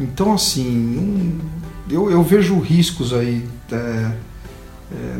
então, 0.00 0.32
assim, 0.32 1.38
eu, 1.90 2.10
eu 2.10 2.22
vejo 2.22 2.58
riscos 2.58 3.12
aí, 3.12 3.44
é, 3.70 3.76
é, 3.76 5.16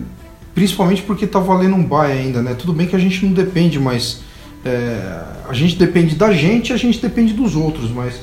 principalmente 0.55 1.03
porque 1.03 1.26
tá 1.26 1.38
valendo 1.38 1.76
um 1.76 1.85
buy 1.85 2.11
ainda, 2.11 2.40
né? 2.40 2.55
Tudo 2.55 2.72
bem 2.72 2.87
que 2.87 2.96
a 2.96 2.98
gente 2.98 3.24
não 3.26 3.35
depende, 3.35 3.79
mas 3.79 4.22
é, 4.64 5.22
a 5.46 5.53
gente 5.53 5.76
depende 5.76 6.14
da 6.14 6.33
gente 6.33 6.72
a 6.72 6.76
gente 6.76 7.00
depende 7.00 7.35
dos 7.35 7.55
outros, 7.57 7.90
mas 7.90 8.22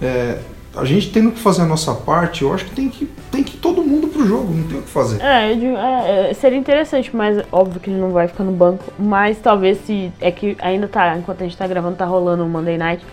é, 0.00 0.38
a 0.78 0.84
gente 0.84 1.10
tendo 1.10 1.32
que 1.32 1.38
fazer 1.38 1.62
a 1.62 1.66
nossa 1.66 1.94
parte, 1.94 2.42
eu 2.42 2.52
acho 2.52 2.64
que 2.64 2.74
tem 2.74 2.88
que, 2.88 3.06
tem 3.30 3.42
que 3.42 3.56
ir 3.56 3.60
todo 3.60 3.82
mundo 3.82 4.08
pro 4.08 4.26
jogo, 4.26 4.52
não 4.52 4.66
tem 4.66 4.78
o 4.78 4.82
que 4.82 4.88
fazer. 4.88 5.20
É, 5.22 5.52
é, 6.30 6.34
seria 6.34 6.58
interessante, 6.58 7.14
mas 7.14 7.42
óbvio 7.50 7.80
que 7.80 7.90
ele 7.90 8.00
não 8.00 8.10
vai 8.10 8.28
ficar 8.28 8.44
no 8.44 8.52
banco, 8.52 8.84
mas 8.98 9.38
talvez 9.38 9.78
se, 9.84 10.12
é 10.20 10.30
que 10.30 10.56
ainda 10.60 10.88
tá, 10.88 11.16
enquanto 11.16 11.42
a 11.42 11.44
gente 11.44 11.56
tá 11.56 11.66
gravando, 11.66 11.96
tá 11.96 12.04
rolando 12.04 12.44
o 12.44 12.48
Monday 12.48 12.78
Night, 12.78 13.04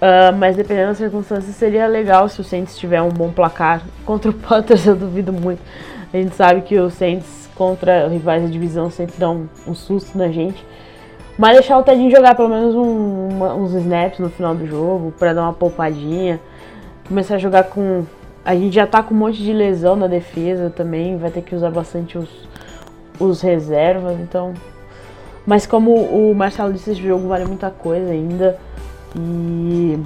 Uh, 0.00 0.34
mas 0.34 0.56
dependendo 0.56 0.88
das 0.88 0.96
circunstâncias, 0.96 1.54
seria 1.54 1.86
legal 1.86 2.26
se 2.26 2.40
o 2.40 2.44
Saints 2.44 2.78
tiver 2.78 3.02
um 3.02 3.10
bom 3.10 3.30
placar. 3.30 3.82
Contra 4.06 4.30
o 4.30 4.34
Panthers, 4.34 4.86
eu 4.86 4.96
duvido 4.96 5.30
muito. 5.30 5.60
A 6.10 6.16
gente 6.16 6.34
sabe 6.34 6.62
que 6.62 6.78
o 6.78 6.90
Saints 6.90 7.48
contra 7.54 8.08
rivais 8.08 8.42
da 8.42 8.48
divisão 8.48 8.90
sempre 8.90 9.16
dá 9.18 9.30
um, 9.30 9.46
um 9.66 9.74
susto 9.74 10.16
na 10.16 10.28
gente. 10.28 10.64
Mas 11.38 11.52
deixar 11.52 11.78
o 11.78 11.82
Tedinho 11.82 12.10
jogar 12.10 12.34
pelo 12.34 12.48
menos 12.48 12.74
um, 12.74 13.28
uma, 13.28 13.54
uns 13.54 13.74
snaps 13.74 14.18
no 14.18 14.30
final 14.30 14.54
do 14.54 14.66
jogo, 14.66 15.12
para 15.18 15.34
dar 15.34 15.42
uma 15.42 15.52
poupadinha. 15.52 16.40
Começar 17.10 17.34
a 17.34 17.38
jogar 17.38 17.64
com. 17.64 18.06
A 18.44 18.54
gente 18.54 18.72
já 18.72 18.86
tá 18.86 19.02
com 19.02 19.12
um 19.12 19.18
monte 19.18 19.42
de 19.42 19.52
lesão 19.52 19.96
na 19.96 20.06
defesa 20.06 20.70
também, 20.70 21.18
vai 21.18 21.28
ter 21.28 21.42
que 21.42 21.56
usar 21.56 21.68
bastante 21.68 22.16
os, 22.16 22.28
os 23.18 23.40
reservas, 23.42 24.20
então. 24.20 24.54
Mas 25.44 25.66
como 25.66 25.92
o 25.92 26.32
Marcelo 26.36 26.72
disse, 26.72 26.92
esse 26.92 27.02
jogo 27.02 27.26
vale 27.26 27.44
muita 27.46 27.68
coisa 27.68 28.12
ainda. 28.12 28.56
E 29.16 29.98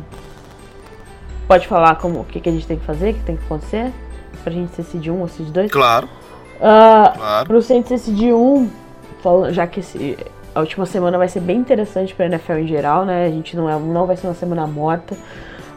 pode 1.47 1.69
falar 1.69 1.97
como 1.97 2.21
o 2.21 2.25
que, 2.25 2.41
que 2.41 2.49
a 2.49 2.53
gente 2.53 2.67
tem 2.67 2.79
que 2.79 2.87
fazer, 2.87 3.11
o 3.11 3.15
que 3.15 3.23
tem 3.23 3.37
que 3.37 3.45
acontecer 3.45 3.93
pra 4.43 4.51
gente 4.51 4.75
decidir 4.75 5.11
um 5.11 5.21
ou 5.21 5.27
decidir 5.27 5.51
dois? 5.51 5.71
Claro. 5.71 6.09
Uh, 6.57 7.19
claro. 7.19 7.47
Pro 7.47 7.61
Saints 7.61 7.91
decidir 7.91 8.33
um, 8.33 8.67
já 9.51 9.67
que 9.67 9.81
esse, 9.81 10.17
a 10.55 10.61
última 10.61 10.87
semana 10.87 11.19
vai 11.19 11.29
ser 11.29 11.41
bem 11.41 11.59
interessante 11.59 12.15
pra 12.15 12.25
NFL 12.25 12.55
em 12.55 12.67
geral, 12.67 13.05
né? 13.05 13.27
A 13.27 13.31
gente 13.31 13.55
não, 13.55 13.69
é, 13.69 13.79
não 13.79 14.07
vai 14.07 14.17
ser 14.17 14.27
uma 14.27 14.35
semana 14.35 14.67
morta. 14.67 15.15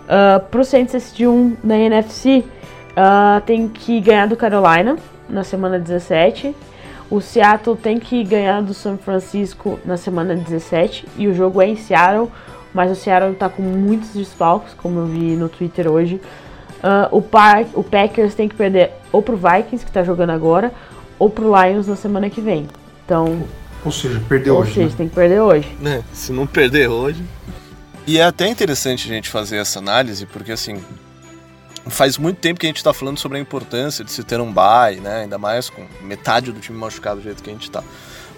Uh, 0.07 0.39
pro 0.47 0.63
Saints 0.63 0.93
decidir 0.93 1.27
um 1.27 1.55
na 1.61 1.77
NFC, 1.77 2.43
uh, 2.91 3.41
tem 3.45 3.67
que 3.67 3.99
ganhar 3.99 4.27
do 4.27 4.35
Carolina 4.35 4.97
na 5.29 5.43
semana 5.43 5.77
17. 5.77 6.55
O 7.09 7.21
Seattle 7.21 7.75
tem 7.75 7.99
que 7.99 8.23
ganhar 8.23 8.61
do 8.61 8.73
São 8.73 8.97
Francisco 8.97 9.79
na 9.85 9.97
semana 9.97 10.35
17 10.35 11.05
e 11.17 11.27
o 11.27 11.33
jogo 11.33 11.61
é 11.61 11.67
em 11.67 11.75
Seattle. 11.75 12.29
Mas 12.73 12.91
o 12.91 12.95
Seattle 12.95 13.33
tá 13.33 13.49
com 13.49 13.61
muitos 13.61 14.09
desfalques, 14.13 14.73
como 14.73 14.99
eu 14.99 15.05
vi 15.05 15.35
no 15.35 15.49
Twitter 15.49 15.89
hoje. 15.89 16.21
Uh, 16.77 17.17
o, 17.17 17.21
Par 17.21 17.65
o 17.73 17.83
Packers 17.83 18.35
tem 18.35 18.47
que 18.47 18.55
perder 18.55 18.91
ou 19.11 19.21
pro 19.21 19.35
Vikings, 19.35 19.85
que 19.85 19.91
tá 19.91 20.03
jogando 20.03 20.29
agora, 20.29 20.71
ou 21.17 21.29
pro 21.29 21.51
Lions 21.55 21.87
na 21.87 21.95
semana 21.95 22.29
que 22.29 22.39
vem. 22.39 22.67
Então. 23.03 23.41
Ou 23.83 23.91
seja, 23.91 24.21
perder 24.27 24.51
hoje. 24.51 24.69
Ou 24.69 24.73
seja, 24.75 24.89
né? 24.89 24.93
tem 24.97 25.09
que 25.09 25.15
perder 25.15 25.39
hoje. 25.41 25.77
É, 25.83 26.01
se 26.13 26.31
não 26.31 26.45
perder 26.45 26.87
hoje. 26.87 27.23
E 28.07 28.19
é 28.19 28.23
até 28.23 28.47
interessante 28.47 29.05
a 29.11 29.13
gente 29.13 29.29
fazer 29.29 29.57
essa 29.57 29.79
análise, 29.79 30.25
porque 30.25 30.53
assim. 30.53 30.81
Faz 31.89 32.17
muito 32.17 32.37
tempo 32.37 32.60
que 32.60 32.65
a 32.65 32.69
gente 32.69 32.77
está 32.77 32.93
falando 32.93 33.17
sobre 33.17 33.37
a 33.37 33.41
importância 33.41 34.03
de 34.03 34.12
se 34.12 34.21
ter 34.21 34.41
um 34.41 34.51
bye, 34.51 34.99
né? 34.99 35.21
Ainda 35.21 35.37
mais 35.37 35.69
com 35.69 35.85
metade 36.01 36.51
do 36.51 36.60
time 36.60 36.77
machucado 36.77 37.21
do 37.21 37.23
jeito 37.23 37.41
que 37.41 37.49
a 37.49 37.53
gente 37.53 37.63
está. 37.63 37.81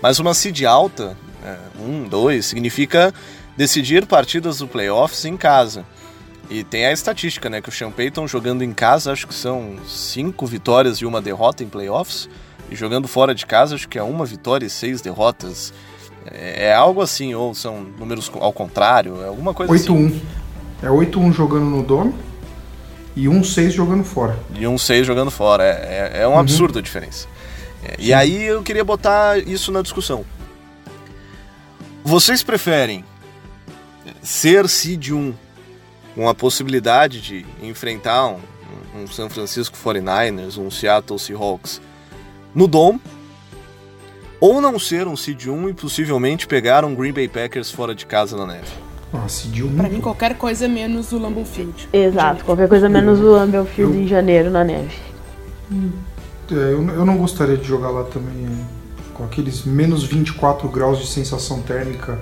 Mas 0.01 0.19
uma 0.19 0.35
seed 0.35 0.63
alta, 0.65 1.17
é, 1.43 1.57
um, 1.79 2.07
dois, 2.07 2.45
significa 2.45 3.11
decidir 3.57 4.05
partidas 4.05 4.59
do 4.59 4.67
playoffs 4.67 5.25
em 5.25 5.35
casa. 5.35 5.83
E 6.47 6.63
tem 6.63 6.85
a 6.85 6.91
estatística, 6.91 7.49
né? 7.49 7.59
Que 7.59 7.69
o 7.69 7.71
Sean 7.71 7.91
Payton 7.91 8.27
jogando 8.27 8.63
em 8.63 8.71
casa, 8.71 9.11
acho 9.11 9.27
que 9.27 9.33
são 9.33 9.77
cinco 9.87 10.45
vitórias 10.45 10.97
e 10.97 11.05
uma 11.05 11.21
derrota 11.21 11.63
em 11.63 11.69
playoffs. 11.69 12.29
E 12.69 12.75
jogando 12.75 13.07
fora 13.07 13.33
de 13.33 13.47
casa, 13.47 13.73
acho 13.73 13.89
que 13.89 13.97
é 13.97 14.03
uma 14.03 14.25
vitória 14.25 14.65
e 14.65 14.69
seis 14.69 15.01
derrotas. 15.01 15.73
É, 16.25 16.67
é 16.67 16.73
algo 16.73 17.01
assim, 17.01 17.33
ou 17.33 17.53
são 17.53 17.81
números 17.81 18.31
ao 18.39 18.53
contrário, 18.53 19.21
é 19.21 19.27
alguma 19.27 19.53
coisa 19.53 19.71
8 19.71 19.93
-1. 19.93 20.07
assim. 20.07 20.21
É 20.81 20.87
8-1 20.87 21.33
jogando 21.33 21.65
no 21.65 21.83
Dome 21.83 22.13
e 23.15 23.25
1-6 23.27 23.71
jogando 23.71 24.03
fora. 24.03 24.39
E 24.55 24.63
1-6 24.63 25.03
jogando 25.03 25.29
fora. 25.29 25.63
É, 25.63 26.11
é, 26.13 26.21
é 26.21 26.27
um 26.27 26.31
uhum. 26.31 26.39
absurdo 26.39 26.79
a 26.79 26.81
diferença. 26.81 27.27
É, 27.83 27.95
e 27.99 28.13
aí 28.13 28.43
eu 28.43 28.63
queria 28.63 28.83
botar 28.83 29.37
isso 29.39 29.71
na 29.71 29.81
discussão. 29.81 30.25
Vocês 32.03 32.41
preferem 32.41 33.03
ser 34.21 34.67
seed 34.69 35.11
1 35.11 35.33
com 36.15 36.27
a 36.29 36.33
possibilidade 36.33 37.21
de 37.21 37.45
enfrentar 37.61 38.27
um, 38.27 38.39
um 38.95 39.07
San 39.07 39.29
Francisco 39.29 39.77
49ers, 39.77 40.57
um 40.57 40.71
Seattle 40.71 41.19
Seahawks 41.19 41.81
no 42.55 42.67
Dome, 42.67 43.01
ou 44.39 44.61
não 44.61 44.79
ser 44.79 45.07
um 45.07 45.15
seed 45.17 45.47
1 45.47 45.69
e 45.69 45.73
possivelmente 45.73 46.47
pegar 46.47 46.85
um 46.85 46.95
Green 46.95 47.11
Bay 47.11 47.27
Packers 47.27 47.71
fora 47.71 47.93
de 47.93 48.05
casa 48.05 48.37
na 48.37 48.45
neve. 48.45 48.67
Ah, 49.13 49.27
seed 49.27 49.63
1. 49.63 49.75
Pra 49.75 49.89
mim, 49.89 49.99
qualquer 50.01 50.35
coisa 50.37 50.67
menos 50.67 51.11
o 51.11 51.17
Lambeau 51.17 51.45
Field. 51.45 51.89
Exato, 51.91 52.45
qualquer 52.45 52.67
coisa 52.69 52.87
menos 52.87 53.19
o 53.19 53.31
Lambeau 53.31 53.65
Field 53.65 53.97
em 53.97 54.07
janeiro 54.07 54.49
na 54.49 54.63
neve. 54.63 54.95
É, 56.51 56.53
eu, 56.53 56.87
eu 56.89 57.05
não 57.05 57.17
gostaria 57.17 57.57
de 57.57 57.63
jogar 57.67 57.89
lá 57.89 58.03
também 58.03 58.47
com 59.13 59.23
aqueles 59.23 59.65
menos 59.65 60.03
24 60.03 60.67
graus 60.69 60.99
de 60.99 61.07
sensação 61.07 61.61
térmica, 61.61 62.17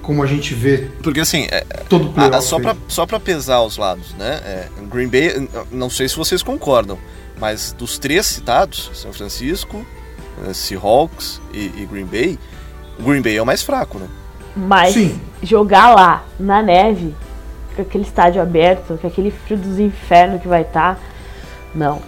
como 0.00 0.22
a 0.22 0.26
gente 0.26 0.54
vê 0.54 0.88
Porque 1.02 1.20
assim, 1.20 1.46
é, 1.50 1.60
todo 1.88 2.08
playoff. 2.12 2.44
só, 2.44 2.58
pra, 2.58 2.76
só 2.88 3.06
pra 3.06 3.20
pesar 3.20 3.62
os 3.62 3.76
lados, 3.76 4.14
né? 4.14 4.40
É, 4.44 4.68
Green 4.90 5.08
Bay, 5.08 5.48
não 5.70 5.90
sei 5.90 6.08
se 6.08 6.16
vocês 6.16 6.42
concordam, 6.42 6.98
mas 7.38 7.72
dos 7.72 7.98
três 7.98 8.26
citados, 8.26 8.90
São 8.94 9.12
Francisco, 9.12 9.86
Seahawks 10.52 11.40
e, 11.52 11.66
e 11.82 11.88
Green 11.90 12.04
Bay, 12.06 12.38
o 12.98 13.02
Green 13.02 13.22
Bay 13.22 13.36
é 13.36 13.42
o 13.42 13.46
mais 13.46 13.62
fraco, 13.62 13.98
né? 13.98 14.06
Mas 14.56 14.94
Sim. 14.94 15.18
jogar 15.42 15.94
lá, 15.94 16.24
na 16.38 16.60
neve, 16.62 17.14
com 17.74 17.82
aquele 17.82 18.04
estádio 18.04 18.40
aberto, 18.42 18.98
com 19.00 19.06
aquele 19.06 19.30
frio 19.30 19.56
dos 19.58 19.78
infernos 19.78 20.42
que 20.42 20.48
vai 20.48 20.62
estar, 20.62 20.98
não. 21.74 22.00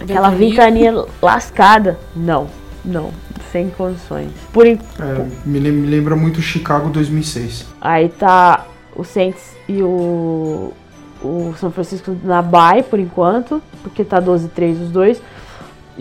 Aquela 0.00 0.30
Ventania. 0.30 0.92
lascada, 1.20 1.98
não. 2.14 2.48
Não, 2.84 3.12
sem 3.52 3.70
condições. 3.70 4.30
Por 4.52 4.66
en- 4.66 4.78
É, 4.98 5.26
me, 5.44 5.60
lem- 5.60 5.72
me 5.72 5.86
lembra 5.88 6.16
muito 6.16 6.40
Chicago 6.42 6.88
2006. 6.90 7.66
Aí 7.80 8.08
tá 8.08 8.66
o 8.96 9.04
Saints 9.04 9.52
e 9.68 9.80
o, 9.82 10.72
o 11.22 11.54
São 11.60 11.70
Francisco 11.70 12.16
na 12.24 12.42
bye 12.42 12.82
por 12.82 12.98
enquanto, 12.98 13.62
porque 13.84 14.02
tá 14.04 14.20
12-3 14.20 14.82
os 14.82 14.90
dois. 14.90 15.22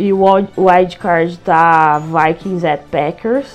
E 0.01 0.11
o 0.11 0.23
wild- 0.25 0.49
o 0.57 0.63
wild 0.67 0.97
card 0.97 1.37
tá 1.37 1.99
Vikings 1.99 2.65
at 2.65 2.81
Packers 2.89 3.45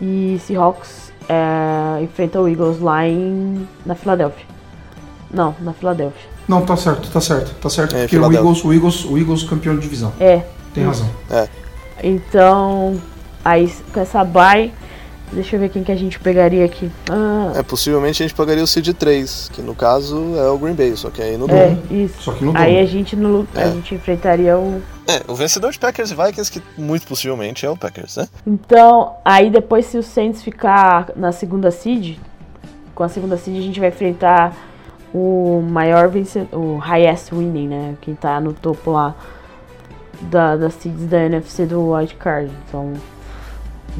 e 0.00 0.40
Seahawks 0.46 1.12
é, 1.28 2.02
enfrenta 2.02 2.40
o 2.40 2.48
Eagles 2.48 2.80
lá 2.80 3.06
em, 3.06 3.68
na 3.84 3.94
Filadélfia. 3.94 4.46
Não, 5.30 5.54
na 5.60 5.74
Filadélfia. 5.74 6.30
Não, 6.48 6.62
tá 6.64 6.74
certo, 6.74 7.10
tá 7.10 7.20
certo, 7.20 7.54
tá 7.60 7.68
certo. 7.68 7.94
É, 7.94 8.00
porque 8.00 8.16
o. 8.16 8.32
Eagles, 8.32 8.64
o, 8.64 8.72
Eagles, 8.72 9.04
o 9.04 9.18
Eagles 9.18 9.42
campeão 9.42 9.74
de 9.74 9.82
divisão. 9.82 10.10
É, 10.18 10.42
Tem 10.72 10.84
razão. 10.86 11.06
então 12.02 12.98
aí 13.44 13.70
com 13.92 14.00
essa 14.00 14.24
bye, 14.24 14.72
deixa 15.32 15.56
eu 15.56 15.60
ver 15.60 15.68
quem 15.68 15.82
que 15.84 15.92
a 15.92 15.96
gente 15.96 16.18
pegaria 16.20 16.64
aqui. 16.64 16.90
Ah, 17.10 17.52
É, 17.56 17.62
possivelmente 17.62 18.22
a 18.22 18.26
gente 18.26 18.34
pagaria 18.36 18.62
o 18.62 18.66
seed 18.66 18.88
3, 18.94 19.50
que 19.52 19.62
no 19.62 19.74
caso 19.74 20.34
é 20.36 20.48
o 20.48 20.58
Green 20.58 20.74
Bay, 20.74 20.96
só 20.96 21.10
que 21.10 21.22
aí 21.22 21.36
no 21.36 21.50
é, 21.50 21.70
dobro. 21.70 21.94
isso. 21.96 22.22
Só 22.22 22.32
que 22.32 22.44
no 22.44 22.56
Aí 22.56 22.72
dobro. 22.72 22.82
a 22.82 22.86
gente, 22.86 23.16
no, 23.16 23.48
a 23.54 23.60
É. 23.62 23.70
gente 23.72 23.94
enfrentaria 23.94 24.56
o, 24.58 24.82
É, 25.06 25.22
o 25.26 25.34
vencedor 25.34 25.72
de 25.72 25.78
Packers 25.78 26.10
e 26.10 26.14
Vikings, 26.14 26.50
que 26.52 26.62
muito 26.80 27.06
possivelmente 27.06 27.64
é 27.66 27.70
o 27.70 27.76
Packers, 27.76 28.16
né? 28.16 28.28
Então, 28.46 29.16
aí 29.24 29.50
depois 29.50 29.86
se 29.86 29.98
o 29.98 30.02
Saints 30.02 30.42
ficar 30.42 31.10
na 31.16 31.32
segunda 31.32 31.70
seed, 31.70 32.18
com 32.94 33.02
a 33.02 33.08
segunda 33.08 33.36
seed 33.36 33.56
a 33.58 33.62
gente 33.62 33.80
vai 33.80 33.88
enfrentar 33.88 34.54
o 35.12 35.60
maior 35.68 36.08
vencedor, 36.08 36.56
o 36.56 36.76
highest 36.78 37.32
winning, 37.32 37.66
né? 37.68 37.94
Quem 38.00 38.14
tá 38.14 38.40
no 38.40 38.52
topo 38.52 38.92
lá 38.92 39.14
da, 40.22 40.56
das 40.56 40.74
seeds 40.74 41.06
da 41.06 41.24
NFC 41.24 41.66
do 41.66 41.92
Wild 41.92 42.14
Card. 42.16 42.50
Então, 42.68 42.92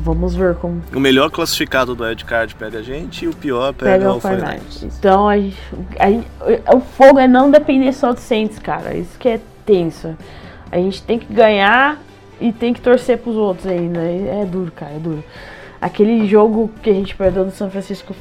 vamos 0.03 0.35
ver 0.35 0.55
como 0.57 0.83
O 0.95 1.01
melhor 1.01 1.31
classificado 1.31 1.95
do 1.95 2.09
Ed 2.09 2.25
Card 2.25 2.55
pega 2.55 2.79
a 2.79 2.83
gente 2.83 3.25
e 3.25 3.29
o 3.29 3.35
pior 3.35 3.73
pega, 3.73 3.93
pega 3.99 4.13
o 4.13 4.17
o 4.17 4.21
49ers. 4.21 4.41
49ers. 4.41 4.83
Então, 4.99 5.29
a 5.29 5.37
gente, 5.39 5.57
a 5.99 6.75
o 6.77 6.81
fogo 6.81 7.19
é 7.19 7.29
não 7.29 7.51
depender 7.51 7.93
só 7.93 8.13
do 8.13 8.21
Saints, 8.21 8.59
cara. 8.59 8.95
Isso 8.97 9.19
que 9.19 9.29
é 9.29 9.41
tenso. 9.65 10.17
A 10.71 10.77
gente 10.77 11.03
tem 11.03 11.19
que 11.19 11.33
ganhar 11.33 11.99
e 12.41 12.53
tem 12.53 12.73
que 12.73 12.81
torcer 12.81 13.19
pros 13.19 13.37
outros 13.37 13.67
ainda. 13.67 14.01
É 14.01 14.45
duro, 14.45 14.73
cara, 14.73 14.93
é 14.93 14.99
duro. 14.99 15.23
Aquele 15.81 16.27
jogo 16.27 16.71
que 16.83 16.91
a 16.91 16.95
gente 16.95 17.15
perdeu 17.15 17.45
do 17.45 17.51
São 17.51 17.71
Francisco 17.71 18.15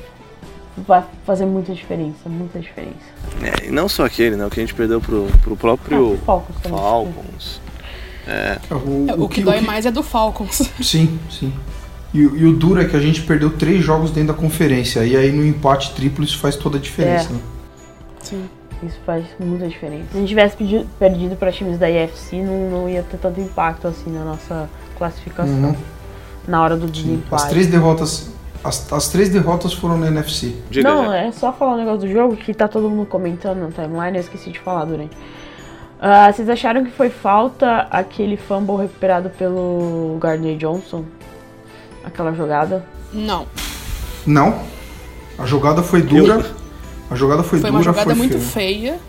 vai 0.77 1.03
fazer 1.25 1.45
muita 1.45 1.73
diferença, 1.73 2.27
muita 2.29 2.59
diferença. 2.59 2.95
É, 3.41 3.67
e 3.67 3.71
não 3.71 3.89
só 3.89 4.05
aquele, 4.05 4.35
né? 4.35 4.45
O 4.45 4.49
que 4.49 4.59
a 4.59 4.63
gente 4.63 4.73
perdeu 4.73 5.01
pro, 5.01 5.27
pro 5.43 5.55
próprio 5.57 6.17
Ah, 6.21 6.25
Falcons 6.25 6.55
também. 6.61 6.79
Falcons. 6.79 7.61
É, 8.27 8.59
O, 9.17 9.27
que, 9.27 9.41
dói 9.41 9.61
mais 9.61 9.85
é 9.85 9.91
do 9.91 10.03
Falcons. 10.03 10.69
Sim, 10.81 11.19
sim. 11.29 11.51
E, 12.13 12.25
o- 12.25 12.35
e 12.37 12.45
o 12.45 12.53
duro 12.53 12.81
é 12.81 12.85
que 12.85 12.95
a 12.95 12.99
gente 12.99 13.21
perdeu 13.21 13.49
três 13.51 13.83
jogos 13.83 14.11
dentro 14.11 14.33
da 14.33 14.39
conferência. 14.39 15.03
E 15.05 15.15
aí 15.15 15.31
no 15.31 15.45
empate 15.45 15.93
triplo 15.93 16.23
isso 16.23 16.37
faz 16.39 16.55
toda 16.55 16.77
a 16.77 16.81
diferença. 16.81 17.29
É. 17.29 17.33
Né? 17.33 17.39
Sim. 18.21 18.45
Isso 18.81 18.97
faz 19.05 19.25
muita 19.39 19.67
diferença. 19.67 20.05
Se 20.11 20.17
a 20.17 20.19
gente 20.21 20.29
tivesse 20.29 20.55
pedi- 20.55 20.85
perdido 20.97 21.35
para 21.35 21.51
times 21.51 21.77
da 21.77 21.89
IFC, 21.89 22.37
não, 22.41 22.69
não 22.69 22.89
ia 22.89 23.03
ter 23.03 23.17
tanto 23.17 23.39
impacto 23.41 23.87
assim 23.87 24.09
na 24.09 24.23
nossa 24.23 24.69
classificação. 24.97 25.53
Uhum. 25.53 25.75
Na 26.47 26.63
hora 26.63 26.77
do 26.77 26.87
desempate. 26.87 27.43
As 27.43 27.49
três 27.49 27.67
derrotas. 27.67 28.29
As, 28.63 28.91
as 28.91 29.07
três 29.09 29.29
derrotas 29.29 29.73
foram 29.73 29.97
na 29.97 30.07
NFC. 30.07 30.53
Diga, 30.69 30.89
Não, 30.89 31.05
Jack. 31.11 31.27
é 31.27 31.31
só 31.31 31.53
falar 31.53 31.73
um 31.73 31.77
negócio 31.77 31.99
do 32.01 32.11
jogo 32.11 32.35
que 32.35 32.53
tá 32.53 32.67
todo 32.67 32.89
mundo 32.89 33.05
comentando 33.05 33.59
na 33.59 33.67
timeline, 33.71 34.17
eu 34.17 34.21
esqueci 34.21 34.51
de 34.51 34.59
falar 34.59 34.85
durante. 34.85 35.15
Ah, 36.01 36.31
vocês 36.31 36.47
acharam 36.49 36.85
que 36.85 36.91
foi 36.91 37.09
falta 37.09 37.87
aquele 37.91 38.37
fumble 38.37 38.77
recuperado 38.77 39.29
pelo 39.31 40.17
Gardner 40.21 40.55
Johnson? 40.57 41.03
Aquela 42.03 42.33
jogada? 42.33 42.85
Não. 43.11 43.45
Não. 44.25 44.59
A 45.37 45.45
jogada 45.45 45.83
foi 45.83 46.01
dura. 46.01 46.45
A 47.11 47.15
jogada 47.15 47.43
foi, 47.43 47.59
Foi 47.59 47.69
dura, 47.69 47.77
uma 47.79 47.83
jogada 47.83 48.05
foi 48.05 48.15
muito 48.15 48.39
feia. 48.39 48.91
feia. 48.93 48.99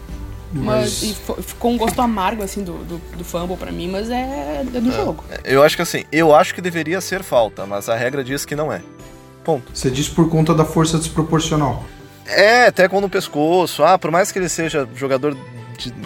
Mas, 0.53 1.03
e 1.05 1.14
fo- 1.14 1.41
ficou 1.41 1.70
um 1.70 1.76
gosto 1.76 2.01
amargo, 2.03 2.43
assim, 2.43 2.64
do, 2.64 2.72
do, 2.84 2.99
do 3.16 3.24
fumble 3.24 3.57
pra 3.57 3.70
mim, 3.70 3.88
mas 3.88 4.11
é, 4.11 4.62
é 4.74 4.80
do 4.80 4.91
jogo. 4.91 5.22
Eu 5.45 5.62
acho 5.62 5.76
que 5.76 5.82
assim, 5.82 6.03
eu 6.11 6.34
acho 6.34 6.53
que 6.53 6.61
deveria 6.61 7.01
ser 7.01 7.22
falta, 7.22 7.66
mas 7.66 7.88
a 7.88 7.95
regra 7.95 8.24
diz 8.24 8.45
que 8.45 8.57
não 8.57 8.72
é. 8.72 8.80
Ponto. 9.45 9.70
Você 9.72 9.88
diz 9.91 10.09
por 10.09 10.28
conta 10.28 10.53
da 10.53 10.64
força 10.64 10.99
desproporcional. 10.99 11.84
É, 12.26 12.66
até 12.66 12.88
com 12.88 13.01
no 13.01 13.09
pescoço. 13.09 13.84
Ah, 13.84 13.97
por 13.97 14.11
mais 14.11 14.32
que 14.32 14.41
ele 14.41 14.49
seja 14.49 14.88
jogador 14.97 15.36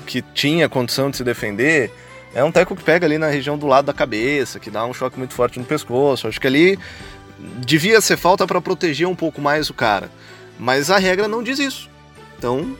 que 0.06 0.22
tinha 0.34 0.68
condição 0.68 1.10
de 1.10 1.16
se 1.16 1.24
defender, 1.24 1.90
é 2.34 2.42
um 2.44 2.52
teco 2.52 2.74
que 2.76 2.82
pega 2.84 3.06
ali 3.06 3.18
na 3.18 3.28
região 3.28 3.56
do 3.58 3.66
lado 3.66 3.86
da 3.86 3.92
cabeça, 3.92 4.58
que 4.60 4.70
dá 4.70 4.84
um 4.86 4.92
choque 4.94 5.18
muito 5.18 5.34
forte 5.34 5.58
no 5.58 5.64
pescoço. 5.64 6.28
Acho 6.28 6.40
que 6.40 6.46
ali 6.46 6.78
devia 7.58 8.00
ser 8.00 8.16
falta 8.16 8.46
para 8.46 8.60
proteger 8.60 9.06
um 9.08 9.14
pouco 9.14 9.40
mais 9.40 9.68
o 9.70 9.74
cara. 9.74 10.10
Mas 10.58 10.90
a 10.90 10.98
regra 10.98 11.26
não 11.28 11.42
diz 11.42 11.58
isso. 11.58 11.88
Então, 12.38 12.76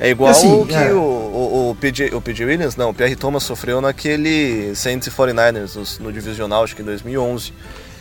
é 0.00 0.10
igual 0.10 0.30
Assim, 0.30 0.64
que 0.66 0.74
é. 0.74 0.92
o, 0.92 0.98
o, 0.98 1.70
o, 1.70 1.74
PJ, 1.74 2.14
o 2.14 2.20
PJ 2.20 2.44
Williams, 2.44 2.76
não, 2.76 2.90
o 2.90 2.94
Pierre 2.94 3.16
Thomas 3.16 3.42
sofreu 3.42 3.80
naquele 3.80 4.74
Saints 4.74 5.06
e 5.08 5.10
49ers 5.10 5.98
no, 6.00 6.06
no 6.06 6.12
divisional, 6.12 6.64
acho 6.64 6.74
que 6.76 6.82
em 6.82 6.84
2011. 6.84 7.52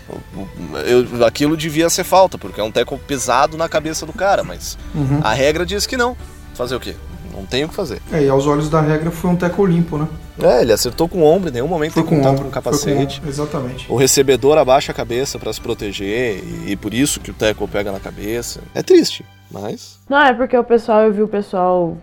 O- 0.10 0.40
o- 0.40 0.78
eu- 0.86 1.26
aquilo 1.26 1.56
devia 1.56 1.90
ser 1.90 2.04
falta, 2.04 2.38
porque 2.38 2.60
é 2.60 2.64
um 2.64 2.72
teco 2.72 2.98
pesado 2.98 3.56
na 3.58 3.70
cabeça 3.70 4.06
do 4.06 4.12
cara, 4.12 4.44
mas 4.44 4.78
Uhum. 4.94 5.22
a 5.24 5.34
regra 5.34 5.66
diz 5.66 5.86
que 5.88 5.96
não. 5.96 6.18
Fazer 6.54 6.76
o 6.76 6.80
quê? 6.80 6.96
Não 7.34 7.46
tem 7.46 7.64
o 7.64 7.70
que 7.70 7.74
fazer. 7.76 8.02
É, 8.12 8.24
e 8.24 8.30
aos 8.30 8.46
olhos 8.48 8.70
da 8.70 8.82
regra 8.82 9.10
foi 9.12 9.30
um 9.30 9.36
teco 9.36 9.66
limpo, 9.66 9.98
né? 9.98 10.08
É, 10.42 10.62
ele 10.62 10.74
acertou 10.74 11.08
com 11.08 11.20
o 11.20 11.24
ombro, 11.24 11.50
em 11.50 11.54
nenhum 11.54 11.68
momento 11.68 11.94
Foi 11.94 12.04
tem 12.04 12.10
com 12.10 12.16
o 12.16 12.18
contato 12.20 12.32
ombro. 12.40 12.44
com 12.44 12.50
o 12.50 12.52
com 12.52 12.54
capacete. 12.70 13.20
ombro, 13.20 13.30
Exatamente. 13.30 13.86
O 13.92 13.96
recebedor 13.96 14.58
abaixa 14.58 14.92
a 14.92 14.96
cabeça 14.96 15.38
para 15.38 15.52
se 15.54 15.62
proteger 15.62 16.44
e, 16.44 16.72
e 16.72 16.76
por 16.76 16.94
isso 16.94 17.20
que 17.20 17.32
o 17.32 17.34
tackle 17.34 17.68
pega 17.68 17.92
na 17.92 18.00
cabeça. 18.00 18.62
É 18.74 18.82
triste, 18.82 19.24
mas 19.52 20.00
Não, 20.10 20.20
é 20.20 20.34
porque 20.34 20.58
o 20.58 20.64
pessoal, 20.64 21.02
eu 21.04 21.14
vi 21.14 21.22
o 21.22 21.28
pessoal, 21.28 21.96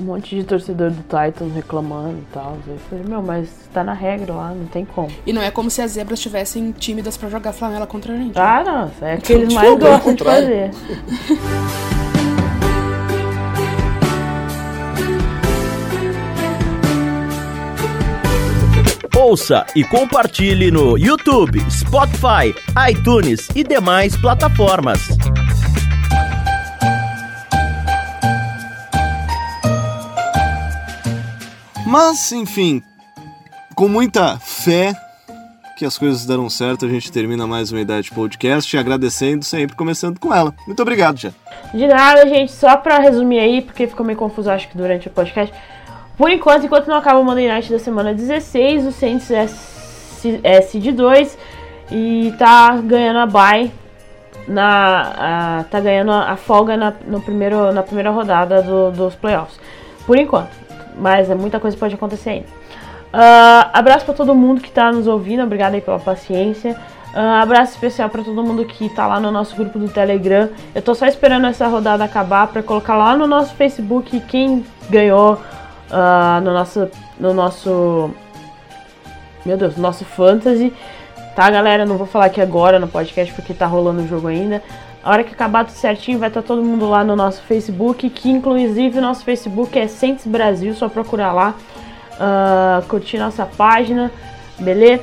um 0.00 0.04
monte 0.04 0.34
de 0.36 0.44
torcedor 0.44 0.90
do 0.90 1.02
Titans 1.02 1.52
reclamando 1.54 2.18
e 2.18 2.32
tal. 2.32 2.56
Eu 2.66 2.78
falei, 2.88 3.04
meu, 3.06 3.20
mas 3.20 3.48
tá 3.74 3.84
na 3.84 3.92
regra 3.92 4.32
lá, 4.32 4.48
não 4.54 4.64
tem 4.66 4.84
como. 4.86 5.10
E 5.26 5.32
não 5.32 5.42
é 5.42 5.50
como 5.50 5.70
se 5.70 5.82
as 5.82 5.90
zebras 5.92 6.18
estivessem 6.18 6.72
tímidas 6.72 7.16
pra 7.16 7.28
jogar 7.28 7.52
flanela 7.52 7.86
contra 7.86 8.14
a 8.14 8.16
gente. 8.16 8.38
Ah, 8.38 8.62
não, 8.64 9.06
é 9.06 9.16
que 9.20 9.32
eles 9.34 9.52
mais 9.52 9.78
gostam 9.78 10.14
de 10.14 10.24
fazer. 10.24 10.70
Ouça 19.22 19.64
e 19.76 19.84
compartilhe 19.84 20.72
no 20.72 20.98
YouTube, 20.98 21.60
Spotify, 21.70 22.52
iTunes 22.90 23.48
e 23.54 23.62
demais 23.62 24.16
plataformas. 24.16 24.98
Mas, 31.86 32.32
enfim, 32.32 32.82
com 33.76 33.86
muita 33.86 34.40
fé 34.40 34.92
que 35.78 35.84
as 35.84 35.96
coisas 35.96 36.26
deram 36.26 36.50
certo, 36.50 36.84
a 36.84 36.88
gente 36.88 37.12
termina 37.12 37.46
mais 37.46 37.70
uma 37.70 37.80
Idade 37.80 38.10
Podcast, 38.10 38.76
agradecendo 38.76 39.44
sempre, 39.44 39.76
começando 39.76 40.18
com 40.18 40.34
ela. 40.34 40.52
Muito 40.66 40.82
obrigado, 40.82 41.18
já. 41.18 41.30
De 41.72 41.86
nada, 41.86 42.28
gente, 42.28 42.50
só 42.50 42.76
pra 42.76 42.98
resumir 42.98 43.38
aí, 43.38 43.62
porque 43.62 43.86
ficou 43.86 44.04
meio 44.04 44.18
confuso, 44.18 44.50
acho 44.50 44.68
que 44.68 44.76
durante 44.76 45.06
o 45.06 45.10
podcast. 45.12 45.54
Por 46.22 46.30
enquanto, 46.30 46.66
enquanto 46.66 46.86
não 46.86 46.98
acaba 46.98 47.18
o 47.18 47.24
Monday 47.24 47.48
Night 47.48 47.68
da 47.68 47.80
semana 47.80 48.14
16, 48.14 48.86
o 48.86 48.92
Saints 48.92 49.28
é, 49.28 49.48
é 50.44 50.60
seed 50.60 50.94
2 50.94 51.36
e 51.90 52.32
tá 52.38 52.76
ganhando 52.76 53.18
a 53.18 53.26
bye, 53.26 53.72
na, 54.46 55.00
a- 55.18 55.64
tá 55.64 55.80
ganhando 55.80 56.12
a, 56.12 56.36
folga 56.36 56.76
na, 56.76 56.92
no 57.08 57.20
primeiro, 57.20 57.72
na 57.72 57.82
primeira 57.82 58.10
rodada 58.10 58.62
do- 58.62 58.92
dos 58.92 59.16
playoffs. 59.16 59.58
Por 60.06 60.16
enquanto, 60.16 60.50
mas 60.96 61.28
é 61.28 61.34
muita 61.34 61.58
coisa 61.58 61.76
pode 61.76 61.96
acontecer 61.96 62.30
ainda. 62.30 62.46
Uh, 62.46 63.70
abraço 63.72 64.04
para 64.04 64.14
todo 64.14 64.32
mundo 64.32 64.60
que 64.60 64.68
está 64.68 64.92
nos 64.92 65.08
ouvindo, 65.08 65.42
obrigado 65.42 65.74
aí 65.74 65.80
pela 65.80 65.98
paciência. 65.98 66.76
Uh, 67.12 67.42
abraço 67.42 67.72
especial 67.72 68.08
para 68.08 68.22
todo 68.22 68.44
mundo 68.44 68.64
que 68.64 68.86
está 68.86 69.08
lá 69.08 69.18
no 69.18 69.32
nosso 69.32 69.56
grupo 69.56 69.76
do 69.76 69.88
Telegram. 69.88 70.48
Eu 70.72 70.82
tô 70.82 70.94
só 70.94 71.04
esperando 71.06 71.48
essa 71.48 71.66
rodada 71.66 72.04
acabar 72.04 72.46
para 72.46 72.62
colocar 72.62 72.94
lá 72.94 73.16
no 73.16 73.26
nosso 73.26 73.56
Facebook 73.56 74.20
quem 74.28 74.64
ganhou 74.88 75.36
uh, 75.92 76.40
no 76.40 76.52
nosso 76.52 76.88
no 77.20 77.34
nosso 77.34 78.10
meu 79.44 79.56
Deus, 79.56 79.76
nosso 79.76 80.04
fantasy. 80.04 80.72
Tá, 81.34 81.50
galera? 81.50 81.84
Não 81.84 81.96
vou 81.96 82.06
falar 82.06 82.26
aqui 82.26 82.40
agora 82.40 82.78
no 82.78 82.86
podcast 82.86 83.32
porque 83.34 83.54
tá 83.54 83.66
rolando 83.66 84.02
o 84.02 84.06
jogo 84.06 84.28
ainda. 84.28 84.62
A 85.02 85.10
hora 85.10 85.24
que 85.24 85.32
acabar 85.32 85.64
tudo 85.64 85.74
certinho, 85.74 86.18
vai 86.18 86.28
estar 86.28 86.42
tá 86.42 86.46
todo 86.46 86.62
mundo 86.62 86.88
lá 86.88 87.02
no 87.02 87.16
nosso 87.16 87.42
Facebook, 87.42 88.08
que 88.08 88.30
inclusive 88.30 88.98
o 88.98 89.02
nosso 89.02 89.24
Facebook 89.24 89.76
é 89.76 89.88
Sentes 89.88 90.26
Brasil, 90.26 90.74
só 90.74 90.88
procurar 90.88 91.32
lá, 91.32 91.54
uh, 92.12 92.86
curtir 92.86 93.18
nossa 93.18 93.44
página, 93.44 94.12
beleza? 94.60 95.02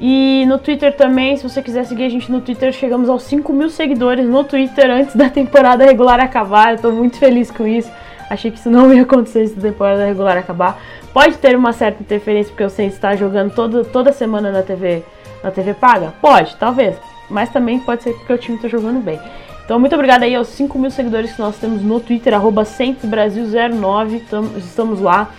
E 0.00 0.44
no 0.48 0.58
Twitter 0.58 0.94
também, 0.96 1.36
se 1.36 1.48
você 1.48 1.62
quiser 1.62 1.84
seguir 1.84 2.04
a 2.04 2.08
gente 2.08 2.30
no 2.30 2.40
Twitter, 2.40 2.72
chegamos 2.72 3.08
aos 3.08 3.22
5 3.22 3.52
mil 3.52 3.70
seguidores 3.70 4.28
no 4.28 4.42
Twitter 4.42 4.90
antes 4.90 5.14
da 5.14 5.30
temporada 5.30 5.84
regular 5.84 6.18
acabar. 6.18 6.72
Eu 6.72 6.78
tô 6.78 6.90
muito 6.90 7.16
feliz 7.16 7.50
com 7.50 7.66
isso. 7.66 7.90
Achei 8.28 8.50
que 8.50 8.58
isso 8.58 8.70
não 8.70 8.92
ia 8.92 9.02
acontecer 9.02 9.40
antes 9.40 9.54
da 9.54 9.62
temporada 9.62 10.04
regular 10.04 10.36
acabar. 10.36 10.80
Pode 11.12 11.38
ter 11.38 11.56
uma 11.56 11.72
certa 11.72 12.02
interferência 12.02 12.50
porque 12.50 12.64
o 12.64 12.70
Saints 12.70 12.94
está 12.94 13.14
jogando 13.14 13.54
todo, 13.54 13.84
toda 13.84 14.12
semana 14.12 14.50
na 14.50 14.62
TV, 14.62 15.02
na 15.42 15.50
TV 15.50 15.74
paga? 15.74 16.12
Pode, 16.20 16.56
talvez. 16.56 16.96
Mas 17.30 17.50
também 17.50 17.78
pode 17.78 18.02
ser 18.02 18.12
porque 18.14 18.32
o 18.32 18.38
time 18.38 18.56
está 18.56 18.68
jogando 18.68 19.02
bem. 19.02 19.20
Então, 19.64 19.80
muito 19.80 19.94
obrigado 19.94 20.22
aí 20.22 20.34
aos 20.34 20.48
5 20.48 20.78
mil 20.78 20.90
seguidores 20.90 21.32
que 21.32 21.40
nós 21.40 21.56
temos 21.56 21.82
no 21.82 21.98
Twitter, 21.98 22.32
arroba 22.34 22.64
09 22.64 24.22
estamos 24.58 25.00
lá. 25.00 25.30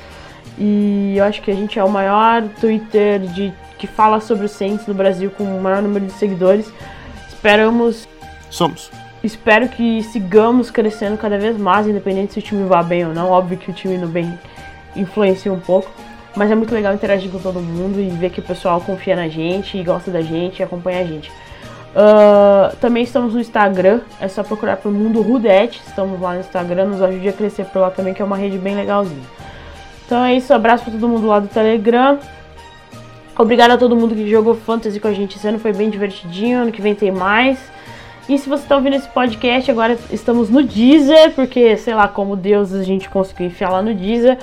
E 0.58 1.16
eu 1.18 1.24
acho 1.24 1.42
que 1.42 1.52
a 1.52 1.56
gente 1.56 1.78
é 1.80 1.84
o 1.84 1.90
maior 1.90 2.44
Twitter 2.60 3.20
de, 3.20 3.54
que 3.78 3.88
fala 3.88 4.20
sobre 4.20 4.46
o 4.46 4.50
Saints 4.50 4.88
no 4.88 4.94
Brasil 4.94 5.32
com 5.32 5.44
o 5.44 5.62
maior 5.62 5.82
número 5.82 6.06
de 6.06 6.14
seguidores. 6.14 6.72
Esperamos. 7.30 8.08
Somos. 8.50 8.92
Espero 9.28 9.68
que 9.68 10.02
sigamos 10.04 10.72
crescendo 10.72 11.18
cada 11.18 11.38
vez 11.38 11.58
mais, 11.58 11.86
independente 11.86 12.32
se 12.32 12.40
o 12.40 12.42
time 12.42 12.64
vá 12.64 12.82
bem 12.82 13.06
ou 13.06 13.14
não. 13.14 13.30
Óbvio 13.30 13.58
que 13.58 13.70
o 13.70 13.74
time 13.74 13.98
no 13.98 14.08
bem 14.08 14.40
influencia 14.96 15.52
um 15.52 15.60
pouco. 15.60 15.92
Mas 16.34 16.50
é 16.50 16.56
muito 16.56 16.74
legal 16.74 16.94
interagir 16.94 17.30
com 17.30 17.38
todo 17.38 17.60
mundo 17.60 18.00
e 18.00 18.08
ver 18.10 18.30
que 18.30 18.40
o 18.40 18.44
pessoal 18.44 18.80
confia 18.80 19.18
na 19.18 19.28
gente 19.28 19.84
gosta 19.84 20.10
da 20.10 20.22
gente 20.22 20.60
e 20.60 20.64
acompanha 20.64 21.02
a 21.02 21.04
gente. 21.04 21.30
Uh, 21.30 22.74
também 22.80 23.04
estamos 23.04 23.34
no 23.34 23.42
Instagram, 23.42 24.00
é 24.22 24.30
só 24.30 24.44
procurar 24.44 24.78
por 24.78 24.94
Mundo 24.94 25.22
Rudete. 25.22 25.82
Estamos 25.86 26.22
lá 26.22 26.36
no 26.36 26.40
Instagram, 26.40 26.86
nos 26.86 27.02
ajude 27.02 27.28
a 27.28 27.34
crescer 27.34 27.66
por 27.66 27.80
lá 27.80 27.92
também, 27.92 28.14
que 28.14 28.22
é 28.22 28.26
uma 28.26 28.38
rede 28.38 28.58
bem 28.58 28.76
legalzinha. 28.76 29.26
Então 30.06 30.24
é 30.24 30.36
isso, 30.36 30.54
abraço 30.54 30.86
para 30.86 30.94
todo 30.94 31.06
mundo 31.06 31.28
lá 31.28 31.42
do 31.42 31.50
Telegram. 31.50 32.18
Obrigado 33.38 33.72
a 33.72 33.78
todo 33.78 33.94
mundo 33.94 34.16
que 34.16 34.30
jogou 34.30 34.56
Fantasy 34.56 35.02
com 35.02 35.10
a 35.10 35.14
gente 35.14 35.36
esse 35.36 35.46
ano, 35.46 35.60
foi 35.60 35.74
bem 35.74 35.90
divertidinho. 35.90 36.62
Ano 36.62 36.72
que 36.72 36.82
vem 36.82 36.96
tem 36.96 37.12
mais. 37.12 37.76
E 38.30 38.38
se 38.38 38.50
você 38.50 38.64
está 38.64 38.76
ouvindo 38.76 38.96
esse 38.96 39.08
podcast, 39.08 39.72
agora 39.72 39.98
estamos 40.12 40.50
no 40.50 40.62
Deezer, 40.62 41.32
porque 41.34 41.78
sei 41.78 41.96
lá 41.96 42.10
como 42.10 42.36
Deus 42.36 42.74
a 42.74 42.84
gente 42.84 43.10
conseguiu 43.10 43.48
enfiar 43.48 43.70
lá 43.70 43.82
no 43.82 43.94
Deezer. 43.94 44.38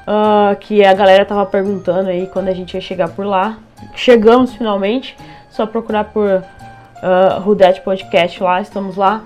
Uh, 0.00 0.56
que 0.56 0.84
a 0.84 0.92
galera 0.92 1.24
tava 1.24 1.46
perguntando 1.46 2.08
aí 2.08 2.26
quando 2.26 2.48
a 2.48 2.52
gente 2.52 2.74
ia 2.74 2.80
chegar 2.80 3.08
por 3.10 3.24
lá. 3.24 3.58
Chegamos 3.94 4.54
finalmente, 4.54 5.16
só 5.50 5.66
procurar 5.66 6.04
por 6.04 6.28
uh, 6.28 7.40
Rudete 7.40 7.80
Podcast 7.80 8.42
lá, 8.42 8.60
estamos 8.60 8.96
lá. 8.96 9.22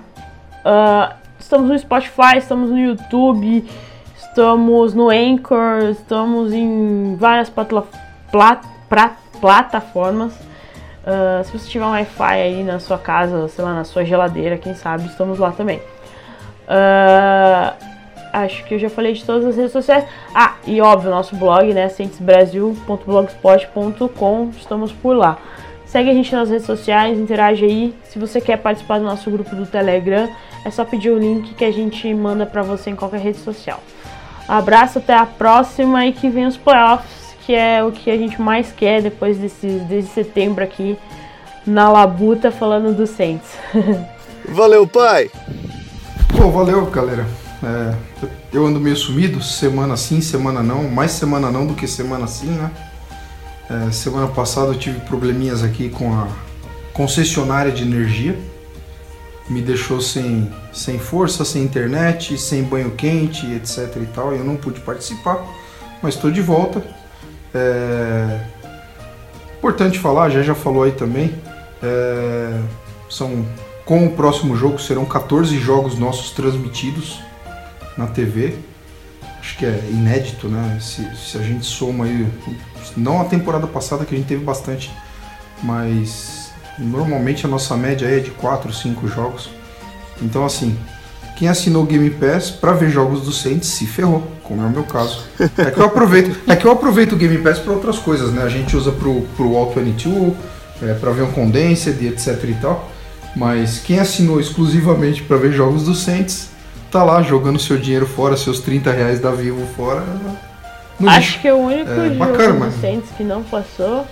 Uh, 0.64 1.14
estamos 1.38 1.68
no 1.68 1.78
Spotify, 1.78 2.36
estamos 2.36 2.70
no 2.70 2.78
YouTube, 2.78 3.64
estamos 4.16 4.94
no 4.94 5.10
Anchor, 5.10 5.90
estamos 5.90 6.52
em 6.52 7.16
várias 7.16 7.48
plat 7.50 7.74
plat 8.30 9.16
plataformas. 9.40 10.43
Uh, 11.06 11.44
se 11.44 11.52
você 11.52 11.68
tiver 11.68 11.84
um 11.84 11.90
Wi-Fi 11.90 12.40
aí 12.40 12.64
na 12.64 12.78
sua 12.78 12.96
casa, 12.96 13.46
sei 13.48 13.62
lá, 13.62 13.74
na 13.74 13.84
sua 13.84 14.02
geladeira, 14.04 14.56
quem 14.56 14.74
sabe, 14.74 15.04
estamos 15.06 15.38
lá 15.38 15.52
também. 15.52 15.82
Uh, 16.66 17.74
acho 18.32 18.64
que 18.64 18.72
eu 18.74 18.78
já 18.78 18.88
falei 18.88 19.12
de 19.12 19.22
todas 19.24 19.44
as 19.44 19.56
redes 19.56 19.72
sociais. 19.72 20.06
Ah, 20.34 20.54
e 20.66 20.80
óbvio, 20.80 21.10
nosso 21.10 21.36
blog, 21.36 21.74
né, 21.74 21.90
cientesbrasil.blogspot.com, 21.90 24.50
estamos 24.56 24.92
por 24.92 25.14
lá. 25.14 25.36
Segue 25.84 26.08
a 26.10 26.14
gente 26.14 26.34
nas 26.34 26.48
redes 26.50 26.66
sociais, 26.66 27.16
interage 27.18 27.64
aí. 27.64 27.94
Se 28.04 28.18
você 28.18 28.40
quer 28.40 28.56
participar 28.56 28.98
do 28.98 29.04
nosso 29.04 29.30
grupo 29.30 29.54
do 29.54 29.66
Telegram, 29.66 30.28
é 30.64 30.70
só 30.70 30.84
pedir 30.84 31.10
o 31.10 31.18
link 31.18 31.54
que 31.54 31.64
a 31.64 31.72
gente 31.72 32.12
manda 32.14 32.46
para 32.46 32.62
você 32.62 32.90
em 32.90 32.96
qualquer 32.96 33.20
rede 33.20 33.38
social. 33.38 33.80
Abraço, 34.48 34.98
até 34.98 35.14
a 35.14 35.24
próxima 35.24 36.04
e 36.06 36.12
que 36.12 36.28
venha 36.28 36.48
os 36.48 36.56
playoffs, 36.56 37.23
que 37.44 37.54
é 37.54 37.84
o 37.84 37.92
que 37.92 38.10
a 38.10 38.16
gente 38.16 38.40
mais 38.40 38.72
quer 38.72 39.02
depois 39.02 39.36
desse, 39.36 39.66
desse 39.66 40.08
setembro 40.08 40.64
aqui 40.64 40.96
na 41.66 41.90
Labuta 41.90 42.50
falando 42.50 42.94
do 42.94 43.06
Saints. 43.06 43.48
Valeu, 44.48 44.86
pai! 44.86 45.30
Pô, 46.36 46.50
valeu, 46.50 46.84
galera. 46.86 47.26
É, 47.62 47.94
eu 48.52 48.66
ando 48.66 48.78
meio 48.78 48.96
sumido, 48.96 49.42
semana 49.42 49.96
sim, 49.96 50.20
semana 50.20 50.62
não, 50.62 50.84
mais 50.84 51.12
semana 51.12 51.50
não 51.50 51.66
do 51.66 51.72
que 51.72 51.86
semana 51.86 52.26
sim, 52.26 52.48
né? 52.48 52.70
É, 53.70 53.90
semana 53.90 54.26
passada 54.26 54.72
eu 54.72 54.78
tive 54.78 55.00
probleminhas 55.00 55.62
aqui 55.62 55.88
com 55.88 56.12
a 56.12 56.28
concessionária 56.92 57.72
de 57.72 57.82
energia, 57.82 58.38
me 59.48 59.62
deixou 59.62 60.00
sem, 60.00 60.52
sem 60.72 60.98
força, 60.98 61.44
sem 61.44 61.62
internet, 61.62 62.36
sem 62.36 62.62
banho 62.62 62.90
quente, 62.90 63.46
etc 63.54 63.96
e 64.02 64.06
tal, 64.06 64.34
e 64.34 64.38
eu 64.38 64.44
não 64.44 64.56
pude 64.56 64.80
participar, 64.80 65.42
mas 66.02 66.16
estou 66.16 66.30
de 66.30 66.42
volta. 66.42 66.84
É... 67.54 68.40
Importante 69.58 69.98
falar, 69.98 70.28
já 70.30 70.42
já 70.42 70.54
falou 70.54 70.82
aí 70.82 70.92
também, 70.92 71.34
é... 71.82 72.60
são 73.08 73.44
com 73.84 74.06
o 74.06 74.10
próximo 74.12 74.56
jogo 74.56 74.78
serão 74.78 75.04
14 75.04 75.58
jogos 75.58 75.98
nossos 75.98 76.30
transmitidos 76.30 77.20
na 77.98 78.06
TV. 78.06 78.56
Acho 79.38 79.58
que 79.58 79.66
é 79.66 79.88
inédito, 79.90 80.48
né? 80.48 80.78
Se, 80.80 81.04
se 81.16 81.36
a 81.36 81.42
gente 81.42 81.66
soma 81.66 82.06
aí, 82.06 82.26
não 82.96 83.20
a 83.20 83.26
temporada 83.26 83.66
passada 83.66 84.06
que 84.06 84.14
a 84.14 84.18
gente 84.18 84.26
teve 84.26 84.42
bastante, 84.42 84.90
mas 85.62 86.50
normalmente 86.78 87.44
a 87.44 87.48
nossa 87.48 87.76
média 87.76 88.06
é 88.06 88.20
de 88.20 88.30
4, 88.30 88.72
5 88.72 89.06
jogos. 89.06 89.50
Então 90.22 90.46
assim, 90.46 90.78
quem 91.36 91.48
assinou 91.48 91.82
o 91.82 91.86
Game 91.86 92.08
Pass 92.10 92.50
para 92.50 92.72
ver 92.72 92.90
jogos 92.90 93.22
do 93.22 93.32
Saints 93.32 93.68
se 93.68 93.86
ferrou, 93.86 94.26
como 94.42 94.62
é 94.62 94.66
o 94.66 94.70
meu 94.70 94.84
caso. 94.84 95.24
É 95.58 95.70
que 95.70 95.78
eu 95.78 95.84
aproveito, 95.84 96.36
é 96.46 96.54
que 96.54 96.64
eu 96.64 96.70
aproveito 96.70 97.12
o 97.12 97.16
Game 97.16 97.38
Pass 97.38 97.58
para 97.58 97.72
outras 97.72 97.98
coisas, 97.98 98.32
né? 98.32 98.42
A 98.42 98.48
gente 98.48 98.76
usa 98.76 98.92
pro, 98.92 99.22
pro 99.36 99.56
All 99.56 99.70
22, 99.70 100.34
é, 100.82 100.94
para 100.94 101.10
ver 101.10 101.22
um 101.22 101.32
Condensed, 101.32 102.00
etc 102.02 102.44
e 102.44 102.54
tal. 102.54 102.90
Mas 103.34 103.78
quem 103.78 103.98
assinou 103.98 104.38
exclusivamente 104.38 105.22
para 105.22 105.36
ver 105.36 105.52
jogos 105.52 105.84
do 105.84 105.94
Saints 105.94 106.50
tá 106.90 107.02
lá 107.02 107.20
jogando 107.22 107.58
seu 107.58 107.76
dinheiro 107.76 108.06
fora, 108.06 108.36
seus 108.36 108.60
30 108.60 108.92
reais 108.92 109.18
da 109.18 109.32
Vivo 109.32 109.66
fora. 109.74 110.04
Acho 111.04 111.18
lixo. 111.18 111.40
que 111.40 111.50
o 111.50 111.56
único 111.56 111.90
é, 111.90 112.08
jogo 112.08 112.14
bacana, 112.14 112.66
do 112.66 112.80
Saints 112.80 113.10
que 113.16 113.24
não 113.24 113.42
passou 113.42 114.06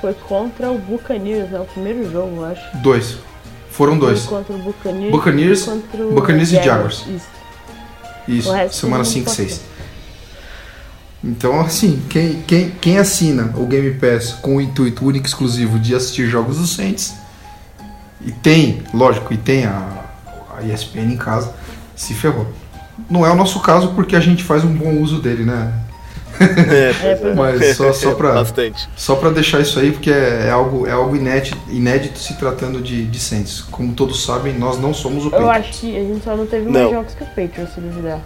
foi 0.00 0.12
contra 0.14 0.70
o 0.70 0.78
Buccaneers, 0.78 1.50
né? 1.50 1.60
O 1.60 1.64
primeiro 1.64 2.10
jogo, 2.10 2.38
eu 2.38 2.44
acho. 2.46 2.76
Dois. 2.78 3.18
Foram 3.76 3.98
dois. 3.98 4.22
Contra 4.22 4.54
o 4.54 4.58
Buccaneers, 4.58 5.10
Buccaneers, 5.10 5.62
e, 5.62 5.64
contra 5.64 6.06
o 6.06 6.14
Buccaneers 6.14 6.52
e 6.52 6.62
Jaguars. 6.62 7.04
Isso. 7.08 7.26
Isso, 8.26 8.52
semana 8.72 9.04
5 9.04 9.28
e 9.28 9.34
6. 9.34 9.60
Então, 11.22 11.60
assim, 11.60 12.02
quem, 12.08 12.42
quem, 12.42 12.70
quem 12.70 12.98
assina 12.98 13.52
o 13.56 13.66
Game 13.66 13.92
Pass 13.94 14.32
com 14.32 14.56
o 14.56 14.60
intuito 14.60 15.04
único 15.04 15.26
e 15.26 15.28
exclusivo 15.28 15.78
de 15.78 15.94
assistir 15.94 16.26
jogos 16.26 16.58
do 16.58 16.66
Saints, 16.66 17.14
e 18.24 18.30
tem, 18.30 18.82
lógico, 18.94 19.34
e 19.34 19.36
tem 19.36 19.64
a, 19.64 20.04
a 20.56 20.62
ESPN 20.62 21.12
em 21.12 21.16
casa, 21.16 21.52
se 21.96 22.14
ferrou. 22.14 22.46
Não 23.10 23.26
é 23.26 23.30
o 23.30 23.34
nosso 23.34 23.58
caso 23.60 23.88
porque 23.94 24.14
a 24.14 24.20
gente 24.20 24.44
faz 24.44 24.62
um 24.62 24.72
bom 24.72 25.00
uso 25.00 25.20
dele, 25.20 25.44
né? 25.44 25.72
É, 26.74 27.12
é. 27.12 27.34
Mas 27.34 27.76
só, 27.76 27.92
só 27.92 28.14
para 28.14 28.44
só 28.96 29.16
para 29.16 29.30
deixar 29.30 29.60
isso 29.60 29.78
aí 29.78 29.92
porque 29.92 30.10
é, 30.10 30.46
é, 30.46 30.50
algo 30.50 30.86
é 30.86 30.92
algo 30.92 31.14
inédito, 31.14 31.56
inédito 31.68 32.18
se 32.18 32.34
tratando 32.34 32.80
de, 32.80 33.04
de 33.04 33.18
Saints. 33.18 33.60
Como 33.62 33.92
todos 33.92 34.24
sabem, 34.24 34.54
nós 34.58 34.78
não 34.78 34.92
somos 34.92 35.26
o 35.26 35.30
Patriots. 35.30 35.56
Eu 35.56 35.62
acho 35.62 35.80
que 35.80 35.96
a 35.96 36.00
gente 36.00 36.24
só 36.24 36.36
não 36.36 36.46
teve 36.46 36.68
mais 36.68 36.90
jogos 36.90 37.14
que 37.14 37.22
o 37.22 37.26
Patriots, 37.26 37.74
se 37.74 37.80
duvidar. 37.80 38.20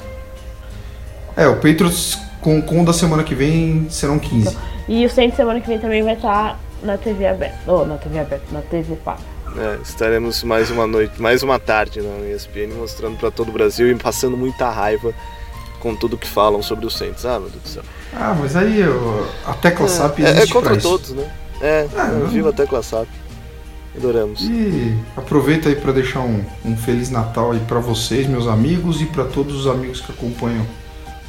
É, 1.36 1.46
o 1.46 1.56
Patriots 1.56 2.18
com, 2.40 2.60
com 2.62 2.82
o 2.82 2.84
da 2.84 2.92
semana 2.92 3.22
que 3.22 3.34
vem 3.34 3.86
serão 3.90 4.18
15. 4.18 4.48
Então, 4.48 4.62
e 4.88 5.04
o 5.04 5.10
Saints 5.10 5.36
semana 5.36 5.60
que 5.60 5.68
vem 5.68 5.78
também 5.78 6.02
vai 6.02 6.14
estar 6.14 6.58
na 6.82 6.96
TV 6.96 7.26
aberta. 7.26 7.58
Ou 7.66 7.82
oh, 7.82 7.84
na 7.84 7.96
TV 7.96 8.18
aberta, 8.18 8.44
na 8.50 8.60
TV 8.62 8.96
paga. 8.96 9.20
É, 9.56 9.78
estaremos 9.82 10.42
mais 10.42 10.70
uma 10.70 10.86
noite, 10.86 11.20
mais 11.20 11.42
uma 11.42 11.58
tarde 11.58 12.00
na 12.00 12.28
ESPN 12.28 12.74
mostrando 12.76 13.18
para 13.18 13.30
todo 13.30 13.48
o 13.48 13.52
Brasil 13.52 13.90
e 13.90 13.94
passando 13.94 14.36
muita 14.36 14.70
raiva 14.70 15.12
com 15.80 15.94
tudo 15.94 16.16
que 16.16 16.28
falam 16.28 16.62
sobre 16.62 16.86
o 16.86 16.90
Saints. 16.90 17.24
Ah, 17.24 17.38
meu 17.38 17.48
Deus 17.48 17.62
do 17.62 17.68
céu. 17.68 17.82
Ah, 18.14 18.36
mas 18.38 18.56
aí 18.56 18.80
eu, 18.80 19.26
a 19.46 19.52
tecla 19.54 19.86
é, 19.86 19.88
SAP 19.88 20.18
existe 20.20 20.40
É, 20.40 20.44
é 20.44 20.46
contra 20.46 20.76
todos, 20.76 21.10
né? 21.10 21.30
É, 21.60 21.86
ah, 21.96 22.06
não... 22.06 22.26
viva 22.26 22.50
a 22.50 22.52
tecla 22.52 22.82
SAP. 22.82 23.08
Adoramos. 23.96 24.42
E 24.42 24.96
aproveita 25.16 25.68
aí 25.68 25.74
para 25.74 25.92
deixar 25.92 26.20
um, 26.20 26.44
um 26.64 26.76
Feliz 26.76 27.10
Natal 27.10 27.52
aí 27.52 27.60
para 27.60 27.80
vocês, 27.80 28.26
meus 28.28 28.46
amigos, 28.46 29.00
e 29.00 29.06
para 29.06 29.24
todos 29.24 29.56
os 29.56 29.66
amigos 29.66 30.00
que 30.00 30.12
acompanham 30.12 30.64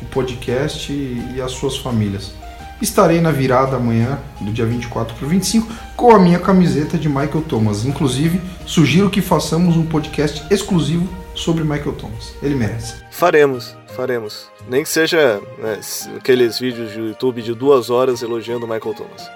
o 0.01 0.05
podcast 0.05 0.91
e, 0.91 1.35
e 1.35 1.41
as 1.41 1.51
suas 1.51 1.77
famílias. 1.77 2.31
estarei 2.79 3.19
na 3.19 3.31
virada 3.31 3.75
amanhã, 3.75 4.19
do 4.39 4.51
dia 4.51 4.65
24 4.65 5.15
para 5.15 5.25
o 5.25 5.29
25, 5.29 5.67
com 5.95 6.15
a 6.15 6.19
minha 6.19 6.39
camiseta 6.39 6.97
de 6.97 7.09
Michael 7.09 7.43
Thomas. 7.47 7.85
Inclusive, 7.85 8.39
sugiro 8.65 9.09
que 9.09 9.21
façamos 9.21 9.75
um 9.75 9.85
podcast 9.85 10.45
exclusivo 10.53 11.09
sobre 11.39 11.63
Michael 11.63 11.93
Thomas. 11.93 12.35
Ele 12.43 12.55
merece. 12.55 12.95
Faremos, 13.11 13.75
faremos. 13.95 14.49
Nem 14.67 14.83
que 14.83 14.89
seja 14.89 15.41
né, 15.57 15.79
aqueles 16.17 16.59
vídeos 16.59 16.91
de 16.91 16.99
YouTube 16.99 17.41
de 17.41 17.53
duas 17.53 17.89
horas 17.89 18.21
elogiando 18.21 18.65
o 18.65 18.69
Michael 18.69 18.93
Thomas. 18.93 19.29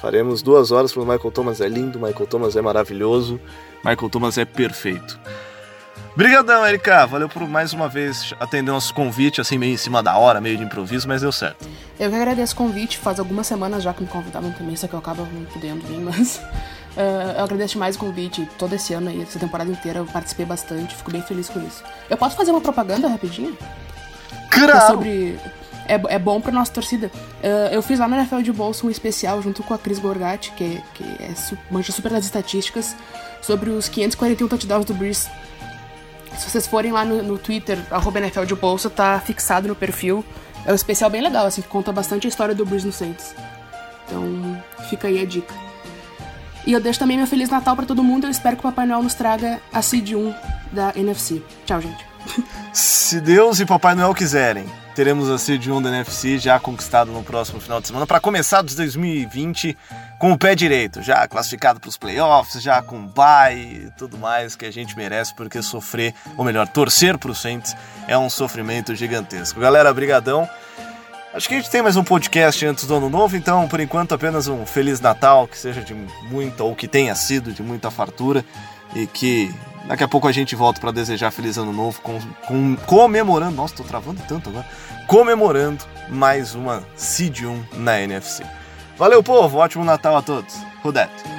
Faremos 0.00 0.42
duas 0.42 0.70
horas 0.70 0.92
para 0.92 1.02
o 1.02 1.06
Michael 1.06 1.30
Thomas 1.30 1.60
é 1.60 1.68
lindo, 1.68 1.98
Michael 1.98 2.26
Thomas 2.26 2.54
é 2.54 2.62
maravilhoso, 2.62 3.40
Michael 3.84 4.10
Thomas 4.10 4.36
é 4.36 4.44
perfeito. 4.44 5.18
Obrigadão, 6.16 6.66
Erika. 6.66 7.06
Valeu 7.06 7.28
por 7.28 7.46
mais 7.46 7.74
uma 7.74 7.88
vez 7.88 8.34
atender 8.40 8.72
nosso 8.72 8.94
convite, 8.94 9.38
assim, 9.38 9.58
meio 9.58 9.74
em 9.74 9.76
cima 9.76 10.02
da 10.02 10.16
hora, 10.16 10.40
meio 10.40 10.56
de 10.56 10.64
improviso, 10.64 11.06
mas 11.06 11.20
deu 11.20 11.30
certo. 11.30 11.68
Eu 12.00 12.08
que 12.08 12.16
agradeço 12.16 12.54
o 12.54 12.56
convite. 12.56 12.96
Faz 12.96 13.18
algumas 13.18 13.46
semanas 13.46 13.82
já 13.82 13.92
que 13.92 14.02
me 14.02 14.08
convidavam 14.08 14.50
também, 14.52 14.74
só 14.76 14.88
que 14.88 14.94
eu 14.94 14.98
acabo 14.98 15.26
não 15.30 15.44
podendo 15.44 15.86
vir, 15.86 16.00
mas. 16.00 16.40
Uh, 16.96 17.38
eu 17.38 17.44
agradeço 17.44 17.78
mais 17.78 17.96
o 17.96 17.98
convite. 17.98 18.48
Todo 18.58 18.74
esse 18.74 18.94
ano 18.94 19.08
aí, 19.08 19.22
essa 19.22 19.38
temporada 19.38 19.70
inteira, 19.70 19.98
eu 20.00 20.06
participei 20.06 20.46
bastante. 20.46 20.94
Fico 20.94 21.10
bem 21.10 21.22
feliz 21.22 21.48
com 21.48 21.60
isso. 21.60 21.82
Eu 22.08 22.16
posso 22.16 22.36
fazer 22.36 22.50
uma 22.50 22.60
propaganda 22.60 23.08
rapidinho? 23.08 23.56
Claro! 24.50 24.72
É 24.72 24.80
sobre. 24.86 25.40
É, 25.88 26.14
é 26.14 26.18
bom 26.18 26.40
pra 26.40 26.50
nossa 26.50 26.72
torcida. 26.72 27.10
Uh, 27.42 27.72
eu 27.72 27.82
fiz 27.82 27.98
lá 27.98 28.08
no 28.08 28.16
NFL 28.16 28.40
de 28.40 28.52
Bolsa 28.52 28.86
um 28.86 28.90
especial 28.90 29.40
junto 29.42 29.62
com 29.62 29.74
a 29.74 29.78
Cris 29.78 29.98
Gorgatti, 29.98 30.50
que, 30.52 30.82
que 30.94 31.04
é, 31.04 31.32
mancha 31.70 31.92
super 31.92 32.10
das 32.10 32.24
estatísticas, 32.24 32.96
sobre 33.40 33.70
os 33.70 33.88
541 33.88 34.48
touchdowns 34.48 34.84
do 34.84 34.94
Breeze 34.94 35.28
se 36.36 36.50
vocês 36.50 36.66
forem 36.66 36.92
lá 36.92 37.04
no, 37.04 37.22
no 37.22 37.38
Twitter, 37.38 37.78
arroba 37.90 38.18
NFL 38.18 38.44
de 38.44 38.54
Bolsa, 38.54 38.90
tá 38.90 39.20
fixado 39.20 39.68
no 39.68 39.74
perfil. 39.74 40.24
É 40.64 40.72
um 40.72 40.74
especial 40.74 41.08
bem 41.08 41.22
legal, 41.22 41.46
assim, 41.46 41.62
que 41.62 41.68
conta 41.68 41.92
bastante 41.92 42.26
a 42.26 42.28
história 42.28 42.54
do 42.54 42.64
Bruce 42.66 42.86
no 42.86 42.92
Saints. 42.92 43.34
Então, 44.06 44.62
fica 44.88 45.08
aí 45.08 45.20
a 45.20 45.24
dica. 45.24 45.54
E 46.66 46.72
eu 46.72 46.80
deixo 46.80 46.98
também 46.98 47.16
meu 47.16 47.26
Feliz 47.26 47.48
Natal 47.48 47.76
para 47.76 47.86
todo 47.86 48.02
mundo. 48.02 48.26
Eu 48.26 48.30
espero 48.30 48.56
que 48.56 48.60
o 48.60 48.62
Papai 48.64 48.86
Noel 48.86 49.02
nos 49.02 49.14
traga 49.14 49.60
a 49.72 49.80
Seed 49.80 50.12
1 50.12 50.34
da 50.72 50.92
NFC. 50.96 51.42
Tchau, 51.64 51.80
gente. 51.80 52.04
Se 52.72 53.20
Deus 53.20 53.60
e 53.60 53.66
Papai 53.66 53.94
Noel 53.94 54.12
quiserem 54.14 54.66
teremos 54.96 55.28
a 55.28 55.36
Seed 55.36 55.66
1 55.66 55.82
da 55.82 55.90
NFC 55.90 56.38
já 56.38 56.58
conquistado 56.58 57.12
no 57.12 57.22
próximo 57.22 57.60
final 57.60 57.82
de 57.82 57.86
semana 57.86 58.06
para 58.06 58.18
começar 58.18 58.62
dos 58.62 58.74
2020 58.74 59.76
com 60.18 60.32
o 60.32 60.38
pé 60.38 60.54
direito, 60.54 61.02
já 61.02 61.28
classificado 61.28 61.78
para 61.78 61.90
os 61.90 61.98
playoffs, 61.98 62.62
já 62.62 62.80
com 62.80 63.06
bye 63.06 63.58
e 63.58 63.90
tudo 63.98 64.16
mais 64.16 64.56
que 64.56 64.64
a 64.64 64.70
gente 64.70 64.96
merece, 64.96 65.34
porque 65.34 65.60
sofrer, 65.60 66.14
ou 66.34 66.46
melhor, 66.46 66.66
torcer 66.66 67.18
para 67.18 67.30
o 67.30 67.34
Saints 67.34 67.76
é 68.08 68.16
um 68.16 68.30
sofrimento 68.30 68.94
gigantesco. 68.94 69.60
Galera, 69.60 69.92
brigadão. 69.92 70.48
Acho 71.36 71.50
que 71.50 71.54
a 71.54 71.58
gente 71.58 71.70
tem 71.70 71.82
mais 71.82 71.98
um 71.98 72.02
podcast 72.02 72.64
antes 72.64 72.86
do 72.86 72.94
ano 72.94 73.10
novo, 73.10 73.36
então 73.36 73.68
por 73.68 73.78
enquanto 73.78 74.14
apenas 74.14 74.48
um 74.48 74.64
feliz 74.64 75.02
Natal, 75.02 75.46
que 75.46 75.58
seja 75.58 75.82
de 75.82 75.92
muita 76.30 76.64
ou 76.64 76.74
que 76.74 76.88
tenha 76.88 77.14
sido 77.14 77.52
de 77.52 77.62
muita 77.62 77.90
fartura 77.90 78.42
e 78.94 79.06
que 79.06 79.54
Daqui 79.86 80.02
a 80.02 80.08
pouco 80.08 80.26
a 80.26 80.32
gente 80.32 80.56
volta 80.56 80.80
para 80.80 80.90
desejar 80.90 81.30
feliz 81.30 81.56
ano 81.58 81.72
novo, 81.72 82.00
com, 82.00 82.18
com, 82.48 82.74
comemorando. 82.86 83.54
Nossa, 83.54 83.76
tô 83.76 83.84
travando 83.84 84.20
tanto 84.26 84.48
agora. 84.50 84.66
Comemorando 85.06 85.84
mais 86.08 86.56
uma 86.56 86.82
Seed 86.96 87.42
1 87.42 87.64
na 87.74 88.00
NFC. 88.00 88.42
Valeu, 88.98 89.22
povo. 89.22 89.58
Ótimo 89.58 89.84
Natal 89.84 90.16
a 90.16 90.22
todos. 90.22 90.56
Rudete. 90.82 91.35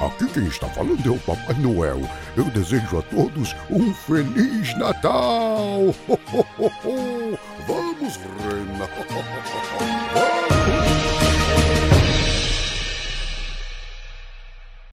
Aqui 0.00 0.26
quem 0.32 0.46
está 0.46 0.66
falando 0.68 1.06
é 1.06 1.10
o 1.10 1.18
Papai 1.18 1.54
Noel. 1.58 2.00
Eu 2.36 2.44
desejo 2.44 2.98
a 2.98 3.02
todos 3.02 3.54
um 3.70 3.92
Feliz 3.92 4.76
Natal! 4.76 5.94
Vamos, 7.66 8.16
Rena! 8.16 8.88
Vamos! 10.14 10.49